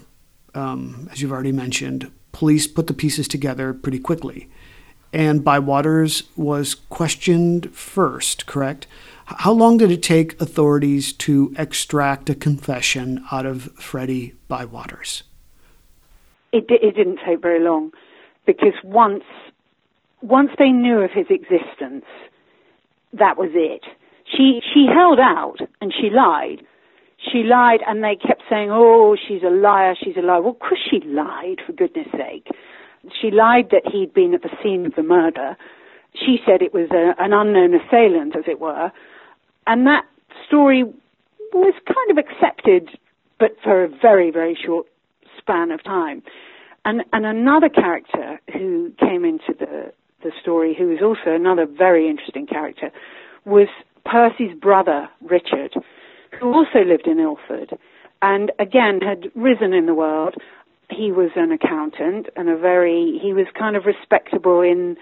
Um, 0.54 1.10
as 1.12 1.22
you've 1.22 1.32
already 1.32 1.52
mentioned, 1.52 2.12
police 2.32 2.68
put 2.68 2.88
the 2.88 2.94
pieces 2.94 3.28
together 3.28 3.74
pretty 3.74 4.00
quickly 4.00 4.50
and 5.14 5.44
Bywaters 5.44 6.24
was 6.36 6.76
questioned 6.76 7.74
first, 7.76 8.46
correct? 8.46 8.88
How 9.26 9.52
long 9.52 9.78
did 9.78 9.92
it 9.92 10.04
take 10.04 10.40
authorities 10.42 11.14
to 11.14 11.54
extract 11.58 12.30
a 12.30 12.36
confession 12.36 13.24
out 13.32 13.46
of 13.46 13.72
Freddie 13.76 14.36
Bywaters? 14.50 15.24
It, 16.52 16.66
it 16.70 16.96
didn't 16.96 17.20
take 17.26 17.42
very 17.42 17.64
long 17.64 17.92
because 18.46 18.74
once 18.84 19.24
once 20.22 20.52
they 20.60 20.70
knew 20.70 21.00
of 21.00 21.10
his 21.12 21.26
existence, 21.30 22.06
that 23.14 23.38
was 23.38 23.50
it. 23.54 23.84
She 24.36 24.62
she 24.74 24.86
held 24.88 25.20
out 25.20 25.58
and 25.82 25.94
she 25.94 26.10
lied. 26.10 26.62
She 27.32 27.44
lied, 27.44 27.82
and 27.86 28.04
they 28.04 28.16
kept 28.16 28.42
saying, 28.50 28.70
"Oh, 28.72 29.16
she's 29.16 29.44
a 29.44 29.50
liar. 29.50 29.96
She's 30.02 30.18
a 30.18 30.22
liar." 30.22 30.42
Well, 30.42 30.54
of 30.54 30.60
course 30.60 30.80
she 30.90 31.02
lied, 31.06 31.60
for 31.66 31.74
goodness' 31.74 32.08
sake. 32.12 32.48
She 33.20 33.32
lied 33.32 33.70
that 33.72 33.84
he'd 33.92 34.14
been 34.14 34.34
at 34.34 34.42
the 34.42 34.50
scene 34.62 34.86
of 34.86 34.96
the 34.96 35.04
murder. 35.04 35.56
She 36.14 36.40
said 36.46 36.62
it 36.62 36.74
was 36.74 36.90
a, 36.92 37.16
an 37.24 37.34
unknown 37.34 37.74
assailant, 37.74 38.36
as 38.36 38.44
it 38.48 38.60
were. 38.60 38.92
And 39.68 39.88
that 39.88 40.06
story 40.48 40.84
was 41.54 41.74
kind 41.86 42.12
of 42.12 42.18
accepted, 42.18 42.90
but 43.40 43.56
for 43.64 43.84
a 43.84 43.88
very, 43.88 44.32
very 44.32 44.58
short 44.66 44.88
span 45.38 45.72
of 45.72 45.84
time. 45.84 46.22
And, 46.86 47.04
and 47.14 47.26
another 47.26 47.70
character 47.70 48.40
who 48.52 48.92
came 49.00 49.24
into 49.26 49.54
the, 49.60 49.94
the 50.24 50.32
story, 50.42 50.76
who 50.78 50.88
was 50.88 51.00
also 51.02 51.36
another 51.36 51.66
very 51.66 52.10
interesting 52.10 52.48
character, 52.48 52.92
was 53.46 53.68
Percy's 54.06 54.58
brother, 54.60 55.10
Richard, 55.22 55.74
who 56.40 56.54
also 56.54 56.80
lived 56.86 57.08
in 57.08 57.20
Ilford 57.20 57.78
and 58.22 58.52
again 58.60 59.00
had 59.02 59.32
risen 59.36 59.74
in 59.74 59.86
the 59.86 59.94
world. 59.94 60.36
He 60.90 61.12
was 61.12 61.32
an 61.36 61.52
accountant 61.52 62.28
and 62.36 62.50
a 62.50 62.58
very 62.58 63.20
he 63.22 63.34
was 63.34 63.48
kind 63.58 63.76
of 63.76 63.86
respectable 63.86 64.62
in 64.62 64.98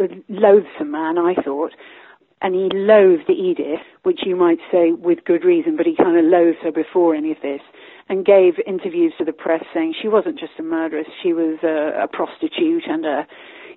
a 0.00 0.08
loathsome 0.28 0.90
man 0.90 1.18
I 1.18 1.34
thought 1.34 1.72
and 2.42 2.54
he 2.54 2.68
loathed 2.72 3.30
Edith 3.30 3.84
which 4.02 4.20
you 4.26 4.36
might 4.36 4.58
say 4.72 4.92
with 4.92 5.24
good 5.24 5.44
reason 5.44 5.76
but 5.76 5.86
he 5.86 5.94
kind 5.94 6.18
of 6.18 6.24
loathed 6.24 6.58
her 6.62 6.72
before 6.72 7.14
any 7.14 7.30
of 7.30 7.38
this 7.42 7.60
and 8.08 8.24
gave 8.24 8.54
interviews 8.66 9.12
to 9.18 9.24
the 9.24 9.32
press 9.32 9.64
saying 9.72 9.94
she 10.00 10.08
wasn't 10.08 10.38
just 10.38 10.52
a 10.58 10.62
murderess 10.62 11.06
she 11.22 11.32
was 11.32 11.58
a, 11.62 12.04
a 12.04 12.08
prostitute 12.08 12.84
and 12.88 13.06
a 13.06 13.26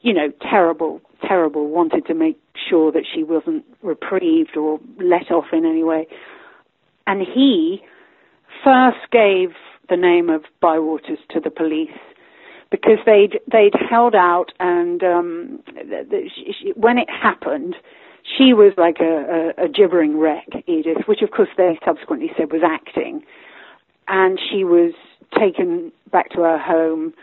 you 0.01 0.13
know 0.13 0.31
terrible 0.41 1.01
terrible 1.27 1.67
wanted 1.67 2.05
to 2.05 2.13
make 2.13 2.39
sure 2.69 2.91
that 2.91 3.03
she 3.11 3.23
wasn't 3.23 3.63
reprieved 3.81 4.55
or 4.55 4.79
let 4.99 5.31
off 5.31 5.45
in 5.51 5.65
any 5.65 5.83
way 5.83 6.07
and 7.07 7.21
he 7.21 7.81
first 8.63 8.97
gave 9.11 9.51
the 9.89 9.97
name 9.97 10.29
of 10.29 10.43
Bywaters 10.61 11.19
to 11.31 11.39
the 11.39 11.49
police 11.49 11.89
because 12.69 12.99
they'd 13.05 13.39
they'd 13.51 13.73
held 13.89 14.13
out 14.13 14.51
and 14.59 15.01
um, 15.03 15.59
the, 15.73 16.05
the, 16.09 16.29
she, 16.35 16.73
when 16.75 16.97
it 16.97 17.09
happened, 17.09 17.75
she 18.37 18.53
was 18.53 18.73
like 18.77 18.97
a, 18.99 19.53
a, 19.57 19.65
a 19.65 19.69
gibbering 19.69 20.17
wreck, 20.17 20.47
Edith, 20.67 21.07
which 21.07 21.21
of 21.21 21.31
course 21.31 21.49
they 21.57 21.79
subsequently 21.85 22.29
said 22.37 22.51
was 22.51 22.61
acting. 22.65 23.23
And 24.09 24.39
she 24.39 24.63
was 24.63 24.93
taken 25.37 25.91
back 26.11 26.29
to 26.31 26.41
her 26.41 26.57
home, 26.57 27.13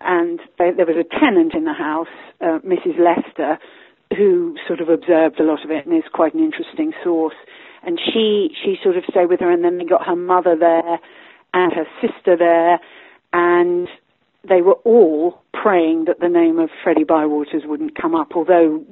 and 0.00 0.40
they, 0.58 0.70
there 0.76 0.86
was 0.86 0.96
a 0.96 1.18
tenant 1.18 1.54
in 1.54 1.64
the 1.64 1.72
house, 1.72 2.08
uh, 2.40 2.58
Mrs. 2.66 2.98
Lester, 2.98 3.58
who 4.16 4.56
sort 4.66 4.80
of 4.80 4.88
observed 4.88 5.38
a 5.40 5.44
lot 5.44 5.64
of 5.64 5.70
it 5.70 5.86
and 5.86 5.96
is 5.96 6.08
quite 6.12 6.34
an 6.34 6.42
interesting 6.42 6.92
source. 7.04 7.34
And 7.82 7.98
she 7.98 8.50
she 8.62 8.76
sort 8.82 8.96
of 8.96 9.04
stayed 9.08 9.26
with 9.26 9.40
her, 9.40 9.50
and 9.50 9.64
then 9.64 9.78
they 9.78 9.84
got 9.84 10.06
her 10.06 10.16
mother 10.16 10.56
there 10.58 10.98
and 11.54 11.72
her 11.72 11.86
sister 12.00 12.36
there, 12.36 12.78
and 13.32 13.88
they 14.48 14.62
were 14.62 14.78
all 14.84 15.42
praying 15.52 16.04
that 16.06 16.20
the 16.20 16.28
name 16.28 16.58
of 16.58 16.70
Freddie 16.82 17.04
Bywaters 17.04 17.66
wouldn't 17.66 18.00
come 18.00 18.14
up, 18.14 18.32
although 18.34 18.82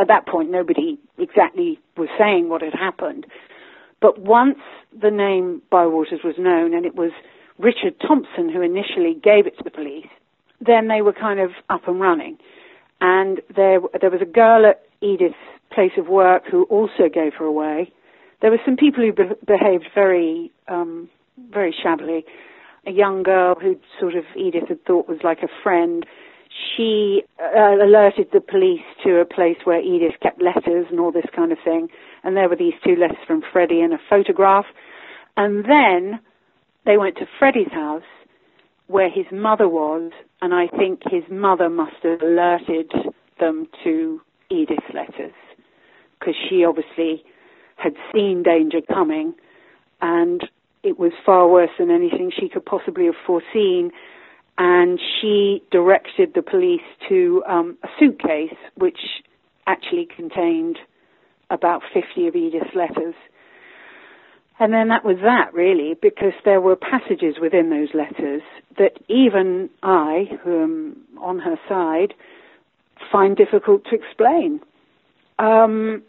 at 0.00 0.08
that 0.08 0.26
point 0.26 0.50
nobody 0.50 0.98
exactly 1.18 1.78
was 1.96 2.08
saying 2.18 2.48
what 2.48 2.62
had 2.62 2.74
happened. 2.74 3.26
But 4.00 4.18
once 4.18 4.58
the 4.98 5.10
name 5.10 5.62
Bywaters 5.70 6.24
was 6.24 6.34
known, 6.38 6.74
and 6.74 6.86
it 6.86 6.94
was 6.94 7.12
Richard 7.58 7.94
Thompson 8.00 8.48
who 8.48 8.62
initially 8.62 9.14
gave 9.22 9.46
it 9.46 9.56
to 9.58 9.64
the 9.64 9.70
police, 9.70 10.08
then 10.64 10.88
they 10.88 11.02
were 11.02 11.12
kind 11.12 11.40
of 11.40 11.50
up 11.68 11.88
and 11.88 12.00
running. 12.00 12.38
And 13.00 13.40
there, 13.54 13.80
there 14.00 14.10
was 14.10 14.20
a 14.22 14.26
girl 14.26 14.64
at 14.66 14.82
Edith's 15.00 15.34
place 15.72 15.92
of 15.98 16.08
work 16.08 16.44
who 16.50 16.64
also 16.64 17.08
gave 17.12 17.34
her 17.38 17.44
away. 17.44 17.92
There 18.40 18.50
were 18.50 18.60
some 18.64 18.76
people 18.76 19.04
who 19.04 19.12
be- 19.12 19.34
behaved 19.46 19.88
very, 19.94 20.52
um, 20.68 21.08
very 21.50 21.74
shabbily 21.82 22.24
a 22.86 22.90
young 22.90 23.22
girl 23.22 23.54
who 23.60 23.76
sort 24.00 24.14
of 24.14 24.24
Edith 24.36 24.68
had 24.68 24.84
thought 24.84 25.08
was 25.08 25.18
like 25.22 25.42
a 25.42 25.48
friend. 25.62 26.04
She 26.76 27.22
uh, 27.40 27.76
alerted 27.82 28.28
the 28.32 28.40
police 28.40 28.84
to 29.04 29.20
a 29.20 29.24
place 29.24 29.56
where 29.64 29.80
Edith 29.80 30.14
kept 30.20 30.42
letters 30.42 30.86
and 30.90 30.98
all 30.98 31.12
this 31.12 31.28
kind 31.34 31.52
of 31.52 31.58
thing. 31.64 31.88
And 32.24 32.36
there 32.36 32.48
were 32.48 32.56
these 32.56 32.74
two 32.84 32.96
letters 32.96 33.18
from 33.26 33.42
Freddie 33.52 33.80
and 33.80 33.92
a 33.92 33.98
photograph. 34.10 34.66
And 35.36 35.64
then 35.64 36.20
they 36.84 36.98
went 36.98 37.16
to 37.18 37.26
Freddie's 37.38 37.72
house 37.72 38.02
where 38.92 39.10
his 39.10 39.26
mother 39.32 39.68
was. 39.68 40.12
And 40.40 40.52
I 40.54 40.66
think 40.68 41.00
his 41.10 41.24
mother 41.30 41.68
must 41.68 41.96
have 42.02 42.22
alerted 42.22 42.92
them 43.40 43.66
to 43.84 44.20
Edith's 44.50 44.92
letters 44.94 45.32
because 46.18 46.34
she 46.48 46.64
obviously 46.64 47.24
had 47.76 47.94
seen 48.12 48.42
danger 48.42 48.80
coming 48.80 49.34
and 50.00 50.48
it 50.82 50.98
was 50.98 51.12
far 51.24 51.48
worse 51.48 51.70
than 51.78 51.90
anything 51.90 52.30
she 52.38 52.48
could 52.48 52.64
possibly 52.64 53.06
have 53.06 53.14
foreseen. 53.26 53.90
And 54.58 55.00
she 55.20 55.62
directed 55.70 56.34
the 56.34 56.42
police 56.42 56.82
to 57.08 57.42
um, 57.48 57.78
a 57.82 57.88
suitcase 57.98 58.54
which 58.76 58.98
actually 59.66 60.06
contained 60.14 60.78
about 61.50 61.82
50 61.94 62.26
of 62.26 62.36
Edith's 62.36 62.74
letters. 62.74 63.14
And 64.62 64.72
then 64.72 64.86
that 64.90 65.04
was 65.04 65.16
that, 65.24 65.52
really, 65.52 65.96
because 66.00 66.34
there 66.44 66.60
were 66.60 66.76
passages 66.76 67.34
within 67.42 67.68
those 67.68 67.88
letters 67.94 68.42
that 68.78 68.92
even 69.08 69.68
I, 69.82 70.38
who 70.44 70.62
am 70.62 70.96
on 71.20 71.40
her 71.40 71.56
side, 71.68 72.14
find 73.10 73.36
difficult 73.36 73.82
to 73.86 73.96
explain. 73.96 74.60
Um, 75.40 76.04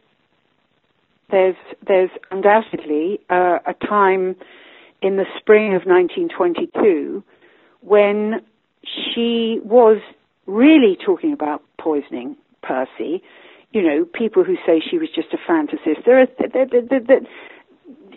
there's, 1.31 1.55
there's 1.87 2.11
undoubtedly 2.29 3.21
uh, 3.27 3.57
a 3.65 3.73
time 3.73 4.35
in 5.01 5.17
the 5.17 5.25
spring 5.39 5.73
of 5.73 5.87
1922 5.87 7.23
when 7.81 8.39
she 8.85 9.61
was 9.63 9.97
really 10.45 10.95
talking 11.03 11.33
about 11.33 11.63
poisoning 11.79 12.37
Percy. 12.61 13.23
You 13.71 13.81
know, 13.81 14.05
people 14.05 14.43
who 14.43 14.57
say 14.63 14.79
she 14.79 14.99
was 14.99 15.09
just 15.09 15.29
a 15.33 15.51
fantasist. 15.51 16.05
There 16.05 16.21
are, 16.21 16.27
there, 16.37 16.67
there, 16.67 16.99
there, 16.99 17.19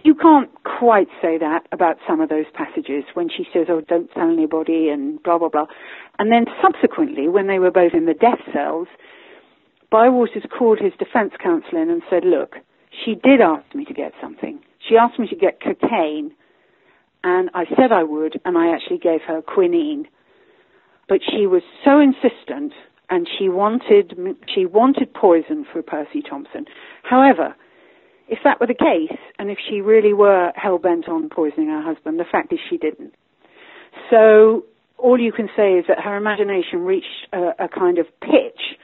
you 0.06 0.14
can't 0.14 0.50
quite 0.64 1.08
say 1.20 1.36
that 1.38 1.66
about 1.72 1.98
some 2.06 2.20
of 2.20 2.28
those 2.28 2.46
passages 2.54 3.04
when 3.14 3.28
she 3.28 3.46
says, 3.52 3.66
"Oh, 3.68 3.80
don't 3.80 4.10
tell 4.12 4.30
anybody," 4.30 4.88
and 4.88 5.22
blah 5.22 5.38
blah 5.38 5.48
blah. 5.48 5.66
And 6.18 6.30
then 6.32 6.46
subsequently, 6.62 7.28
when 7.28 7.46
they 7.46 7.58
were 7.58 7.70
both 7.70 7.92
in 7.92 8.06
the 8.06 8.14
death 8.14 8.40
cells, 8.52 8.88
Bywaters 9.92 10.48
called 10.50 10.78
his 10.78 10.92
defense 10.98 11.34
counsel 11.38 11.78
in 11.78 11.90
and 11.90 12.02
said, 12.08 12.24
"Look, 12.24 12.58
she 12.90 13.14
did 13.14 13.40
ask 13.40 13.74
me 13.74 13.84
to 13.84 13.94
get 13.94 14.14
something. 14.20 14.60
She 14.78 14.96
asked 14.96 15.18
me 15.18 15.26
to 15.28 15.36
get 15.36 15.60
cocaine 15.60 16.32
and 17.26 17.50
I 17.54 17.64
said 17.76 17.90
I 17.90 18.04
would, 18.04 18.40
and 18.44 18.56
I 18.56 18.72
actually 18.72 18.98
gave 18.98 19.20
her 19.22 19.42
quinine. 19.42 20.06
But 21.08 21.20
she 21.28 21.46
was 21.46 21.62
so 21.84 21.98
insistent, 21.98 22.72
and 23.10 23.28
she 23.28 23.48
wanted 23.48 24.36
she 24.46 24.64
wanted 24.64 25.12
poison 25.12 25.66
for 25.70 25.82
Percy 25.82 26.22
Thompson. 26.22 26.66
However, 27.02 27.56
if 28.28 28.38
that 28.44 28.60
were 28.60 28.66
the 28.66 28.74
case, 28.74 29.16
and 29.38 29.50
if 29.50 29.58
she 29.68 29.80
really 29.80 30.12
were 30.12 30.52
hell 30.56 30.78
bent 30.78 31.08
on 31.08 31.28
poisoning 31.28 31.68
her 31.68 31.82
husband, 31.82 32.18
the 32.18 32.24
fact 32.30 32.52
is 32.52 32.58
she 32.68 32.76
didn't. 32.76 33.14
So 34.10 34.64
all 34.98 35.18
you 35.18 35.32
can 35.32 35.48
say 35.56 35.72
is 35.74 35.84
that 35.88 36.00
her 36.00 36.16
imagination 36.16 36.80
reached 36.80 37.28
a, 37.32 37.64
a 37.64 37.68
kind 37.68 37.98
of 37.98 38.06
pitch 38.20 38.78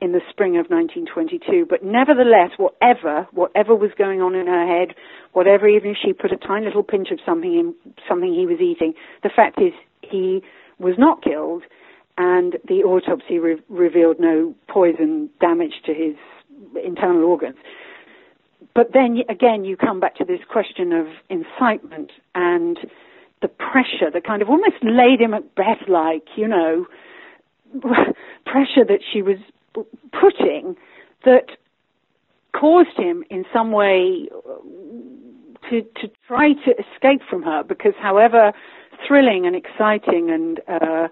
in 0.00 0.12
the 0.12 0.20
spring 0.30 0.58
of 0.58 0.66
1922. 0.68 1.66
But 1.68 1.82
nevertheless, 1.82 2.50
whatever 2.58 3.26
whatever 3.32 3.74
was 3.74 3.90
going 3.96 4.20
on 4.20 4.34
in 4.34 4.46
her 4.46 4.66
head, 4.66 4.94
whatever 5.32 5.68
even 5.68 5.90
if 5.90 5.96
she 6.04 6.12
put 6.12 6.32
a 6.32 6.36
tiny 6.36 6.66
little 6.66 6.82
pinch 6.82 7.08
of 7.10 7.18
something 7.24 7.52
in 7.52 7.74
something 8.08 8.32
he 8.32 8.46
was 8.46 8.60
eating, 8.60 8.94
the 9.22 9.30
fact 9.34 9.58
is 9.60 9.72
he 10.02 10.42
was 10.78 10.94
not 10.98 11.22
killed, 11.24 11.62
and 12.18 12.56
the 12.68 12.84
autopsy 12.84 13.38
re- 13.38 13.62
revealed 13.68 14.20
no 14.20 14.54
poison 14.68 15.30
damage 15.40 15.72
to 15.86 15.94
his 15.94 16.14
internal 16.84 17.24
organs. 17.24 17.56
But 18.76 18.92
then 18.92 19.22
again, 19.30 19.64
you 19.64 19.74
come 19.74 20.00
back 20.00 20.16
to 20.16 20.24
this 20.24 20.40
question 20.50 20.92
of 20.92 21.06
incitement 21.30 22.12
and 22.34 22.78
the 23.40 23.48
pressure, 23.48 24.10
the 24.12 24.20
kind 24.20 24.42
of 24.42 24.50
almost 24.50 24.76
Lady 24.82 25.26
Macbeth 25.26 25.88
like, 25.88 26.24
you 26.36 26.46
know, 26.46 26.86
pressure 28.44 28.84
that 28.86 29.00
she 29.10 29.22
was 29.22 29.38
putting 30.12 30.76
that 31.24 31.46
caused 32.52 32.96
him 32.98 33.24
in 33.30 33.46
some 33.52 33.72
way 33.72 34.28
to 35.70 35.82
to 35.82 36.10
try 36.28 36.52
to 36.52 36.70
escape 36.72 37.22
from 37.28 37.42
her 37.42 37.62
because 37.62 37.94
however 37.98 38.52
thrilling 39.06 39.46
and 39.46 39.56
exciting 39.56 40.30
and 40.30 40.60
uh, 40.68 41.08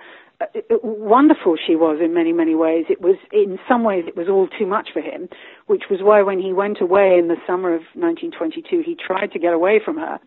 wonderful 0.83 1.57
she 1.57 1.77
was 1.77 1.99
in 2.03 2.15
many 2.15 2.33
many 2.33 2.55
ways 2.55 2.87
it 2.89 3.01
was 3.01 3.17
in 3.33 3.59
some 3.69 3.85
ways 3.85 4.05
it 4.07 4.17
was 4.17 4.29
all 4.29 4.49
too 4.59 4.67
much 4.67 4.89
for 4.93 5.01
him 5.01 5.29
which 5.67 5.85
was 5.91 6.01
why 6.03 6.23
when 6.23 6.41
he 6.41 6.53
went 6.53 6.81
away 6.81 7.17
in 7.19 7.29
the 7.29 7.37
summer 7.47 7.75
of 7.75 7.83
1922 7.95 8.83
he 8.85 8.95
tried 8.95 9.33
to 9.33 9.39
get 9.39 9.53
away 9.53 9.81
from 9.85 9.97
her 9.97 10.19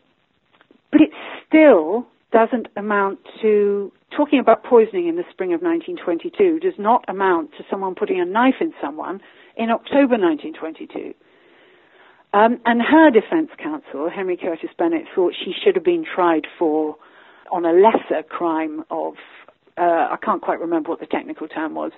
but 0.92 1.02
it 1.02 1.10
still 1.48 2.08
doesn't 2.32 2.68
amount 2.76 3.20
to 3.42 3.92
talking 4.16 4.40
about 4.40 4.64
poisoning 4.64 5.08
in 5.08 5.16
the 5.16 5.24
spring 5.32 5.54
of 5.54 5.62
1922 5.62 6.60
does 6.60 6.78
not 6.78 7.04
amount 7.08 7.52
to 7.58 7.64
someone 7.70 7.96
putting 7.96 8.20
a 8.20 8.26
knife 8.26 8.56
in 8.62 8.74
someone 8.82 9.20
in 9.56 9.70
October 9.70 10.18
1922. 10.18 11.14
Um, 12.34 12.60
and 12.66 12.82
her 12.82 13.10
defense 13.10 13.50
counsel, 13.58 14.10
Henry 14.14 14.38
Curtis 14.38 14.70
Bennett, 14.78 15.06
thought 15.16 15.34
she 15.34 15.54
should 15.54 15.76
have 15.76 15.86
been 15.86 16.06
tried 16.06 16.46
for 16.60 16.98
on 17.52 17.66
a 17.66 17.72
lesser 17.72 18.24
crime 18.28 18.84
of 18.92 19.14
uh, 19.78 20.08
I 20.12 20.18
can't 20.24 20.42
quite 20.42 20.60
remember 20.60 20.90
what 20.90 21.00
the 21.00 21.06
technical 21.06 21.48
term 21.48 21.76
was, 21.76 21.92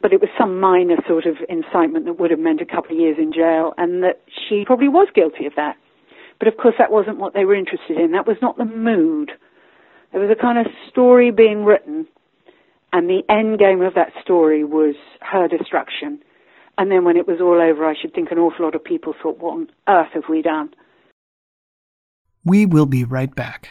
but 0.00 0.12
it 0.12 0.20
was 0.20 0.30
some 0.38 0.60
minor 0.60 0.96
sort 1.06 1.26
of 1.26 1.36
incitement 1.48 2.06
that 2.06 2.18
would 2.18 2.30
have 2.30 2.40
meant 2.40 2.60
a 2.60 2.66
couple 2.66 2.92
of 2.92 3.00
years 3.00 3.16
in 3.18 3.32
jail, 3.32 3.74
and 3.76 4.02
that 4.02 4.20
she 4.48 4.64
probably 4.64 4.88
was 4.88 5.08
guilty 5.14 5.46
of 5.46 5.54
that. 5.56 5.76
But 6.38 6.48
of 6.48 6.56
course, 6.56 6.74
that 6.78 6.90
wasn't 6.90 7.18
what 7.18 7.34
they 7.34 7.44
were 7.44 7.54
interested 7.54 7.96
in. 7.96 8.12
That 8.12 8.26
was 8.26 8.36
not 8.42 8.58
the 8.58 8.64
mood 8.64 9.32
there 10.14 10.22
was 10.22 10.30
a 10.30 10.40
kind 10.40 10.58
of 10.58 10.72
story 10.88 11.32
being 11.32 11.64
written, 11.64 12.06
and 12.92 13.10
the 13.10 13.22
end 13.28 13.58
game 13.58 13.82
of 13.82 13.94
that 13.94 14.12
story 14.22 14.62
was 14.62 14.94
her 15.20 15.48
destruction. 15.48 16.20
And 16.78 16.88
then 16.88 17.04
when 17.04 17.16
it 17.16 17.26
was 17.26 17.40
all 17.40 17.60
over, 17.60 17.84
I 17.84 17.94
should 18.00 18.14
think 18.14 18.30
an 18.30 18.38
awful 18.38 18.64
lot 18.64 18.76
of 18.76 18.84
people 18.84 19.12
thought, 19.20 19.38
what 19.40 19.54
on 19.54 19.70
earth 19.88 20.12
have 20.14 20.28
we 20.28 20.40
done? 20.40 20.72
We 22.44 22.64
will 22.64 22.86
be 22.86 23.02
right 23.02 23.34
back. 23.34 23.70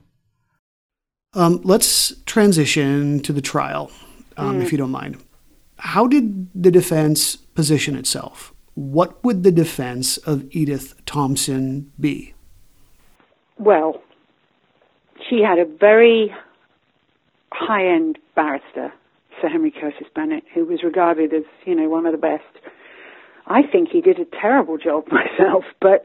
Um, 1.33 1.61
let's 1.63 2.13
transition 2.25 3.21
to 3.21 3.31
the 3.31 3.41
trial, 3.41 3.89
um, 4.35 4.59
mm. 4.59 4.63
if 4.63 4.71
you 4.71 4.77
don't 4.77 4.91
mind. 4.91 5.17
How 5.77 6.05
did 6.05 6.49
the 6.53 6.71
defense 6.71 7.37
position 7.37 7.95
itself? 7.95 8.53
What 8.75 9.23
would 9.23 9.43
the 9.43 9.51
defense 9.51 10.17
of 10.17 10.45
Edith 10.51 10.93
Thompson 11.05 11.91
be? 11.99 12.33
Well, 13.57 14.01
she 15.29 15.41
had 15.41 15.57
a 15.57 15.65
very 15.65 16.33
high 17.53 17.87
end 17.87 18.17
barrister, 18.35 18.91
Sir 19.41 19.47
Henry 19.47 19.71
Curtis 19.71 20.07
Bennett, 20.13 20.43
who 20.53 20.65
was 20.65 20.83
regarded 20.83 21.33
as, 21.33 21.43
you 21.65 21.75
know, 21.75 21.87
one 21.87 22.05
of 22.05 22.11
the 22.11 22.17
best. 22.17 22.43
I 23.47 23.61
think 23.63 23.89
he 23.89 24.01
did 24.01 24.19
a 24.19 24.25
terrible 24.25 24.77
job 24.77 25.07
myself, 25.11 25.63
but 25.79 26.03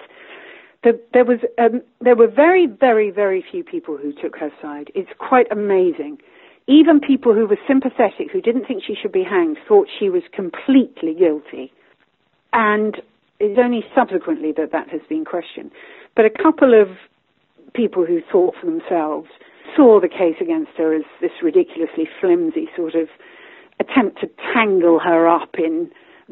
the, 0.83 1.01
there 1.12 1.24
was 1.24 1.39
um, 1.59 1.83
there 2.01 2.16
were 2.16 2.29
very, 2.29 2.66
very, 2.66 3.11
very 3.11 3.45
few 3.51 3.64
people 3.64 3.97
who 3.97 4.12
took 4.12 4.37
her 4.37 4.51
side. 4.62 4.91
It's 4.95 5.11
quite 5.18 5.51
amazing. 5.51 6.18
Even 6.68 7.01
people 7.01 7.35
who 7.35 7.47
were 7.47 7.59
sympathetic, 7.66 8.31
who 8.33 8.41
didn't 8.41 8.66
think 8.66 8.83
she 8.85 8.97
should 9.01 9.12
be 9.12 9.22
hanged, 9.22 9.57
thought 9.68 9.89
she 9.99 10.09
was 10.09 10.22
completely 10.33 11.14
guilty. 11.14 11.72
And 12.53 13.01
it's 13.39 13.59
only 13.59 13.85
subsequently 13.95 14.53
that 14.57 14.72
that 14.72 14.89
has 14.89 15.01
been 15.09 15.24
questioned. 15.24 15.70
But 16.16 16.24
a 16.24 16.31
couple 16.31 16.81
of 16.81 16.89
people 17.74 18.05
who 18.05 18.20
thought 18.33 18.55
for 18.61 18.66
themselves 18.66 19.29
saw 19.77 20.01
the 20.01 20.09
case 20.09 20.37
against 20.41 20.72
her 20.79 20.95
as 20.95 21.05
this 21.20 21.31
ridiculously 21.43 22.09
flimsy 22.20 22.68
sort 22.74 22.95
of 22.95 23.09
attempt 23.79 24.20
to 24.20 24.31
tangle 24.55 24.99
her 24.99 25.29
up 25.29 25.57
in 25.59 25.91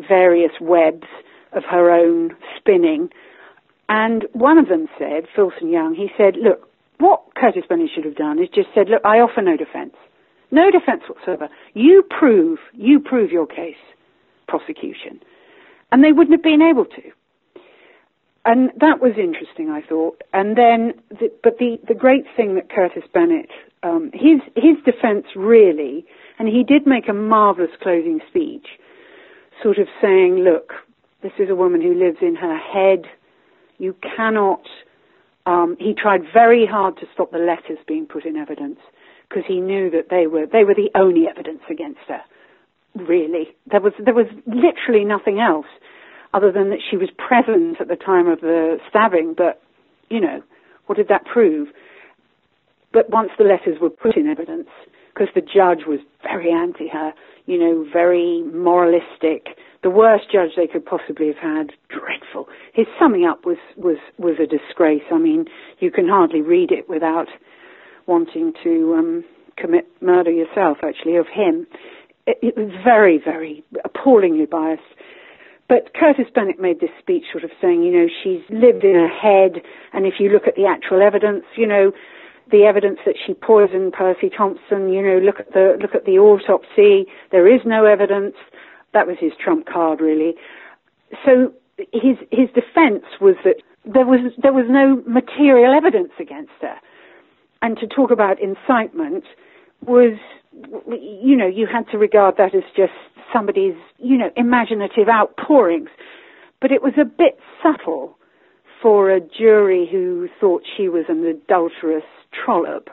various 0.09 0.53
webs 0.61 1.07
of 1.53 1.63
her 1.65 1.91
own 1.91 2.35
spinning 2.57 3.11
and 3.89 4.25
one 4.33 4.59
of 4.59 4.69
them 4.69 4.89
said, 4.99 5.25
Filson 5.35 5.71
Young, 5.71 5.95
he 5.95 6.09
said, 6.17 6.37
look, 6.37 6.69
what 6.99 7.23
Curtis 7.37 7.65
Bennett 7.69 7.91
should 7.95 8.05
have 8.05 8.17
done 8.17 8.39
is 8.39 8.49
just 8.55 8.69
said, 8.75 8.89
look, 8.89 9.03
I 9.05 9.19
offer 9.19 9.43
no 9.43 9.57
defense. 9.57 9.95
No 10.51 10.71
defense 10.71 11.03
whatsoever. 11.09 11.49
You 11.75 12.05
prove, 12.09 12.59
you 12.73 13.01
prove 13.01 13.31
your 13.31 13.47
case, 13.47 13.77
prosecution. 14.47 15.21
And 15.91 16.03
they 16.03 16.13
wouldn't 16.13 16.33
have 16.33 16.43
been 16.43 16.63
able 16.63 16.85
to. 16.85 17.03
And 18.45 18.71
that 18.81 19.01
was 19.01 19.13
interesting, 19.19 19.71
I 19.71 19.81
thought. 19.81 20.23
And 20.33 20.57
then, 20.57 20.95
the, 21.11 21.33
but 21.43 21.59
the, 21.59 21.79
the 21.89 21.95
great 21.95 22.25
thing 22.37 22.55
that 22.57 22.71
Curtis 22.71 23.05
Bennett, 23.13 23.51
um, 23.83 24.11
his, 24.13 24.41
his 24.55 24.77
defense 24.85 25.27
really, 25.35 26.05
and 26.39 26.49
he 26.49 26.63
did 26.63 26.87
make 26.87 27.09
a 27.09 27.15
marvelous 27.15 27.71
closing 27.83 28.21
speech, 28.29 28.67
sort 29.63 29.79
of 29.79 29.89
saying, 30.01 30.45
look, 30.45 30.73
this 31.23 31.33
is 31.39 31.49
a 31.49 31.55
woman 31.55 31.81
who 31.81 31.95
lives 31.95 32.19
in 32.21 32.37
her 32.37 32.57
head, 32.59 33.07
you 33.79 33.97
cannot. 34.17 34.63
Um, 35.47 35.77
he 35.79 35.95
tried 35.95 36.23
very 36.33 36.67
hard 36.67 36.97
to 36.99 37.07
stop 37.13 37.31
the 37.31 37.39
letters 37.39 37.79
being 37.87 38.07
put 38.07 38.25
in 38.25 38.37
evidence 38.37 38.79
because 39.29 39.45
he 39.47 39.61
knew 39.61 39.91
that 39.91 40.09
they 40.11 40.27
were 40.27 40.47
they 40.47 40.65
were 40.65 40.75
the 40.75 40.91
only 40.95 41.27
evidence 41.29 41.61
against 41.71 42.01
her. 42.09 42.23
Really, 42.95 43.49
there 43.71 43.81
was 43.81 43.93
there 43.99 44.15
was 44.15 44.27
literally 44.47 45.05
nothing 45.05 45.41
else 45.41 45.67
other 46.33 46.51
than 46.51 46.71
that 46.71 46.81
she 46.89 46.97
was 46.97 47.11
present 47.17 47.81
at 47.81 47.89
the 47.89 47.97
time 47.97 48.29
of 48.29 48.41
the 48.41 48.79
stabbing. 48.89 49.35
But 49.37 49.61
you 50.09 50.21
know, 50.21 50.43
what 50.87 50.97
did 50.97 51.09
that 51.09 51.25
prove? 51.25 51.69
But 52.93 53.11
once 53.11 53.31
the 53.37 53.45
letters 53.45 53.81
were 53.81 53.91
put 53.91 54.17
in 54.17 54.29
evidence, 54.29 54.69
because 55.13 55.29
the 55.35 55.41
judge 55.41 55.87
was 55.87 56.01
very 56.23 56.51
anti 56.51 56.89
her, 56.89 57.13
you 57.47 57.59
know, 57.59 57.87
very 57.93 58.43
moralistic, 58.43 59.59
the 59.85 59.91
worst 59.91 60.25
judge 60.33 60.51
they 60.57 60.67
could 60.67 60.85
possibly 60.85 61.29
have 61.29 61.37
had. 61.37 61.73
Dreadful. 61.89 62.49
His 62.73 62.87
summing 62.99 63.25
up 63.25 63.47
was 63.47 63.59
was 63.77 63.99
was 64.19 64.37
a 64.43 64.47
disgrace. 64.47 65.05
I 65.13 65.19
mean, 65.19 65.45
you 65.79 65.93
can 65.93 66.09
hardly 66.09 66.41
read 66.41 66.73
it 66.73 66.89
without 66.89 67.29
wanting 68.07 68.53
to 68.65 68.95
um, 68.99 69.25
commit 69.57 69.87
murder 70.01 70.33
yourself. 70.33 70.79
Actually, 70.83 71.17
of 71.17 71.27
him. 71.33 71.67
it, 72.27 72.39
it 72.43 72.57
was 72.57 72.71
very, 72.83 73.21
very 73.23 73.63
appallingly 73.85 74.47
biased. 74.47 74.83
But 75.69 75.95
Curtis 75.95 76.27
Bennett 76.35 76.61
made 76.61 76.81
this 76.81 76.91
speech 76.99 77.25
sort 77.33 77.45
of 77.45 77.51
saying, 77.61 77.83
you 77.83 77.93
know, 77.93 78.07
she's 78.23 78.43
lived 78.51 78.85
in 78.85 78.95
her 78.95 79.09
head, 79.09 79.63
and 79.95 80.05
if 80.05 80.15
you 80.19 80.29
look 80.29 80.47
at 80.47 80.57
the 80.57 80.67
actual 80.67 81.01
evidence, 81.01 81.45
you 81.57 81.67
know, 81.67 81.93
the 82.51 82.65
evidence 82.65 82.99
that 83.07 83.17
she 83.27 83.33
poisoned 83.33 83.95
Percy 83.95 84.29
Thompson, 84.29 84.93
you 84.93 85.01
know, 85.01 85.19
look 85.19 85.41
at 85.41 85.53
the 85.53 85.79
look 85.81 85.95
at 85.95 86.05
the 86.05 86.19
autopsy, 86.19 87.07
there 87.33 87.49
is 87.49 87.61
no 87.65 87.87
evidence. 87.87 88.35
That 88.95 89.07
was 89.07 89.17
his 89.21 89.33
trump 89.43 89.67
card 89.67 90.01
really. 90.01 90.35
So 91.25 91.53
his 91.93 92.17
his 92.31 92.49
defense 92.55 93.05
was 93.21 93.37
that 93.45 93.57
there 93.85 94.07
was 94.07 94.33
there 94.43 94.53
was 94.53 94.67
no 94.69 95.03
material 95.07 95.75
evidence 95.75 96.13
against 96.19 96.53
her. 96.63 96.77
And 97.61 97.77
to 97.79 97.87
talk 97.87 98.11
about 98.11 98.39
incitement 98.41 99.25
was 99.85 100.19
you 100.87 101.37
know, 101.37 101.47
you 101.47 101.67
had 101.67 101.89
to 101.91 101.99
regard 101.99 102.37
that 102.37 102.55
as 102.55 102.63
just 102.77 102.93
somebody's, 103.33 103.75
you 103.99 104.17
know, 104.17 104.31
imaginative 104.37 105.09
outpourings. 105.09 105.89
But 106.61 106.71
it 106.71 106.83
was 106.83 106.95
a 107.01 107.05
bit 107.05 107.39
subtle 107.63 108.17
for 108.81 109.11
a 109.11 109.21
jury 109.21 109.89
who 109.91 110.29
thought 110.41 110.63
she 110.77 110.89
was 110.89 111.05
an 111.09 111.25
adulterous 111.25 112.05
trollop 112.33 112.89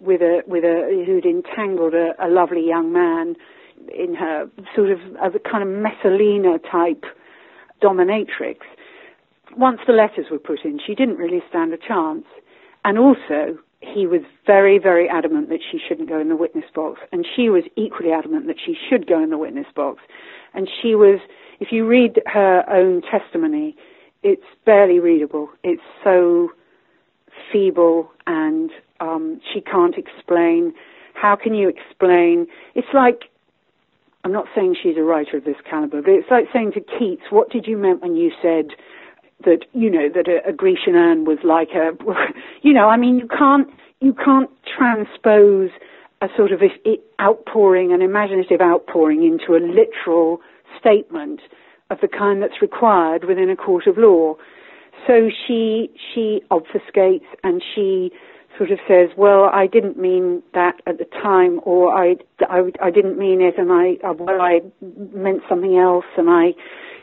with 0.00 0.20
a 0.20 0.42
with 0.46 0.64
a 0.64 1.04
who'd 1.06 1.24
entangled 1.24 1.94
a, 1.94 2.12
a 2.18 2.28
lovely 2.28 2.66
young 2.66 2.92
man 2.92 3.34
in 3.90 4.14
her 4.14 4.48
sort 4.74 4.90
of 4.90 4.98
as 5.22 5.32
a 5.34 5.38
kind 5.38 5.62
of 5.62 5.68
Messalina 5.68 6.58
type 6.70 7.04
dominatrix. 7.82 8.58
Once 9.56 9.80
the 9.86 9.92
letters 9.92 10.26
were 10.30 10.38
put 10.38 10.64
in, 10.64 10.78
she 10.84 10.94
didn't 10.94 11.16
really 11.16 11.42
stand 11.48 11.72
a 11.72 11.78
chance. 11.78 12.24
And 12.84 12.98
also, 12.98 13.58
he 13.80 14.06
was 14.06 14.20
very, 14.46 14.78
very 14.78 15.08
adamant 15.08 15.48
that 15.48 15.60
she 15.70 15.78
shouldn't 15.78 16.08
go 16.08 16.18
in 16.18 16.28
the 16.28 16.36
witness 16.36 16.64
box, 16.74 17.00
and 17.12 17.26
she 17.36 17.48
was 17.48 17.64
equally 17.76 18.12
adamant 18.12 18.46
that 18.46 18.56
she 18.64 18.76
should 18.88 19.06
go 19.06 19.22
in 19.22 19.30
the 19.30 19.38
witness 19.38 19.66
box. 19.74 20.02
And 20.54 20.68
she 20.80 20.94
was, 20.94 21.20
if 21.60 21.72
you 21.72 21.86
read 21.86 22.20
her 22.26 22.64
own 22.68 23.02
testimony, 23.02 23.76
it's 24.22 24.46
barely 24.64 24.98
readable. 24.98 25.50
It's 25.62 25.82
so 26.02 26.50
feeble, 27.52 28.10
and 28.26 28.70
um, 29.00 29.40
she 29.52 29.60
can't 29.60 29.96
explain. 29.96 30.72
How 31.14 31.36
can 31.36 31.54
you 31.54 31.68
explain? 31.68 32.46
It's 32.74 32.88
like 32.92 33.24
I'm 34.26 34.32
not 34.32 34.46
saying 34.56 34.74
she's 34.82 34.96
a 34.96 35.04
writer 35.04 35.36
of 35.36 35.44
this 35.44 35.54
caliber, 35.70 36.02
but 36.02 36.10
it's 36.10 36.26
like 36.32 36.46
saying 36.52 36.72
to 36.72 36.80
Keats, 36.80 37.30
"What 37.30 37.48
did 37.48 37.68
you 37.68 37.76
mean 37.76 38.00
when 38.00 38.16
you 38.16 38.32
said?" 38.42 38.70
that 39.44 39.66
you 39.72 39.88
know 39.88 40.08
that 40.08 40.26
a, 40.26 40.48
a 40.48 40.52
Grecian 40.52 40.96
urn 40.96 41.26
was 41.26 41.38
like 41.44 41.68
a 41.76 41.92
you 42.62 42.72
know 42.72 42.88
I 42.88 42.96
mean 42.96 43.18
you 43.18 43.28
can't 43.28 43.68
you 44.00 44.14
can't 44.14 44.50
transpose 44.66 45.70
a 46.22 46.28
sort 46.34 46.50
of 46.50 46.60
outpouring 47.20 47.92
an 47.92 48.00
imaginative 48.00 48.62
outpouring 48.62 49.22
into 49.22 49.52
a 49.54 49.60
literal 49.62 50.40
statement 50.80 51.42
of 51.90 51.98
the 52.00 52.08
kind 52.08 52.42
that's 52.42 52.62
required 52.62 53.24
within 53.24 53.50
a 53.50 53.56
court 53.56 53.86
of 53.86 53.98
law 53.98 54.36
so 55.06 55.28
she 55.46 55.90
she 56.14 56.40
obfuscates 56.50 57.28
and 57.44 57.62
she 57.74 58.10
sort 58.58 58.70
of 58.70 58.78
says 58.88 59.10
well 59.16 59.50
I 59.52 59.66
didn't 59.66 59.98
mean 59.98 60.42
that 60.54 60.80
at 60.86 60.98
the 60.98 61.04
time 61.04 61.60
or 61.64 61.94
I, 61.94 62.16
I, 62.48 62.70
I 62.82 62.90
didn't 62.90 63.18
mean 63.18 63.40
it 63.40 63.58
and 63.58 63.72
I 63.72 64.06
uh, 64.06 64.14
well 64.14 64.40
I 64.40 64.60
meant 65.12 65.42
something 65.48 65.76
else 65.76 66.06
and 66.16 66.30
I 66.30 66.52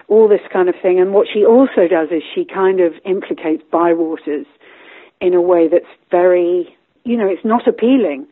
all 0.07 0.27
this 0.27 0.41
kind 0.51 0.69
of 0.69 0.75
thing. 0.81 0.99
And 0.99 1.13
what 1.13 1.27
she 1.31 1.45
also 1.45 1.87
does 1.89 2.09
is 2.11 2.21
she 2.35 2.45
kind 2.45 2.79
of 2.79 2.93
implicates 3.05 3.63
Bywaters 3.71 4.45
in 5.21 5.33
a 5.33 5.41
way 5.41 5.67
that's 5.67 5.89
very, 6.11 6.75
you 7.03 7.17
know, 7.17 7.27
it's 7.27 7.45
not 7.45 7.67
appealing. 7.67 8.27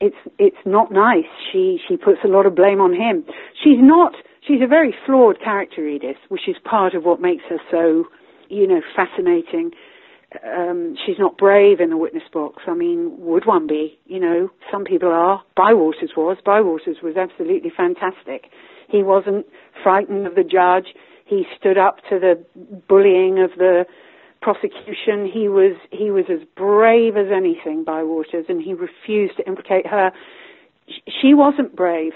It's 0.00 0.16
it's 0.38 0.64
not 0.66 0.90
nice. 0.90 1.30
She 1.52 1.78
she 1.86 1.96
puts 1.96 2.18
a 2.24 2.28
lot 2.28 2.44
of 2.44 2.56
blame 2.56 2.80
on 2.80 2.92
him. 2.92 3.24
She's 3.62 3.78
not. 3.78 4.14
She's 4.46 4.60
a 4.60 4.66
very 4.66 4.92
flawed 5.06 5.38
character, 5.40 5.86
Edith, 5.86 6.16
which 6.28 6.48
is 6.48 6.56
part 6.64 6.94
of 6.94 7.04
what 7.04 7.20
makes 7.20 7.44
her 7.48 7.58
so, 7.70 8.06
you 8.48 8.66
know, 8.66 8.80
fascinating. 8.96 9.70
Um, 10.44 10.96
she's 11.04 11.18
not 11.18 11.36
brave 11.36 11.80
in 11.80 11.90
the 11.90 11.96
witness 11.96 12.22
box. 12.32 12.62
I 12.66 12.74
mean, 12.74 13.14
would 13.18 13.46
one 13.46 13.66
be? 13.66 13.98
You 14.06 14.20
know, 14.20 14.50
some 14.70 14.84
people 14.84 15.10
are. 15.10 15.42
Bywaters 15.56 16.16
was. 16.16 16.38
Bywaters 16.44 17.02
was 17.02 17.16
absolutely 17.16 17.70
fantastic. 17.76 18.46
He 18.88 19.02
wasn't 19.02 19.46
frightened 19.82 20.26
of 20.26 20.34
the 20.34 20.44
judge. 20.44 20.94
He 21.24 21.44
stood 21.58 21.78
up 21.78 21.96
to 22.10 22.18
the 22.18 22.44
bullying 22.88 23.38
of 23.38 23.50
the 23.56 23.84
prosecution. 24.40 25.30
He 25.32 25.48
was 25.48 25.76
he 25.90 26.10
was 26.10 26.24
as 26.28 26.46
brave 26.56 27.16
as 27.16 27.28
anything 27.34 27.84
Bywaters, 27.84 28.48
and 28.48 28.60
he 28.60 28.74
refused 28.74 29.36
to 29.38 29.46
implicate 29.46 29.86
her. 29.86 30.12
She 31.20 31.32
wasn't 31.32 31.74
brave. 31.74 32.12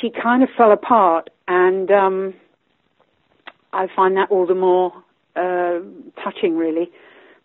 She 0.00 0.10
kind 0.10 0.42
of 0.42 0.50
fell 0.56 0.72
apart, 0.72 1.30
and 1.46 1.90
um, 1.90 2.34
I 3.72 3.86
find 3.94 4.16
that 4.16 4.30
all 4.30 4.46
the 4.46 4.54
more 4.54 4.92
uh, 5.36 5.78
touching, 6.22 6.56
really, 6.56 6.90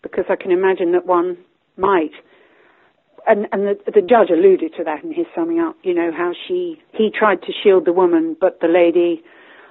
because 0.04 0.26
I 0.28 0.36
can 0.36 0.52
imagine 0.52 0.92
that 0.92 1.06
one 1.06 1.38
might 1.76 2.12
and, 3.26 3.46
and 3.52 3.62
the, 3.66 3.78
the 3.86 4.02
judge 4.02 4.30
alluded 4.30 4.74
to 4.76 4.84
that 4.84 5.02
in 5.02 5.12
his 5.12 5.26
summing 5.34 5.60
up. 5.60 5.76
You 5.82 5.94
know 5.94 6.10
how 6.12 6.32
she 6.46 6.80
he 6.92 7.10
tried 7.10 7.42
to 7.42 7.52
shield 7.62 7.86
the 7.86 7.92
woman, 7.92 8.36
but 8.38 8.60
the 8.60 8.68
lady 8.68 9.22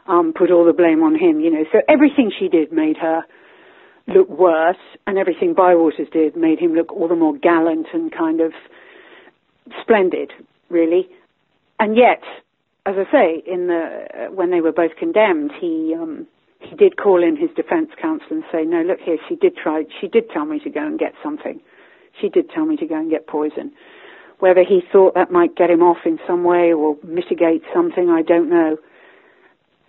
um, 0.07 0.33
put 0.35 0.51
all 0.51 0.65
the 0.65 0.73
blame 0.73 1.03
on 1.03 1.15
him. 1.15 1.39
You 1.39 1.51
know, 1.51 1.63
so 1.71 1.79
everything 1.87 2.31
she 2.37 2.47
did 2.47 2.71
made 2.71 2.97
her 2.97 3.21
look 4.07 4.29
worse, 4.29 4.77
and 5.07 5.17
everything 5.17 5.53
Bywaters 5.55 6.11
did 6.11 6.35
made 6.35 6.59
him 6.59 6.73
look 6.73 6.91
all 6.91 7.07
the 7.07 7.15
more 7.15 7.37
gallant 7.37 7.87
and 7.93 8.11
kind 8.11 8.41
of 8.41 8.53
splendid, 9.81 10.31
really. 10.69 11.07
And 11.79 11.95
yet, 11.95 12.21
as 12.85 12.95
I 12.97 13.11
say, 13.11 13.43
in 13.45 13.67
the 13.67 14.07
uh, 14.13 14.31
when 14.31 14.51
they 14.51 14.61
were 14.61 14.73
both 14.73 14.95
condemned, 14.97 15.51
he 15.59 15.95
um, 15.97 16.27
he 16.63 16.75
did 16.75 16.97
call 16.97 17.23
in 17.23 17.35
his 17.35 17.49
defence 17.55 17.89
counsel 18.01 18.27
and 18.31 18.43
say, 18.51 18.63
"No, 18.63 18.81
look 18.81 18.99
here, 18.99 19.17
she 19.27 19.35
did 19.35 19.55
try. 19.55 19.85
She 19.99 20.07
did 20.07 20.29
tell 20.29 20.45
me 20.45 20.59
to 20.59 20.69
go 20.69 20.81
and 20.85 20.97
get 20.99 21.13
something." 21.21 21.59
She 22.19 22.29
did 22.29 22.49
tell 22.49 22.65
me 22.65 22.77
to 22.77 22.85
go 22.85 22.95
and 22.95 23.09
get 23.09 23.27
poison. 23.27 23.71
Whether 24.39 24.63
he 24.63 24.81
thought 24.91 25.15
that 25.15 25.31
might 25.31 25.55
get 25.55 25.69
him 25.69 25.81
off 25.81 26.05
in 26.05 26.19
some 26.27 26.43
way 26.43 26.73
or 26.73 26.97
mitigate 27.03 27.63
something, 27.73 28.09
I 28.09 28.21
don't 28.21 28.49
know. 28.49 28.77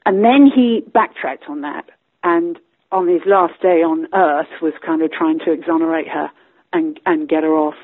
And 0.06 0.24
then 0.24 0.50
he 0.54 0.84
backtracked 0.92 1.44
on 1.48 1.62
that 1.62 1.90
and 2.22 2.58
on 2.92 3.08
his 3.08 3.22
last 3.26 3.60
day 3.60 3.82
on 3.82 4.06
earth 4.14 4.62
was 4.62 4.72
kind 4.84 5.02
of 5.02 5.10
trying 5.10 5.38
to 5.40 5.52
exonerate 5.52 6.08
her 6.08 6.30
and, 6.72 7.00
and 7.06 7.28
get 7.28 7.42
her 7.42 7.54
off. 7.54 7.74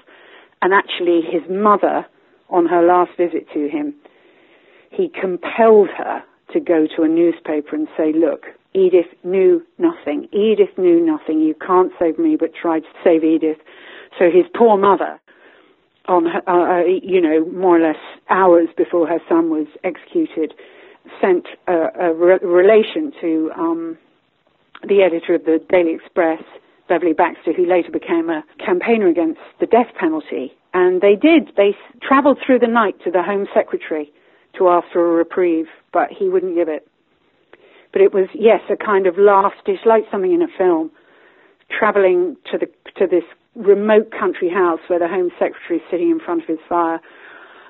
And 0.62 0.72
actually 0.72 1.22
his 1.22 1.42
mother, 1.50 2.06
on 2.48 2.66
her 2.66 2.82
last 2.82 3.12
visit 3.16 3.46
to 3.54 3.68
him, 3.68 3.94
he 4.90 5.08
compelled 5.08 5.88
her 5.96 6.22
to 6.52 6.60
go 6.60 6.86
to 6.96 7.02
a 7.02 7.08
newspaper 7.08 7.74
and 7.74 7.88
say, 7.96 8.12
look, 8.12 8.46
Edith 8.72 9.06
knew 9.24 9.62
nothing. 9.78 10.28
Edith 10.32 10.76
knew 10.78 11.04
nothing. 11.04 11.40
You 11.40 11.54
can't 11.54 11.92
save 11.98 12.18
me, 12.18 12.36
but 12.36 12.54
try 12.54 12.80
to 12.80 12.86
save 13.02 13.24
Edith. 13.24 13.58
So 14.18 14.30
his 14.30 14.44
poor 14.54 14.76
mother, 14.76 15.20
on 16.06 16.26
her, 16.26 16.42
uh, 16.48 16.80
uh, 16.80 16.84
you 16.84 17.20
know, 17.20 17.44
more 17.46 17.78
or 17.78 17.80
less 17.80 18.00
hours 18.28 18.68
before 18.76 19.06
her 19.06 19.20
son 19.28 19.50
was 19.50 19.66
executed, 19.84 20.54
sent 21.20 21.46
a, 21.66 21.88
a 21.98 22.14
re- 22.14 22.38
relation 22.42 23.12
to 23.20 23.50
um, 23.56 23.98
the 24.86 25.02
editor 25.02 25.34
of 25.34 25.44
the 25.44 25.60
Daily 25.68 25.94
Express, 25.94 26.42
Beverley 26.88 27.12
Baxter, 27.12 27.52
who 27.52 27.66
later 27.66 27.90
became 27.90 28.30
a 28.30 28.44
campaigner 28.64 29.08
against 29.08 29.40
the 29.58 29.66
death 29.66 29.94
penalty. 29.98 30.52
And 30.72 31.00
they 31.00 31.16
did. 31.16 31.50
They 31.56 31.76
traveled 32.02 32.38
through 32.44 32.60
the 32.60 32.68
night 32.68 32.94
to 33.04 33.10
the 33.10 33.22
Home 33.22 33.46
Secretary 33.54 34.12
to 34.58 34.68
ask 34.68 34.86
for 34.92 35.06
a 35.06 35.16
reprieve, 35.16 35.66
but 35.92 36.10
he 36.10 36.28
wouldn't 36.28 36.54
give 36.54 36.68
it. 36.68 36.86
But 37.92 38.02
it 38.02 38.14
was, 38.14 38.28
yes, 38.34 38.60
a 38.70 38.76
kind 38.76 39.06
of 39.06 39.18
last, 39.18 39.56
it's 39.66 39.84
like 39.84 40.04
something 40.10 40.32
in 40.32 40.42
a 40.42 40.48
film, 40.56 40.90
traveling 41.70 42.36
to 42.50 42.58
the 42.58 42.66
to 42.96 43.06
this 43.06 43.24
remote 43.54 44.10
country 44.10 44.50
house 44.50 44.80
where 44.88 44.98
the 44.98 45.08
Home 45.08 45.30
Secretary 45.38 45.78
is 45.78 45.82
sitting 45.90 46.10
in 46.10 46.20
front 46.20 46.42
of 46.42 46.48
his 46.48 46.58
fire, 46.68 47.00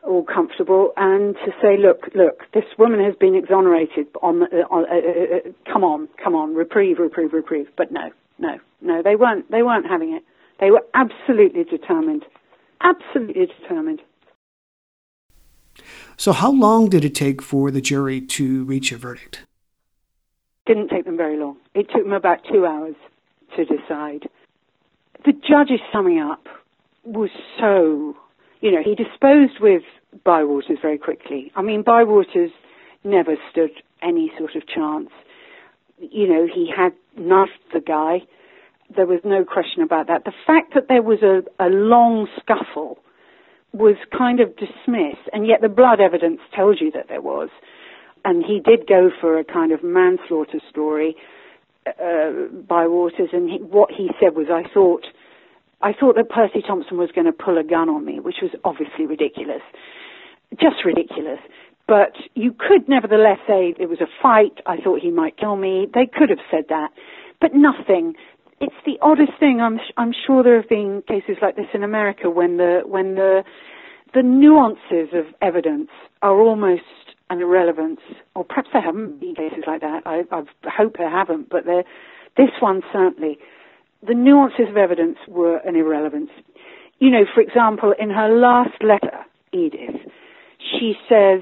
all 0.02 0.24
comfortable, 0.24 0.92
and 0.96 1.34
to 1.44 1.52
say, 1.60 1.76
look, 1.78 2.08
look, 2.14 2.42
this 2.52 2.64
woman 2.78 3.04
has 3.04 3.14
been 3.14 3.34
exonerated. 3.34 4.06
On, 4.22 4.42
uh, 4.42 4.46
on 4.70 4.84
uh, 4.84 4.94
uh, 4.94 5.36
uh, 5.36 5.72
come 5.72 5.84
on, 5.84 6.08
come 6.22 6.34
on, 6.34 6.54
reprieve, 6.54 6.98
reprieve, 6.98 7.32
reprieve. 7.32 7.68
But 7.76 7.92
no, 7.92 8.10
no, 8.38 8.58
no, 8.80 9.02
they 9.02 9.16
weren't. 9.16 9.50
They 9.50 9.62
weren't 9.62 9.86
having 9.86 10.12
it. 10.12 10.22
They 10.58 10.70
were 10.70 10.82
absolutely 10.94 11.64
determined, 11.64 12.24
absolutely 12.82 13.46
determined. 13.60 14.00
So, 16.16 16.32
how 16.32 16.50
long 16.50 16.90
did 16.90 17.04
it 17.04 17.14
take 17.14 17.40
for 17.40 17.70
the 17.70 17.80
jury 17.80 18.20
to 18.20 18.64
reach 18.64 18.92
a 18.92 18.98
verdict? 18.98 19.44
Didn't 20.70 20.86
take 20.86 21.04
them 21.04 21.16
very 21.16 21.36
long. 21.36 21.56
It 21.74 21.88
took 21.92 22.04
them 22.04 22.12
about 22.12 22.44
two 22.48 22.64
hours 22.64 22.94
to 23.56 23.64
decide 23.64 24.28
the 25.24 25.32
judge's 25.32 25.80
summing 25.92 26.20
up 26.20 26.46
was 27.04 27.30
so, 27.58 28.14
you 28.60 28.70
know, 28.70 28.80
he 28.80 28.94
disposed 28.94 29.58
with 29.60 29.82
Bywaters 30.24 30.80
very 30.80 30.96
quickly. 30.96 31.50
I 31.56 31.62
mean, 31.62 31.82
Bywaters 31.82 32.52
never 33.02 33.34
stood 33.50 33.70
any 34.00 34.30
sort 34.38 34.54
of 34.54 34.64
chance. 34.68 35.10
You 35.98 36.28
know, 36.28 36.46
he 36.46 36.70
had 36.72 36.92
knifed 37.16 37.72
the 37.72 37.80
guy. 37.80 38.20
There 38.94 39.06
was 39.06 39.18
no 39.24 39.44
question 39.44 39.82
about 39.82 40.06
that. 40.06 40.24
The 40.24 40.32
fact 40.46 40.74
that 40.74 40.86
there 40.86 41.02
was 41.02 41.18
a, 41.24 41.42
a 41.58 41.66
long 41.66 42.28
scuffle 42.38 43.00
was 43.72 43.96
kind 44.16 44.38
of 44.38 44.56
dismissed, 44.56 45.28
and 45.32 45.48
yet 45.48 45.62
the 45.62 45.68
blood 45.68 45.98
evidence 46.00 46.38
tells 46.54 46.80
you 46.80 46.92
that 46.92 47.08
there 47.08 47.20
was. 47.20 47.48
And 48.24 48.44
he 48.44 48.60
did 48.60 48.86
go 48.86 49.10
for 49.20 49.38
a 49.38 49.44
kind 49.44 49.72
of 49.72 49.82
manslaughter 49.82 50.60
story 50.70 51.16
uh, 51.86 52.48
Bywaters, 52.68 53.32
and 53.32 53.48
he, 53.50 53.58
what 53.58 53.90
he 53.90 54.10
said 54.20 54.36
was, 54.36 54.46
"I 54.52 54.62
thought, 54.72 55.06
I 55.80 55.92
thought 55.92 56.16
that 56.16 56.28
Percy 56.28 56.62
Thompson 56.66 56.98
was 56.98 57.10
going 57.14 57.26
to 57.26 57.32
pull 57.32 57.58
a 57.58 57.64
gun 57.64 57.88
on 57.88 58.04
me, 58.04 58.20
which 58.20 58.36
was 58.42 58.50
obviously 58.64 59.06
ridiculous, 59.06 59.62
just 60.60 60.84
ridiculous." 60.84 61.38
But 61.88 62.12
you 62.34 62.52
could 62.52 62.88
nevertheless 62.88 63.38
say 63.48 63.74
it 63.78 63.88
was 63.88 64.00
a 64.00 64.06
fight. 64.22 64.60
I 64.66 64.76
thought 64.76 65.00
he 65.00 65.10
might 65.10 65.36
kill 65.36 65.56
me. 65.56 65.88
They 65.92 66.06
could 66.06 66.30
have 66.30 66.38
said 66.50 66.66
that, 66.68 66.90
but 67.40 67.50
nothing 67.54 68.14
it's 68.60 68.74
the 68.84 68.98
oddest 69.00 69.32
thing. 69.40 69.60
I'm 69.60 69.80
I'm 69.96 70.12
sure 70.26 70.42
there 70.42 70.60
have 70.60 70.68
been 70.68 71.02
cases 71.08 71.36
like 71.40 71.56
this 71.56 71.66
in 71.72 71.82
America 71.82 72.28
when 72.30 72.58
the 72.58 72.82
when 72.84 73.14
the 73.14 73.42
the 74.14 74.22
nuances 74.22 75.14
of 75.14 75.34
evidence 75.40 75.88
are 76.20 76.38
almost 76.40 76.82
an 77.30 77.40
irrelevance, 77.40 78.00
or 78.34 78.44
perhaps 78.44 78.68
there 78.72 78.82
haven't 78.82 79.20
been 79.20 79.34
cases 79.34 79.64
like 79.66 79.80
that. 79.80 80.02
I, 80.04 80.22
I 80.30 80.42
hope 80.76 80.96
there 80.98 81.10
haven't, 81.10 81.48
but 81.48 81.64
there, 81.64 81.84
this 82.36 82.50
one 82.60 82.82
certainly. 82.92 83.38
The 84.06 84.14
nuances 84.14 84.68
of 84.68 84.76
evidence 84.76 85.18
were 85.28 85.58
an 85.58 85.76
irrelevance. 85.76 86.30
You 86.98 87.10
know, 87.10 87.24
for 87.34 87.40
example, 87.40 87.94
in 87.98 88.10
her 88.10 88.28
last 88.28 88.82
letter, 88.82 89.24
Edith, 89.52 90.00
she 90.58 90.94
says, 91.08 91.40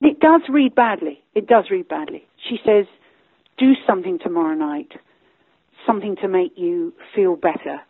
it 0.00 0.20
does 0.20 0.42
read 0.48 0.74
badly. 0.74 1.22
It 1.34 1.46
does 1.46 1.66
read 1.70 1.88
badly. 1.88 2.26
She 2.48 2.58
says, 2.64 2.86
do 3.58 3.72
something 3.86 4.18
tomorrow 4.22 4.54
night 4.54 4.92
something 5.86 6.16
to 6.16 6.28
make 6.28 6.52
you 6.56 6.92
feel 7.14 7.36
better. 7.36 7.80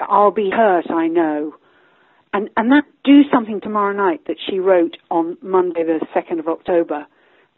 I'll 0.00 0.30
be 0.30 0.50
hurt, 0.50 0.90
I 0.90 1.08
know. 1.08 1.54
And, 2.36 2.50
and 2.58 2.70
that 2.70 2.84
do 3.02 3.22
something 3.32 3.62
tomorrow 3.62 3.96
night 3.96 4.20
that 4.26 4.36
she 4.46 4.58
wrote 4.58 4.98
on 5.10 5.38
Monday 5.40 5.84
the 5.84 6.04
2nd 6.14 6.38
of 6.38 6.48
October, 6.48 7.06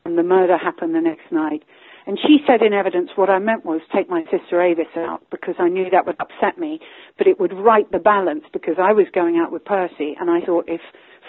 and 0.05 0.17
the 0.17 0.23
murder 0.23 0.57
happened 0.57 0.95
the 0.95 1.01
next 1.01 1.33
night. 1.33 1.65
And 2.07 2.17
she 2.17 2.39
said 2.47 2.63
in 2.63 2.73
evidence 2.73 3.11
what 3.17 3.29
I 3.29 3.41
meant 3.41 3.65
was 3.65 3.81
take 3.93 4.09
my 4.09 4.23
sister 4.31 4.63
Avis 4.63 4.87
out 4.97 5.25
because 5.33 5.57
I 5.59 5.69
knew 5.69 5.91
that 5.91 6.07
would 6.07 6.15
upset 6.21 6.59
me, 6.61 6.79
but 7.19 7.27
it 7.27 7.41
would 7.41 7.53
right 7.55 7.91
the 7.91 7.99
balance 7.99 8.45
because 8.53 8.77
I 8.79 8.93
was 8.93 9.07
going 9.13 9.37
out 9.37 9.51
with 9.51 9.65
Percy, 9.65 10.15
and 10.21 10.31
I 10.31 10.47
thought 10.47 10.67
if 10.69 10.81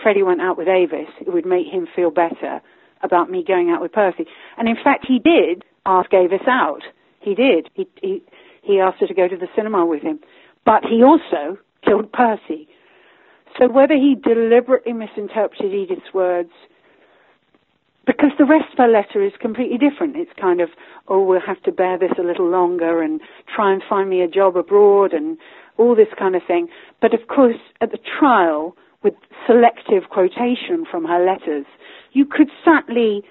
Freddie 0.04 0.22
went 0.22 0.42
out 0.42 0.56
with 0.56 0.68
Avis, 0.68 1.10
it 1.20 1.34
would 1.34 1.48
make 1.48 1.66
him 1.66 1.88
feel 1.96 2.12
better 2.12 2.62
about 3.02 3.32
me 3.32 3.44
going 3.44 3.72
out 3.72 3.82
with 3.82 3.94
Percy. 3.94 4.26
And 4.60 4.70
in 4.70 4.76
fact, 4.76 5.08
he 5.08 5.18
did 5.18 5.66
ask 5.88 6.14
Avis 6.14 6.46
out. 6.48 6.84
He 7.20 7.34
did. 7.34 7.72
He, 7.74 7.88
he, 8.00 8.22
he 8.62 8.80
asked 8.80 9.00
her 9.00 9.08
to 9.08 9.16
go 9.16 9.28
to 9.28 9.38
the 9.38 9.48
cinema 9.56 9.88
with 9.88 10.04
him. 10.04 10.20
But 10.68 10.84
he 10.84 11.02
also 11.02 11.58
killed 11.84 12.14
Percy. 12.14 12.68
So 13.58 13.68
whether 13.68 13.96
he 13.96 14.16
deliberately 14.16 14.94
misinterpreted 14.94 15.74
Edith's 15.74 16.14
words, 16.14 16.52
because 18.06 18.32
the 18.40 18.46
rest 18.46 18.72
of 18.72 18.78
her 18.80 18.88
letter 18.88 19.24
is 19.24 19.34
completely 19.40 19.78
different. 19.78 20.16
It's 20.16 20.32
kind 20.40 20.62
of, 20.62 20.70
oh, 21.08 21.24
we'll 21.24 21.42
have 21.46 21.62
to 21.64 21.72
bear 21.72 21.98
this 21.98 22.12
a 22.18 22.24
little 22.24 22.50
longer 22.50 23.04
and 23.04 23.22
try 23.54 23.72
and 23.72 23.84
find 23.88 24.10
me 24.10 24.22
a 24.22 24.28
job 24.28 24.58
abroad 24.58 25.14
and 25.14 25.38
all 25.78 25.96
this 25.96 26.08
kind 26.18 26.36
of 26.36 26.42
thing. 26.48 26.70
But 27.02 27.14
of 27.14 27.28
course, 27.28 27.60
at 27.82 27.92
the 27.92 28.00
trial, 28.20 28.76
with 29.04 29.14
selective 29.46 30.10
quotation 30.10 30.86
from 30.90 31.06
her 31.06 31.24
letters, 31.24 31.66
you 32.12 32.26
could 32.26 32.50
certainly, 32.66 33.24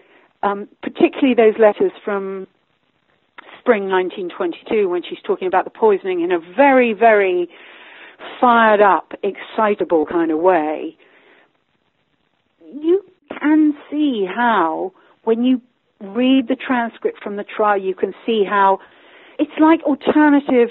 um, 0.43 0.69
particularly 0.83 1.35
those 1.35 1.59
letters 1.59 1.93
from 2.05 2.47
spring 3.59 3.89
1922 3.89 4.89
when 4.89 5.03
she's 5.03 5.19
talking 5.27 5.47
about 5.47 5.65
the 5.65 5.71
poisoning 5.71 6.21
in 6.21 6.33
a 6.33 6.39
very, 6.39 6.93
very 6.93 7.49
fired 8.41 8.81
up, 8.81 9.13
excitable 9.23 10.07
kind 10.07 10.31
of 10.31 10.39
way, 10.39 10.97
you 12.61 13.05
can 13.39 13.75
see 13.91 14.27
how, 14.27 14.93
when 15.25 15.45
you 15.45 15.61
read 16.01 16.49
the 16.49 16.57
transcript 16.57 17.23
from 17.23 17.37
the 17.37 17.45
trial, 17.45 17.81
you 17.81 17.95
can 17.95 18.15
see 18.25 18.45
how 18.49 18.79
it's 19.39 19.53
like 19.61 19.83
alternative 19.83 20.71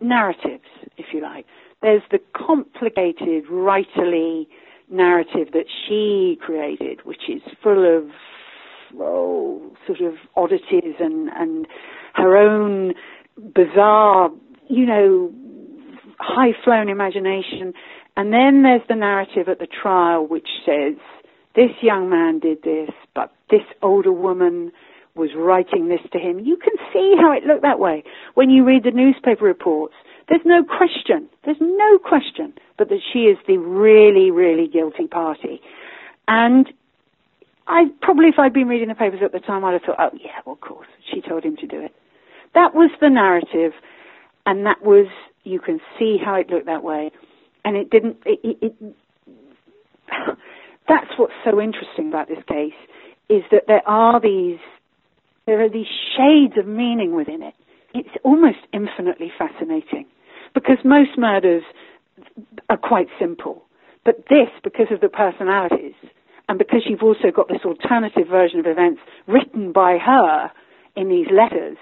narratives, 0.00 0.64
if 0.96 1.06
you 1.12 1.20
like. 1.20 1.46
There's 1.80 2.02
the 2.10 2.20
complicated, 2.34 3.46
writerly 3.50 4.46
narrative 4.90 5.48
that 5.52 5.66
she 5.86 6.38
created, 6.40 7.04
which 7.04 7.28
is 7.28 7.42
full 7.62 7.98
of 7.98 8.10
oh, 8.98 9.72
sort 9.86 10.00
of 10.00 10.14
oddities 10.36 10.94
and, 11.00 11.28
and 11.30 11.66
her 12.14 12.36
own 12.36 12.94
bizarre, 13.54 14.30
you 14.68 14.86
know, 14.86 15.32
high 16.22 16.52
flown 16.64 16.88
imagination. 16.88 17.74
And 18.16 18.32
then 18.32 18.62
there's 18.62 18.86
the 18.88 18.94
narrative 18.94 19.48
at 19.48 19.58
the 19.58 19.66
trial 19.66 20.26
which 20.26 20.48
says, 20.64 20.96
this 21.54 21.70
young 21.82 22.08
man 22.08 22.38
did 22.38 22.62
this, 22.62 22.90
but 23.14 23.32
this 23.50 23.62
older 23.82 24.12
woman 24.12 24.72
was 25.14 25.30
writing 25.36 25.88
this 25.88 26.00
to 26.12 26.18
him. 26.18 26.38
You 26.38 26.56
can 26.56 26.72
see 26.92 27.14
how 27.20 27.32
it 27.32 27.44
looked 27.44 27.62
that 27.62 27.78
way 27.78 28.04
when 28.34 28.48
you 28.48 28.64
read 28.64 28.84
the 28.84 28.90
newspaper 28.90 29.44
reports. 29.44 29.94
There's 30.28 30.40
no 30.46 30.64
question, 30.64 31.28
there's 31.44 31.60
no 31.60 31.98
question, 31.98 32.54
but 32.78 32.88
that 32.88 33.00
she 33.12 33.20
is 33.20 33.36
the 33.46 33.58
really, 33.58 34.30
really 34.30 34.68
guilty 34.68 35.06
party. 35.06 35.60
And 36.28 36.66
I 37.66 37.90
probably, 38.00 38.28
if 38.28 38.38
I'd 38.38 38.54
been 38.54 38.68
reading 38.68 38.88
the 38.88 38.94
papers 38.94 39.20
at 39.22 39.32
the 39.32 39.40
time, 39.40 39.64
I'd 39.64 39.74
have 39.74 39.82
thought, 39.82 39.96
oh 39.98 40.16
yeah, 40.18 40.40
well, 40.46 40.54
of 40.54 40.60
course, 40.60 40.88
she 41.12 41.20
told 41.20 41.44
him 41.44 41.56
to 41.56 41.66
do 41.66 41.80
it. 41.80 41.94
That 42.54 42.74
was 42.74 42.90
the 43.00 43.10
narrative, 43.10 43.72
and 44.46 44.64
that 44.64 44.82
was 44.82 45.06
you 45.44 45.60
can 45.60 45.80
see 45.98 46.18
how 46.22 46.34
it 46.34 46.50
looked 46.50 46.66
that 46.66 46.82
way, 46.82 47.10
and 47.64 47.76
it 47.76 47.90
didn't. 47.90 48.18
It, 48.24 48.40
it, 48.42 48.56
it, 48.62 48.96
that's 50.88 51.10
what's 51.16 51.32
so 51.44 51.60
interesting 51.60 52.08
about 52.08 52.28
this 52.28 52.42
case 52.48 52.74
is 53.28 53.42
that 53.50 53.64
there 53.66 53.86
are 53.88 54.20
these 54.20 54.58
there 55.46 55.62
are 55.62 55.68
these 55.68 55.86
shades 56.16 56.54
of 56.56 56.66
meaning 56.66 57.14
within 57.14 57.42
it. 57.42 57.54
It's 57.94 58.16
almost 58.22 58.58
infinitely 58.72 59.32
fascinating 59.36 60.06
because 60.54 60.78
most 60.84 61.18
murders 61.18 61.62
are 62.70 62.76
quite 62.76 63.08
simple, 63.18 63.64
but 64.04 64.24
this, 64.28 64.48
because 64.62 64.86
of 64.90 65.00
the 65.00 65.08
personalities, 65.08 65.94
and 66.48 66.58
because 66.58 66.82
you've 66.86 67.02
also 67.02 67.30
got 67.34 67.48
this 67.48 67.64
alternative 67.64 68.28
version 68.30 68.60
of 68.60 68.66
events 68.66 69.00
written 69.26 69.72
by 69.72 69.98
her 69.98 70.50
in 70.96 71.08
these 71.08 71.26
letters, 71.32 71.76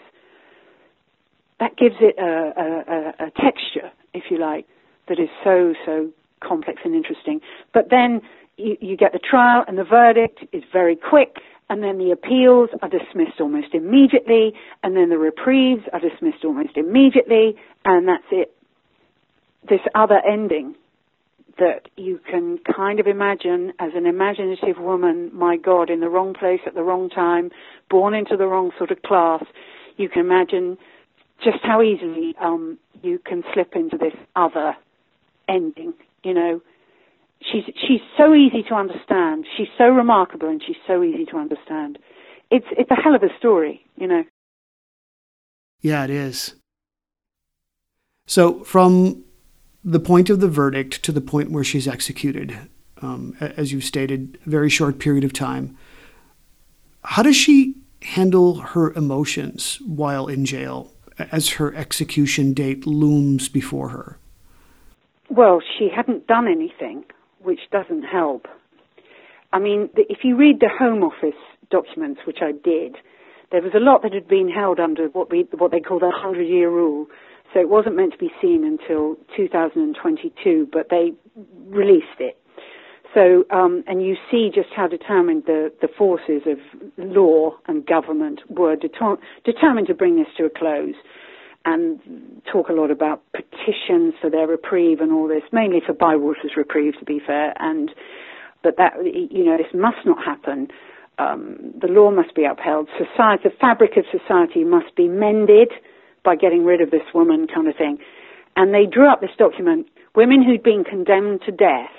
that 1.60 1.76
gives 1.76 1.96
it 2.00 2.16
a, 2.18 3.22
a, 3.22 3.26
a, 3.26 3.30
texture, 3.32 3.92
if 4.14 4.24
you 4.30 4.38
like, 4.38 4.66
that 5.08 5.20
is 5.20 5.28
so, 5.44 5.74
so 5.84 6.10
complex 6.42 6.80
and 6.84 6.94
interesting. 6.94 7.40
But 7.72 7.90
then 7.90 8.22
you, 8.56 8.76
you 8.80 8.96
get 8.96 9.12
the 9.12 9.18
trial 9.18 9.64
and 9.68 9.78
the 9.78 9.84
verdict 9.84 10.40
is 10.52 10.64
very 10.72 10.96
quick, 10.96 11.36
and 11.68 11.82
then 11.82 11.98
the 11.98 12.10
appeals 12.10 12.70
are 12.82 12.88
dismissed 12.88 13.40
almost 13.40 13.74
immediately, 13.74 14.54
and 14.82 14.96
then 14.96 15.10
the 15.10 15.18
reprieves 15.18 15.82
are 15.92 16.00
dismissed 16.00 16.44
almost 16.44 16.76
immediately, 16.76 17.54
and 17.84 18.08
that's 18.08 18.24
it. 18.32 18.52
This 19.68 19.80
other 19.94 20.20
ending 20.26 20.74
that 21.58 21.88
you 21.96 22.18
can 22.28 22.58
kind 22.74 22.98
of 22.98 23.06
imagine 23.06 23.74
as 23.78 23.90
an 23.94 24.06
imaginative 24.06 24.78
woman, 24.78 25.30
my 25.34 25.58
God, 25.58 25.90
in 25.90 26.00
the 26.00 26.08
wrong 26.08 26.32
place 26.32 26.60
at 26.66 26.74
the 26.74 26.82
wrong 26.82 27.10
time, 27.10 27.50
born 27.90 28.14
into 28.14 28.36
the 28.36 28.46
wrong 28.46 28.70
sort 28.78 28.90
of 28.90 29.02
class, 29.02 29.44
you 29.98 30.08
can 30.08 30.20
imagine 30.20 30.78
just 31.42 31.58
how 31.62 31.82
easily 31.82 32.34
um, 32.40 32.78
you 33.02 33.18
can 33.18 33.42
slip 33.54 33.74
into 33.74 33.96
this 33.96 34.14
other 34.36 34.76
ending. 35.48 35.94
You 36.22 36.34
know, 36.34 36.60
she's 37.40 37.64
she's 37.86 38.00
so 38.16 38.34
easy 38.34 38.62
to 38.64 38.74
understand. 38.74 39.46
She's 39.56 39.68
so 39.78 39.88
remarkable, 39.88 40.48
and 40.48 40.62
she's 40.64 40.76
so 40.86 41.02
easy 41.02 41.24
to 41.26 41.36
understand. 41.36 41.98
It's 42.50 42.66
it's 42.72 42.90
a 42.90 42.94
hell 42.94 43.14
of 43.14 43.22
a 43.22 43.36
story, 43.38 43.84
you 43.96 44.06
know. 44.06 44.24
Yeah, 45.80 46.04
it 46.04 46.10
is. 46.10 46.54
So 48.26 48.62
from 48.64 49.24
the 49.82 50.00
point 50.00 50.28
of 50.30 50.40
the 50.40 50.48
verdict 50.48 51.02
to 51.04 51.12
the 51.12 51.20
point 51.22 51.50
where 51.50 51.64
she's 51.64 51.88
executed, 51.88 52.56
um, 53.00 53.36
as 53.40 53.72
you've 53.72 53.84
stated, 53.84 54.38
a 54.46 54.50
very 54.50 54.68
short 54.68 54.98
period 54.98 55.24
of 55.24 55.32
time. 55.32 55.76
How 57.02 57.22
does 57.22 57.36
she 57.36 57.76
handle 58.02 58.56
her 58.56 58.92
emotions 58.92 59.78
while 59.86 60.26
in 60.26 60.44
jail? 60.44 60.92
As 61.32 61.50
her 61.50 61.74
execution 61.74 62.52
date 62.52 62.86
looms 62.86 63.48
before 63.48 63.90
her? 63.90 64.18
Well, 65.28 65.60
she 65.78 65.88
hadn't 65.94 66.26
done 66.26 66.48
anything, 66.48 67.04
which 67.42 67.60
doesn't 67.70 68.02
help. 68.02 68.46
I 69.52 69.58
mean, 69.58 69.88
if 69.96 70.18
you 70.24 70.36
read 70.36 70.60
the 70.60 70.68
Home 70.68 71.02
Office 71.02 71.38
documents, 71.70 72.20
which 72.26 72.38
I 72.40 72.52
did, 72.52 72.96
there 73.50 73.62
was 73.62 73.72
a 73.74 73.80
lot 73.80 74.02
that 74.02 74.12
had 74.12 74.28
been 74.28 74.48
held 74.48 74.78
under 74.78 75.08
what 75.08 75.30
we 75.30 75.46
what 75.56 75.72
they 75.72 75.80
call 75.80 75.98
the 75.98 76.12
hundred 76.14 76.44
year 76.44 76.70
rule. 76.70 77.06
So 77.52 77.58
it 77.58 77.68
wasn't 77.68 77.96
meant 77.96 78.12
to 78.12 78.18
be 78.18 78.30
seen 78.40 78.64
until 78.64 79.16
2022, 79.36 80.68
but 80.72 80.88
they 80.88 81.12
released 81.66 82.20
it. 82.20 82.39
So, 83.14 83.44
um, 83.50 83.82
and 83.88 84.00
you 84.02 84.16
see 84.30 84.50
just 84.54 84.68
how 84.74 84.86
determined 84.86 85.44
the, 85.46 85.72
the 85.80 85.88
forces 85.88 86.42
of 86.46 86.58
law 86.96 87.56
and 87.66 87.84
government 87.84 88.40
were 88.48 88.76
deter- 88.76 89.18
determined 89.44 89.88
to 89.88 89.94
bring 89.94 90.16
this 90.16 90.28
to 90.36 90.44
a 90.44 90.50
close. 90.50 90.94
and 91.64 92.00
talk 92.50 92.68
a 92.68 92.72
lot 92.72 92.90
about 92.90 93.22
petitions 93.32 94.14
for 94.20 94.30
their 94.30 94.46
reprieve 94.46 95.00
and 95.00 95.12
all 95.12 95.28
this, 95.28 95.42
mainly 95.52 95.80
for 95.84 95.92
Bywaters' 95.92 96.56
reprieve, 96.56 96.94
to 96.98 97.04
be 97.04 97.20
fair, 97.24 97.52
and 97.58 97.90
but 98.62 98.76
that 98.76 98.92
you 99.04 99.44
know 99.44 99.56
this 99.56 99.72
must 99.74 100.04
not 100.04 100.18
happen. 100.24 100.68
Um, 101.18 101.74
the 101.78 101.88
law 101.88 102.10
must 102.10 102.34
be 102.34 102.44
upheld. 102.44 102.88
Society, 102.96 103.42
the 103.44 103.50
fabric 103.60 103.92
of 103.96 104.04
society 104.10 104.64
must 104.64 104.94
be 104.96 105.06
mended 105.08 105.68
by 106.24 106.34
getting 106.36 106.64
rid 106.64 106.80
of 106.80 106.90
this 106.90 107.04
woman, 107.14 107.46
kind 107.46 107.68
of 107.68 107.76
thing. 107.76 107.98
And 108.56 108.72
they 108.74 108.86
drew 108.86 109.10
up 109.10 109.20
this 109.20 109.36
document. 109.38 109.86
Women 110.14 110.42
who'd 110.42 110.62
been 110.62 110.84
condemned 110.84 111.42
to 111.46 111.52
death. 111.52 111.92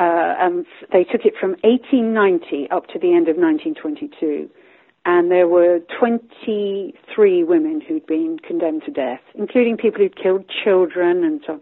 Uh, 0.00 0.34
and 0.40 0.64
they 0.92 1.04
took 1.04 1.26
it 1.26 1.34
from 1.38 1.50
1890 1.62 2.68
up 2.70 2.86
to 2.88 2.98
the 2.98 3.12
end 3.12 3.28
of 3.28 3.36
1922 3.36 4.48
and 5.06 5.30
there 5.30 5.48
were 5.48 5.80
23 5.98 7.44
women 7.44 7.80
who'd 7.80 8.06
been 8.06 8.38
condemned 8.46 8.82
to 8.84 8.90
death, 8.90 9.20
including 9.34 9.76
people 9.76 10.00
who'd 10.00 10.20
killed 10.20 10.44
children 10.62 11.24
and 11.24 11.40
so 11.46 11.54
on. 11.54 11.60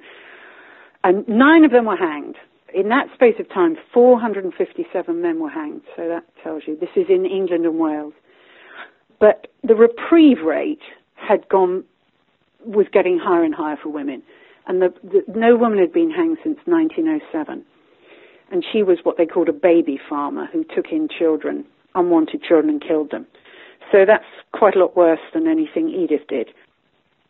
And 1.05 1.29
nine 1.29 1.65
of 1.65 1.71
them 1.71 1.87
were 1.87 1.97
hanged. 1.97 2.37
In 2.75 2.89
that 2.89 3.07
space 3.15 3.37
of 3.39 3.49
time, 3.49 3.77
457 3.95 5.23
men 5.23 5.39
were 5.39 5.49
hanged. 5.49 5.83
So 5.97 6.09
that 6.09 6.25
tells 6.43 6.65
you. 6.67 6.77
This 6.77 6.91
is 6.97 7.07
in 7.09 7.25
England 7.25 7.65
and 7.65 7.79
Wales. 7.79 8.13
But 9.21 9.47
the 9.63 9.75
reprieve 9.75 10.43
rate 10.45 10.83
had 11.15 11.49
gone, 11.49 11.85
was 12.67 12.87
getting 12.93 13.19
higher 13.19 13.45
and 13.45 13.55
higher 13.55 13.79
for 13.81 13.89
women. 13.89 14.23
And 14.67 14.83
the, 14.83 14.93
the, 15.03 15.23
no 15.29 15.57
woman 15.57 15.79
had 15.79 15.93
been 15.93 16.11
hanged 16.11 16.39
since 16.43 16.59
1907. 16.67 17.65
And 18.51 18.65
she 18.73 18.83
was 18.83 18.99
what 19.03 19.19
they 19.19 19.27
called 19.27 19.49
a 19.49 19.53
baby 19.53 20.01
farmer 20.09 20.47
who 20.53 20.65
took 20.65 20.87
in 20.91 21.09
children 21.09 21.65
unwanted 21.95 22.43
children 22.43 22.71
and 22.71 22.83
killed 22.83 23.11
them. 23.11 23.27
So 23.93 24.05
that's 24.07 24.25
quite 24.53 24.77
a 24.77 24.79
lot 24.79 24.97
worse 24.97 25.21
than 25.35 25.47
anything 25.47 25.89
Edith 25.89 26.27
did. 26.29 26.49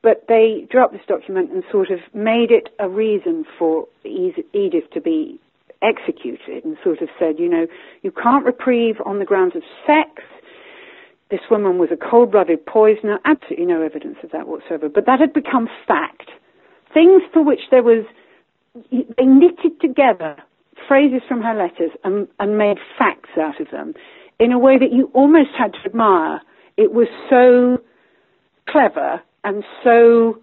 But 0.02 0.24
they 0.28 0.66
dropped 0.70 0.92
this 0.92 1.02
document 1.08 1.50
and 1.50 1.64
sort 1.72 1.90
of 1.90 1.98
made 2.14 2.50
it 2.50 2.68
a 2.78 2.88
reason 2.88 3.44
for 3.58 3.86
Edith 4.04 4.90
to 4.92 5.00
be 5.00 5.40
executed 5.82 6.64
and 6.64 6.76
sort 6.82 7.02
of 7.02 7.08
said, 7.18 7.38
you 7.38 7.48
know, 7.48 7.66
you 8.02 8.10
can't 8.10 8.44
reprieve 8.44 8.96
on 9.04 9.18
the 9.18 9.24
grounds 9.24 9.54
of 9.56 9.62
sex. 9.86 10.22
This 11.30 11.40
woman 11.50 11.78
was 11.78 11.90
a 11.92 11.96
cold 11.96 12.32
blooded 12.32 12.64
poisoner. 12.64 13.18
Absolutely 13.24 13.66
no 13.66 13.82
evidence 13.82 14.16
of 14.22 14.30
that 14.32 14.48
whatsoever. 14.48 14.88
But 14.88 15.06
that 15.06 15.20
had 15.20 15.32
become 15.32 15.68
fact. 15.86 16.30
Things 16.94 17.22
for 17.32 17.44
which 17.44 17.60
there 17.70 17.82
was, 17.82 18.04
they 18.90 19.24
knitted 19.24 19.80
together 19.80 20.36
phrases 20.88 21.20
from 21.28 21.42
her 21.42 21.54
letters 21.54 21.90
and, 22.02 22.26
and 22.40 22.58
made 22.58 22.78
facts 22.98 23.30
out 23.38 23.60
of 23.60 23.70
them 23.70 23.94
in 24.40 24.52
a 24.52 24.58
way 24.58 24.78
that 24.78 24.92
you 24.92 25.10
almost 25.14 25.50
had 25.56 25.72
to 25.74 25.78
admire. 25.84 26.40
It 26.76 26.92
was 26.92 27.08
so 27.30 27.82
clever 28.68 29.20
and 29.44 29.64
so 29.84 30.40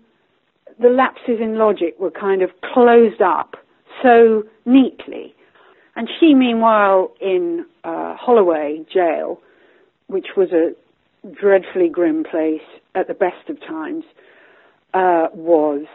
the 0.79 0.89
lapses 0.89 1.39
in 1.41 1.57
logic 1.57 1.95
were 1.99 2.11
kind 2.11 2.41
of 2.41 2.49
closed 2.73 3.21
up 3.21 3.55
so 4.03 4.43
neatly. 4.65 5.33
And 5.95 6.09
she, 6.19 6.33
meanwhile, 6.33 7.13
in 7.21 7.65
uh, 7.83 8.15
Holloway 8.15 8.85
jail, 8.93 9.39
which 10.07 10.27
was 10.35 10.49
a 10.51 10.73
dreadfully 11.33 11.89
grim 11.89 12.23
place 12.23 12.61
at 12.93 13.07
the 13.07 13.13
best 13.13 13.49
of 13.49 13.59
times, 13.61 14.03
uh, 14.93 15.27
was, 15.33 15.85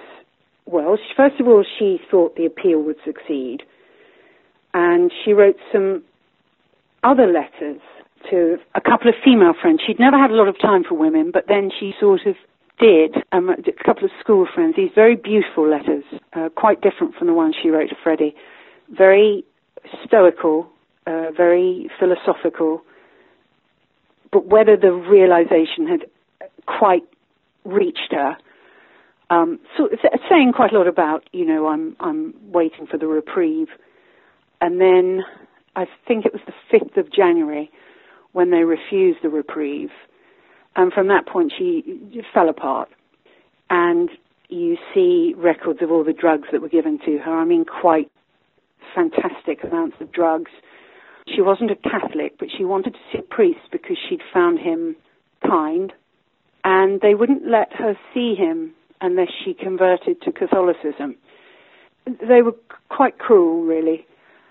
well, 0.64 0.98
first 1.16 1.38
of 1.40 1.46
all, 1.46 1.64
she 1.78 1.98
thought 2.10 2.36
the 2.36 2.46
appeal 2.46 2.82
would 2.82 2.96
succeed. 3.04 3.62
And 4.74 5.10
she 5.24 5.32
wrote 5.32 5.56
some 5.72 6.02
other 7.02 7.26
letters 7.26 7.80
to 8.30 8.58
a 8.74 8.80
couple 8.80 9.08
of 9.08 9.14
female 9.24 9.54
friends. 9.60 9.80
She'd 9.86 9.98
never 9.98 10.18
had 10.18 10.30
a 10.30 10.34
lot 10.34 10.48
of 10.48 10.58
time 10.60 10.84
for 10.84 10.94
women, 10.94 11.30
but 11.32 11.44
then 11.48 11.70
she 11.78 11.92
sort 11.98 12.26
of 12.26 12.36
did. 12.78 13.16
Um, 13.32 13.50
a 13.50 13.84
couple 13.84 14.04
of 14.04 14.10
school 14.20 14.46
friends. 14.52 14.74
These 14.76 14.90
very 14.94 15.16
beautiful 15.16 15.68
letters, 15.68 16.04
uh, 16.32 16.48
quite 16.54 16.80
different 16.80 17.14
from 17.14 17.26
the 17.26 17.34
ones 17.34 17.54
she 17.60 17.70
wrote 17.70 17.88
to 17.90 17.96
Freddie. 18.02 18.34
Very 18.90 19.44
stoical, 20.06 20.68
uh, 21.06 21.30
very 21.36 21.90
philosophical. 21.98 22.82
But 24.32 24.46
whether 24.46 24.76
the 24.76 24.92
realization 24.92 25.86
had 25.86 26.06
quite 26.66 27.02
reached 27.64 28.12
her, 28.12 28.36
um, 29.30 29.60
so 29.76 29.88
saying 30.28 30.52
quite 30.54 30.72
a 30.72 30.78
lot 30.78 30.88
about, 30.88 31.24
you 31.32 31.44
know, 31.44 31.68
I'm 31.68 31.96
I'm 32.00 32.34
waiting 32.50 32.86
for 32.86 32.98
the 32.98 33.06
reprieve, 33.06 33.68
and 34.60 34.80
then 34.80 35.24
I 35.76 35.86
think 36.06 36.26
it 36.26 36.32
was 36.32 36.42
the 36.46 36.52
fifth 36.70 36.96
of 36.96 37.12
January 37.12 37.70
when 38.32 38.50
they 38.50 38.64
refused 38.64 39.20
the 39.22 39.28
reprieve. 39.28 39.90
And 40.76 40.92
from 40.92 41.08
that 41.08 41.26
point, 41.26 41.52
she 41.56 41.82
fell 42.32 42.48
apart. 42.48 42.88
And 43.70 44.10
you 44.48 44.76
see 44.94 45.34
records 45.36 45.80
of 45.82 45.90
all 45.90 46.04
the 46.04 46.12
drugs 46.12 46.48
that 46.52 46.60
were 46.60 46.68
given 46.68 46.98
to 47.04 47.18
her. 47.18 47.32
I 47.32 47.44
mean, 47.44 47.64
quite 47.64 48.10
fantastic 48.94 49.62
amounts 49.64 49.96
of 50.00 50.12
drugs. 50.12 50.50
She 51.34 51.40
wasn't 51.40 51.70
a 51.70 51.76
Catholic, 51.76 52.38
but 52.38 52.48
she 52.56 52.64
wanted 52.64 52.94
to 52.94 52.98
see 53.12 53.18
a 53.18 53.22
priest 53.22 53.60
because 53.70 53.96
she'd 54.08 54.22
found 54.32 54.58
him 54.58 54.96
kind. 55.46 55.92
And 56.64 57.00
they 57.00 57.14
wouldn't 57.14 57.46
let 57.46 57.72
her 57.74 57.96
see 58.12 58.34
him 58.34 58.72
unless 59.00 59.28
she 59.44 59.54
converted 59.54 60.20
to 60.22 60.32
Catholicism. 60.32 61.16
They 62.06 62.42
were 62.42 62.54
quite 62.88 63.18
cruel, 63.18 63.62
really. 63.62 64.06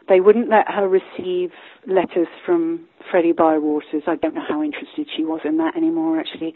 They 0.09 0.19
wouldn't 0.19 0.49
let 0.49 0.67
her 0.67 0.87
receive 0.89 1.51
letters 1.85 2.27
from 2.43 2.87
Freddie 3.11 3.33
Bywaters. 3.33 4.07
I 4.07 4.15
don't 4.15 4.33
know 4.33 4.43
how 4.47 4.63
interested 4.63 5.07
she 5.15 5.23
was 5.23 5.41
in 5.45 5.57
that 5.57 5.77
anymore, 5.77 6.19
actually. 6.19 6.55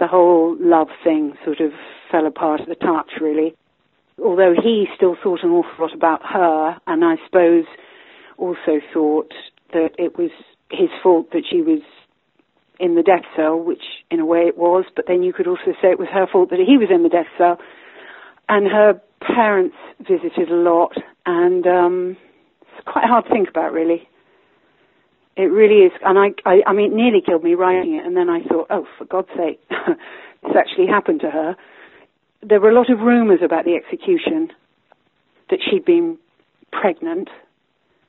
The 0.00 0.08
whole 0.08 0.56
love 0.58 0.88
thing 1.04 1.34
sort 1.44 1.60
of 1.60 1.70
fell 2.10 2.26
apart 2.26 2.62
at 2.62 2.68
the 2.68 2.74
touch, 2.74 3.12
really. 3.20 3.54
Although 4.22 4.54
he 4.60 4.86
still 4.96 5.16
thought 5.22 5.44
an 5.44 5.50
awful 5.50 5.86
lot 5.86 5.94
about 5.94 6.22
her, 6.24 6.76
and 6.86 7.04
I 7.04 7.14
suppose 7.24 7.64
also 8.36 8.80
thought 8.92 9.32
that 9.72 9.90
it 9.96 10.18
was 10.18 10.30
his 10.70 10.88
fault 11.02 11.30
that 11.30 11.44
she 11.48 11.62
was 11.62 11.80
in 12.80 12.94
the 12.94 13.02
death 13.02 13.24
cell, 13.36 13.56
which 13.56 13.82
in 14.10 14.20
a 14.20 14.26
way 14.26 14.40
it 14.40 14.58
was, 14.58 14.84
but 14.94 15.06
then 15.06 15.22
you 15.22 15.32
could 15.32 15.46
also 15.46 15.72
say 15.80 15.88
it 15.88 15.98
was 15.98 16.08
her 16.12 16.26
fault 16.26 16.50
that 16.50 16.58
he 16.58 16.76
was 16.76 16.88
in 16.90 17.04
the 17.04 17.08
death 17.08 17.30
cell. 17.38 17.58
And 18.48 18.66
her 18.66 19.00
parents 19.20 19.76
visited 20.00 20.50
a 20.50 20.54
lot, 20.56 20.92
and 21.24 21.66
um, 21.66 22.16
it's 22.76 22.86
quite 22.86 23.04
hard 23.04 23.24
to 23.24 23.30
think 23.30 23.48
about, 23.48 23.72
really. 23.72 24.08
It 25.36 25.52
really 25.52 25.84
is, 25.86 25.92
and 26.02 26.18
I, 26.18 26.28
I, 26.48 26.62
I 26.66 26.72
mean, 26.72 26.92
it 26.92 26.96
nearly 26.96 27.20
killed 27.24 27.44
me 27.44 27.54
writing 27.54 27.94
it, 27.94 28.06
and 28.06 28.16
then 28.16 28.30
I 28.30 28.42
thought, 28.42 28.68
oh, 28.70 28.86
for 28.96 29.04
God's 29.04 29.28
sake, 29.36 29.60
this 29.68 30.56
actually 30.56 30.86
happened 30.86 31.20
to 31.20 31.30
her. 31.30 31.56
There 32.42 32.60
were 32.60 32.70
a 32.70 32.74
lot 32.74 32.90
of 32.90 33.00
rumours 33.00 33.40
about 33.44 33.66
the 33.66 33.74
execution 33.74 34.50
that 35.50 35.58
she'd 35.62 35.84
been 35.84 36.16
pregnant, 36.72 37.28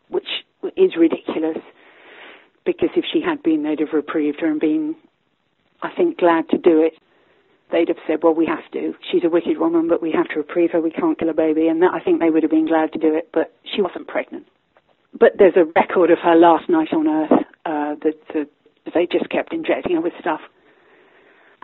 which 0.10 0.28
is 0.78 0.96
ridiculous, 0.98 1.58
because 2.66 2.90
if 2.96 3.04
she 3.12 3.22
had 3.22 3.44
been, 3.44 3.64
they'd 3.64 3.80
have 3.80 3.94
reprieved 3.94 4.40
her 4.40 4.48
and 4.48 4.60
been, 4.60 4.96
I 5.82 5.90
think, 5.96 6.18
glad 6.18 6.48
to 6.50 6.58
do 6.58 6.82
it. 6.82 6.94
They'd 7.72 7.90
have 7.90 7.98
said, 8.08 8.24
well, 8.24 8.34
we 8.34 8.46
have 8.46 8.72
to. 8.72 8.94
She's 9.12 9.26
a 9.26 9.30
wicked 9.30 9.58
woman, 9.58 9.90
but 9.90 10.02
we 10.02 10.14
have 10.14 10.30
to 10.30 10.36
reprieve 10.38 10.72
her. 10.72 10.80
We 10.80 10.92
can't 10.92 11.20
kill 11.20 11.28
a 11.28 11.34
baby. 11.34 11.68
And 11.68 11.82
that, 11.82 11.92
I 11.94 12.00
think 12.00 12.22
they 12.22 12.30
would 12.30 12.44
have 12.44 12.52
been 12.52 12.68
glad 12.68 12.94
to 12.94 13.00
do 13.00 13.14
it, 13.14 13.30
but 13.34 13.54
she 13.76 13.82
wasn't 13.82 14.08
pregnant 14.08 14.48
but 15.20 15.34
there's 15.38 15.56
a 15.56 15.66
record 15.76 16.12
of 16.12 16.20
her 16.24 16.36
last 16.36 16.70
night 16.70 16.94
on 16.94 17.08
Earth 17.08 17.32
uh, 17.66 17.96
that, 18.04 18.16
that 18.34 18.50
they 18.94 19.08
just 19.12 19.30
kept 19.30 19.54
injecting 19.54 19.96
her 19.96 20.02
with 20.02 20.14
stuff. 20.20 20.42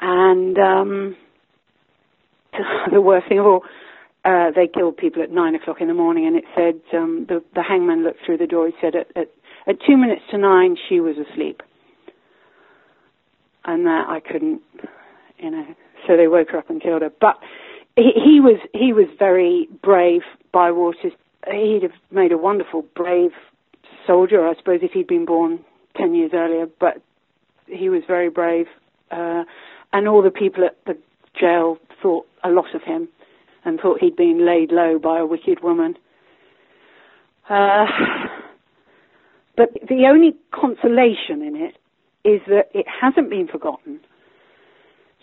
And 0.02 0.58
um, 0.58 1.18
the 2.92 3.02
worst 3.02 3.28
thing 3.30 3.40
of 3.40 3.46
all, 3.46 3.64
uh, 4.26 4.52
they 4.56 4.68
killed 4.68 4.98
people 4.98 5.22
at 5.22 5.32
nine 5.32 5.56
o'clock 5.56 5.78
in 5.82 5.88
the 5.88 5.94
morning, 5.94 6.26
and 6.26 6.36
it 6.36 6.46
said 6.56 6.98
um, 6.98 7.26
the, 7.28 7.44
the 7.56 7.64
hangman 7.64 8.04
looked 8.04 8.20
through 8.26 8.38
the 8.38 8.48
door. 8.48 8.68
He 8.68 8.74
said 8.82 8.96
at, 8.96 9.08
at, 9.16 9.30
at 9.68 9.76
two 9.86 9.98
minutes 9.98 10.22
to 10.32 10.38
nine 10.38 10.78
she 10.90 11.00
was 11.00 11.16
asleep, 11.18 11.62
and 13.66 13.86
that 13.86 14.06
I 14.08 14.20
couldn't, 14.20 14.62
you 15.40 15.52
know. 15.52 15.66
So 16.08 16.18
they 16.18 16.28
woke 16.28 16.50
her 16.52 16.58
up 16.58 16.70
and 16.70 16.82
killed 16.82 17.02
her. 17.02 17.12
But 17.20 17.38
he, 17.96 18.12
he 18.16 18.40
was 18.40 18.60
he 18.74 18.94
was 18.94 19.08
very 19.20 19.68
brave. 19.82 20.22
Bywaters 20.54 21.14
he'd 21.52 21.84
have 21.84 21.92
made 22.12 22.32
a 22.32 22.38
wonderful, 22.38 22.84
brave 22.96 23.32
soldier, 24.06 24.48
I 24.48 24.56
suppose, 24.56 24.80
if 24.82 24.92
he'd 24.92 25.08
been 25.08 25.26
born 25.26 25.64
10 25.98 26.16
years 26.16 26.32
earlier, 26.34 26.68
but 26.80 27.02
he 27.68 27.90
was 27.90 28.04
very 28.08 28.30
brave. 28.30 28.68
Uh, 29.12 29.44
and 29.92 30.08
all 30.08 30.22
the 30.22 30.32
people 30.32 30.64
at 30.64 30.78
the 30.86 30.98
jail 31.40 31.78
thought 32.02 32.26
a 32.44 32.50
lot 32.50 32.74
of 32.74 32.82
him 32.84 33.08
and 33.66 33.80
thought 33.80 34.00
he'd 34.00 34.16
been 34.16 34.46
laid 34.46 34.72
low 34.72 35.00
by 35.00 35.20
a 35.20 35.26
wicked 35.26 35.64
woman. 35.64 35.96
Uh, 37.50 37.86
but 39.56 39.70
the 39.88 40.06
only 40.10 40.36
consolation 40.52 41.42
in 41.42 41.56
it 41.56 41.76
is 42.28 42.42
that 42.48 42.70
it 42.74 42.86
hasn't 42.88 43.30
been 43.30 43.48
forgotten. 43.48 44.00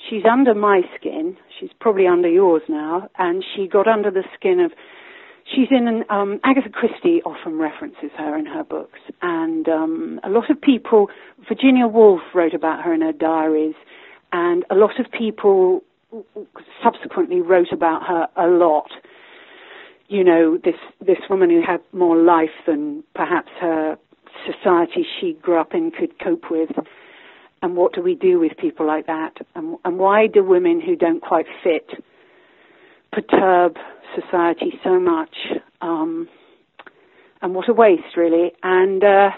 She's 0.09 0.23
under 0.31 0.55
my 0.55 0.83
skin. 0.99 1.37
She's 1.59 1.71
probably 1.79 2.07
under 2.07 2.29
yours 2.29 2.63
now. 2.69 3.09
And 3.19 3.45
she 3.55 3.67
got 3.67 3.87
under 3.87 4.11
the 4.11 4.25
skin 4.35 4.61
of 4.61 4.73
She's 5.55 5.69
in 5.71 5.89
an, 5.89 6.05
um, 6.11 6.41
Agatha 6.45 6.69
Christie 6.69 7.23
often 7.25 7.59
references 7.59 8.11
her 8.17 8.39
in 8.39 8.47
her 8.47 8.63
books, 8.63 9.01
and 9.21 9.69
um, 9.69 10.21
a 10.23 10.29
lot 10.29 10.49
of 10.51 10.61
people, 10.61 11.09
Virginia 11.49 11.89
Woolf 11.89 12.21
wrote 12.35 12.55
about 12.55 12.85
her 12.85 12.95
in 12.95 13.01
her 13.01 13.13
diaries, 13.13 13.75
and 14.33 14.65
a 14.71 14.75
lot 14.75 15.01
of 15.01 15.07
people 15.11 15.83
subsequently 16.83 17.41
wrote 17.41 17.73
about 17.73 18.07
her 18.07 18.29
a 18.37 18.47
lot. 18.47 18.91
You 20.09 20.25
know, 20.25 20.59
this 20.63 20.75
this 21.01 21.19
woman 21.29 21.51
who 21.51 21.63
had 21.67 21.81
more 21.93 22.17
life 22.17 22.51
than 22.67 23.03
perhaps 23.15 23.49
her 23.61 23.97
society 24.47 25.05
she 25.21 25.35
grew 25.41 25.61
up 25.61 25.75
in 25.75 25.91
could 25.91 26.19
cope 26.19 26.51
with. 26.51 26.71
And 27.63 27.77
what 27.77 27.93
do 27.93 28.03
we 28.03 28.15
do 28.15 28.41
with 28.41 28.53
people 28.57 28.87
like 28.87 29.07
that? 29.07 29.35
And, 29.55 29.77
and 29.85 29.99
why 29.99 30.27
do 30.27 30.43
women 30.43 30.81
who 30.81 30.97
don't 30.97 31.21
quite 31.21 31.47
fit 31.63 31.91
perturb 33.13 33.77
society 34.15 34.79
so 34.83 34.99
much? 34.99 35.35
Um, 35.81 36.29
and 37.43 37.55
what 37.55 37.69
a 37.69 37.73
waste, 37.73 38.17
really. 38.17 38.53
And 38.63 39.03
uh, 39.03 39.31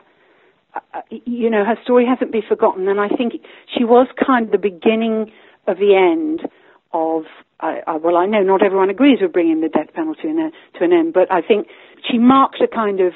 uh, 0.75 1.01
you 1.11 1.51
know, 1.51 1.65
her 1.65 1.77
story 1.85 2.07
hasn't 2.07 2.33
been 2.33 2.43
forgotten, 2.49 2.89
and 2.89 3.01
I 3.01 3.09
think 3.09 3.35
she 3.77 3.85
was 3.85 4.09
kind 4.25 4.47
of 4.47 4.53
the 4.53 4.59
beginning 4.59 5.31
of 5.67 5.79
the 5.79 5.95
end 5.97 6.49
of. 6.93 7.25
Uh, 7.61 7.97
well, 8.03 8.17
I 8.17 8.27
know 8.27 8.43
not 8.43 8.65
everyone 8.65 8.91
agrees 8.91 9.19
with 9.23 9.33
bringing 9.33 9.61
the 9.61 9.69
death 9.69 9.95
penalty 9.95 10.29
a, 10.29 10.79
to 10.79 10.85
an 10.85 10.93
end, 10.93 11.13
but 11.15 11.31
I 11.31 11.43
think 11.43 11.69
she 12.11 12.19
marked 12.19 12.61
a 12.61 12.67
kind 12.67 12.99
of 13.01 13.13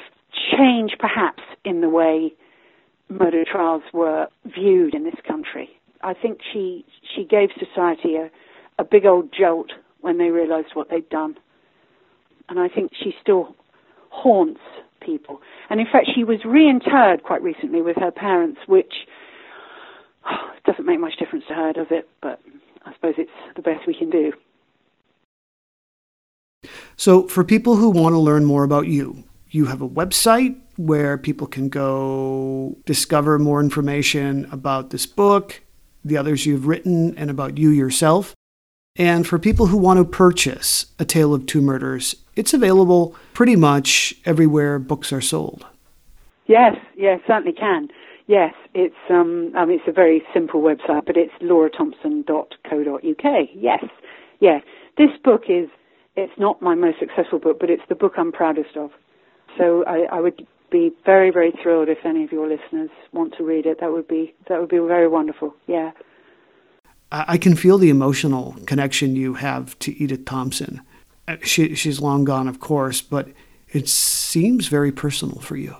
change, 0.57 0.93
perhaps, 0.97 1.43
in 1.65 1.81
the 1.81 1.89
way 1.89 2.33
murder 3.09 3.43
trials 3.49 3.83
were 3.93 4.27
viewed 4.45 4.93
in 4.93 5.03
this 5.03 5.19
country. 5.27 5.69
I 6.01 6.13
think 6.13 6.39
she 6.53 6.85
she 7.15 7.25
gave 7.25 7.49
society 7.59 8.15
a, 8.15 8.29
a 8.79 8.85
big 8.85 9.05
old 9.05 9.33
jolt 9.37 9.71
when 10.01 10.17
they 10.17 10.29
realised 10.29 10.69
what 10.75 10.89
they'd 10.89 11.09
done, 11.09 11.35
and 12.49 12.59
I 12.59 12.67
think 12.67 12.91
she 13.01 13.13
still 13.21 13.55
haunts 14.09 14.61
people. 15.01 15.41
And 15.69 15.79
in 15.79 15.87
fact, 15.91 16.09
she 16.13 16.23
was 16.23 16.39
reinterred 16.41 17.23
quite 17.23 17.41
recently 17.41 17.81
with 17.81 17.97
her 17.97 18.11
parents, 18.11 18.59
which 18.67 18.93
oh, 20.29 20.51
doesn't 20.65 20.85
make 20.85 20.99
much 20.99 21.17
difference 21.17 21.45
to 21.47 21.53
her, 21.53 21.73
does 21.73 21.87
it? 21.91 22.09
But 22.21 22.41
I 22.85 22.93
suppose 22.93 23.15
it's 23.17 23.31
the 23.55 23.61
best 23.61 23.87
we 23.87 23.93
can 23.93 24.09
do. 24.09 24.33
So, 26.95 27.27
for 27.27 27.43
people 27.43 27.75
who 27.75 27.89
want 27.89 28.13
to 28.13 28.19
learn 28.19 28.43
more 28.43 28.63
about 28.63 28.87
you, 28.87 29.23
you 29.49 29.65
have 29.65 29.81
a 29.81 29.87
website 29.87 30.59
where 30.77 31.17
people 31.17 31.47
can 31.47 31.69
go 31.69 32.75
discover 32.85 33.39
more 33.39 33.59
information 33.59 34.47
about 34.51 34.89
this 34.89 35.05
book, 35.05 35.61
the 36.03 36.17
others 36.17 36.45
you've 36.45 36.67
written, 36.67 37.15
and 37.17 37.29
about 37.29 37.57
you 37.57 37.69
yourself. 37.69 38.33
And 38.95 39.27
for 39.27 39.37
people 39.37 39.67
who 39.67 39.77
want 39.77 39.99
to 39.99 40.05
purchase 40.05 40.87
A 40.97 41.05
Tale 41.05 41.33
of 41.33 41.45
Two 41.45 41.61
Murders, 41.61 42.15
it's 42.37 42.53
available 42.53 43.15
pretty 43.33 43.55
much 43.55 44.15
everywhere 44.25 44.79
books 44.79 45.11
are 45.11 45.21
sold. 45.21 45.65
Yes, 46.47 46.75
yes, 46.95 47.19
certainly 47.27 47.53
can. 47.53 47.89
Yes, 48.27 48.53
it's 48.73 48.95
um, 49.09 49.51
I 49.55 49.65
mean, 49.65 49.79
it's 49.79 49.87
a 49.87 49.91
very 49.91 50.23
simple 50.33 50.61
website, 50.61 51.05
but 51.05 51.17
it's 51.17 51.33
laurathompson.co.uk. 51.41 53.49
Yes, 53.53 53.85
yes. 54.39 54.63
This 54.97 55.11
book 55.23 55.43
is 55.49 55.69
it's 56.15 56.33
not 56.37 56.61
my 56.61 56.75
most 56.75 56.99
successful 56.99 57.39
book, 57.39 57.59
but 57.59 57.69
it's 57.69 57.83
the 57.87 57.95
book 57.95 58.13
I'm 58.17 58.31
proudest 58.31 58.75
of. 58.75 58.91
So 59.57 59.85
I, 59.85 60.07
I 60.11 60.19
would 60.19 60.45
be 60.69 60.91
very, 61.05 61.31
very 61.31 61.53
thrilled 61.63 61.89
if 61.89 61.99
any 62.03 62.23
of 62.23 62.31
your 62.31 62.47
listeners 62.47 62.89
want 63.13 63.35
to 63.37 63.43
read 63.43 63.65
it. 63.65 63.79
That 63.79 63.91
would 63.91 64.07
be 64.07 64.33
that 64.49 64.59
would 64.59 64.69
be 64.69 64.79
very 64.79 65.07
wonderful. 65.07 65.55
Yeah. 65.67 65.91
I 67.09 67.37
can 67.37 67.55
feel 67.55 67.77
the 67.77 67.89
emotional 67.89 68.57
connection 68.65 69.15
you 69.15 69.35
have 69.35 69.79
to 69.79 69.93
Edith 69.93 70.25
Thompson. 70.25 70.81
Uh, 71.27 71.37
she, 71.43 71.75
she's 71.75 71.99
long 71.99 72.23
gone, 72.23 72.47
of 72.47 72.59
course, 72.59 73.01
but 73.01 73.27
it 73.69 73.87
seems 73.87 74.67
very 74.67 74.91
personal 74.91 75.39
for 75.39 75.57
you. 75.57 75.75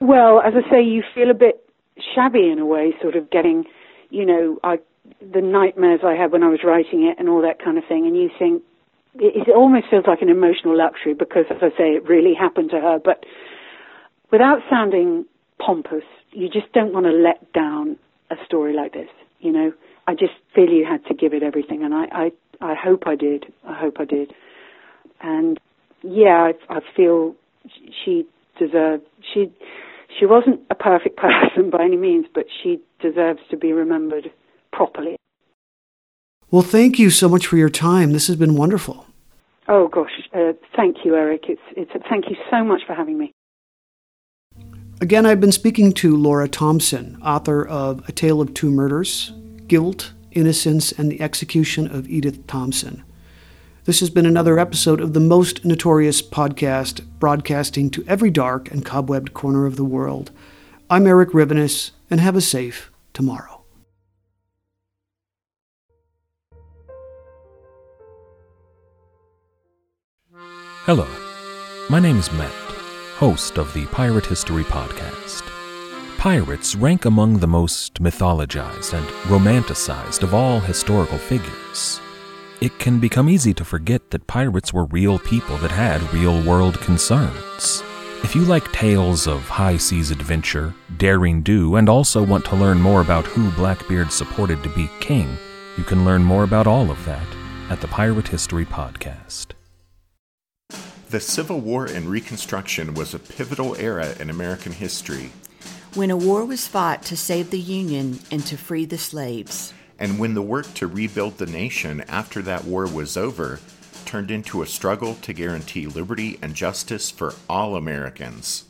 Well, 0.00 0.40
as 0.40 0.54
I 0.56 0.70
say, 0.70 0.82
you 0.82 1.02
feel 1.14 1.30
a 1.30 1.34
bit 1.34 1.68
shabby 2.14 2.48
in 2.50 2.58
a 2.58 2.66
way, 2.66 2.94
sort 3.00 3.16
of 3.16 3.30
getting, 3.30 3.64
you 4.10 4.26
know, 4.26 4.58
I, 4.64 4.78
the 5.20 5.40
nightmares 5.40 6.00
I 6.04 6.14
had 6.14 6.32
when 6.32 6.42
I 6.42 6.48
was 6.48 6.60
writing 6.64 7.04
it 7.04 7.18
and 7.18 7.28
all 7.28 7.42
that 7.42 7.62
kind 7.62 7.78
of 7.78 7.84
thing, 7.86 8.06
and 8.06 8.16
you 8.16 8.30
think 8.38 8.62
it, 9.14 9.48
it 9.48 9.54
almost 9.54 9.86
feels 9.90 10.04
like 10.06 10.22
an 10.22 10.28
emotional 10.28 10.76
luxury 10.76 11.14
because, 11.14 11.44
as 11.50 11.58
I 11.60 11.70
say, 11.70 11.94
it 11.94 12.08
really 12.08 12.34
happened 12.34 12.70
to 12.70 12.80
her. 12.80 12.98
But 12.98 13.24
without 14.30 14.60
sounding 14.70 15.26
pompous, 15.58 16.04
you 16.32 16.48
just 16.48 16.72
don't 16.72 16.92
want 16.92 17.06
to 17.06 17.12
let 17.12 17.52
down 17.52 17.96
a 18.30 18.36
story 18.44 18.74
like 18.74 18.92
this, 18.92 19.08
you 19.40 19.52
know. 19.52 19.72
I 20.06 20.14
just 20.14 20.32
feel 20.54 20.68
you 20.68 20.84
had 20.84 21.04
to 21.06 21.14
give 21.14 21.32
it 21.32 21.42
everything, 21.42 21.84
and 21.84 21.94
I, 21.94 22.04
I, 22.10 22.32
I 22.62 22.74
hope 22.74 23.02
I 23.06 23.16
did. 23.16 23.52
I 23.66 23.74
hope 23.74 23.96
I 23.98 24.04
did. 24.04 24.32
And 25.20 25.58
yeah, 26.02 26.50
I, 26.70 26.76
I 26.76 26.80
feel 26.96 27.34
she 28.04 28.26
deserved. 28.58 29.04
She, 29.34 29.52
she 30.18 30.26
wasn't 30.26 30.60
a 30.70 30.74
perfect 30.74 31.16
person 31.56 31.70
by 31.70 31.84
any 31.84 31.96
means, 31.96 32.26
but 32.34 32.46
she 32.62 32.80
deserves 33.00 33.40
to 33.50 33.56
be 33.56 33.72
remembered 33.72 34.30
properly. 34.72 35.16
Well, 36.50 36.62
thank 36.62 36.98
you 36.98 37.10
so 37.10 37.28
much 37.28 37.46
for 37.46 37.56
your 37.56 37.70
time. 37.70 38.12
This 38.12 38.26
has 38.26 38.36
been 38.36 38.54
wonderful. 38.56 39.06
Oh 39.68 39.88
gosh, 39.88 40.10
uh, 40.34 40.52
thank 40.76 40.98
you, 41.04 41.14
Erik. 41.14 41.44
It's 41.48 41.62
it's 41.76 41.90
thank 42.10 42.28
you 42.28 42.36
so 42.50 42.64
much 42.64 42.82
for 42.86 42.94
having 42.94 43.16
me. 43.16 43.32
Again, 45.00 45.24
I've 45.24 45.40
been 45.40 45.52
speaking 45.52 45.92
to 45.94 46.16
Laura 46.16 46.48
Thompson, 46.48 47.20
author 47.22 47.66
of 47.66 48.06
A 48.08 48.12
Tale 48.12 48.40
of 48.40 48.54
Two 48.54 48.70
Murders, 48.70 49.32
Guilt, 49.66 50.12
Innocence, 50.32 50.92
and 50.92 51.10
the 51.10 51.20
Execution 51.20 51.86
of 51.86 52.08
Edith 52.08 52.46
Thompson. 52.46 53.04
This 53.84 54.00
has 54.00 54.10
been 54.10 54.26
another 54.26 54.58
episode 54.58 55.00
of 55.00 55.12
the 55.12 55.20
Most 55.20 55.64
Notorious 55.64 56.22
podcast, 56.22 57.04
broadcasting 57.18 57.90
to 57.90 58.04
every 58.06 58.30
dark 58.30 58.70
and 58.70 58.84
cobwebbed 58.84 59.32
corner 59.32 59.66
of 59.66 59.76
the 59.76 59.84
world. 59.84 60.30
I'm 60.88 61.06
Erik 61.06 61.30
Rivenes, 61.30 61.90
and 62.10 62.20
have 62.20 62.36
a 62.36 62.40
safe 62.40 62.92
tomorrow. 63.12 63.62
Hello, 70.84 71.06
my 71.88 72.00
name 72.00 72.18
is 72.18 72.32
Matt, 72.32 72.52
host 73.16 73.58
of 73.58 73.72
the 73.72 73.86
Pirate 73.86 74.26
History 74.26 74.64
Podcast. 74.64 75.61
Pirates 76.22 76.76
rank 76.76 77.04
among 77.04 77.40
the 77.40 77.48
most 77.48 77.94
mythologized 77.94 78.96
and 78.96 79.04
romanticized 79.26 80.22
of 80.22 80.32
all 80.32 80.60
historical 80.60 81.18
figures. 81.18 82.00
It 82.60 82.78
can 82.78 83.00
become 83.00 83.28
easy 83.28 83.52
to 83.54 83.64
forget 83.64 84.12
that 84.12 84.28
pirates 84.28 84.72
were 84.72 84.84
real 84.84 85.18
people 85.18 85.56
that 85.56 85.72
had 85.72 86.14
real 86.14 86.40
world 86.44 86.78
concerns. 86.80 87.82
If 88.22 88.36
you 88.36 88.42
like 88.42 88.70
tales 88.70 89.26
of 89.26 89.48
high 89.48 89.76
seas 89.76 90.12
adventure, 90.12 90.72
daring 90.96 91.42
do, 91.42 91.74
and 91.74 91.88
also 91.88 92.22
want 92.22 92.44
to 92.44 92.54
learn 92.54 92.80
more 92.80 93.00
about 93.00 93.26
who 93.26 93.50
Blackbeard 93.60 94.12
supported 94.12 94.62
to 94.62 94.68
be 94.68 94.88
king, 95.00 95.36
you 95.76 95.82
can 95.82 96.04
learn 96.04 96.22
more 96.22 96.44
about 96.44 96.68
all 96.68 96.88
of 96.92 97.04
that 97.04 97.26
at 97.68 97.80
the 97.80 97.88
Pirate 97.88 98.28
History 98.28 98.64
Podcast. 98.64 99.54
The 101.10 101.18
Civil 101.18 101.60
War 101.60 101.86
and 101.86 102.06
Reconstruction 102.06 102.94
was 102.94 103.12
a 103.12 103.18
pivotal 103.18 103.74
era 103.74 104.14
in 104.20 104.30
American 104.30 104.70
history 104.70 105.32
when 105.94 106.10
a 106.10 106.16
war 106.16 106.44
was 106.44 106.66
fought 106.66 107.02
to 107.02 107.16
save 107.16 107.50
the 107.50 107.60
Union 107.60 108.18
and 108.30 108.44
to 108.46 108.56
free 108.56 108.86
the 108.86 108.96
slaves. 108.96 109.74
And 109.98 110.18
when 110.18 110.34
the 110.34 110.42
work 110.42 110.72
to 110.74 110.86
rebuild 110.86 111.36
the 111.36 111.46
nation 111.46 112.00
after 112.08 112.40
that 112.42 112.64
war 112.64 112.86
was 112.86 113.16
over 113.16 113.60
turned 114.06 114.30
into 114.30 114.62
a 114.62 114.66
struggle 114.66 115.14
to 115.16 115.32
guarantee 115.32 115.86
liberty 115.86 116.38
and 116.42 116.54
justice 116.54 117.10
for 117.10 117.34
all 117.48 117.76
Americans. 117.76 118.64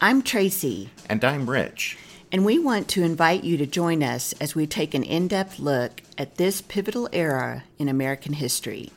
I'm 0.00 0.22
Tracy. 0.22 0.90
And 1.08 1.24
I'm 1.24 1.48
Rich. 1.48 1.98
And 2.30 2.44
we 2.44 2.58
want 2.58 2.88
to 2.88 3.02
invite 3.02 3.44
you 3.44 3.56
to 3.58 3.66
join 3.66 4.02
us 4.02 4.32
as 4.40 4.54
we 4.54 4.66
take 4.66 4.94
an 4.94 5.02
in 5.02 5.28
depth 5.28 5.58
look 5.58 6.02
at 6.16 6.36
this 6.36 6.62
pivotal 6.62 7.08
era 7.12 7.64
in 7.78 7.88
American 7.88 8.32
history. 8.32 8.90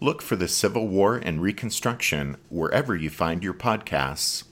Look 0.00 0.20
for 0.20 0.34
the 0.34 0.48
Civil 0.48 0.88
War 0.88 1.16
and 1.16 1.40
Reconstruction 1.40 2.36
wherever 2.48 2.96
you 2.96 3.10
find 3.10 3.44
your 3.44 3.54
podcasts. 3.54 4.44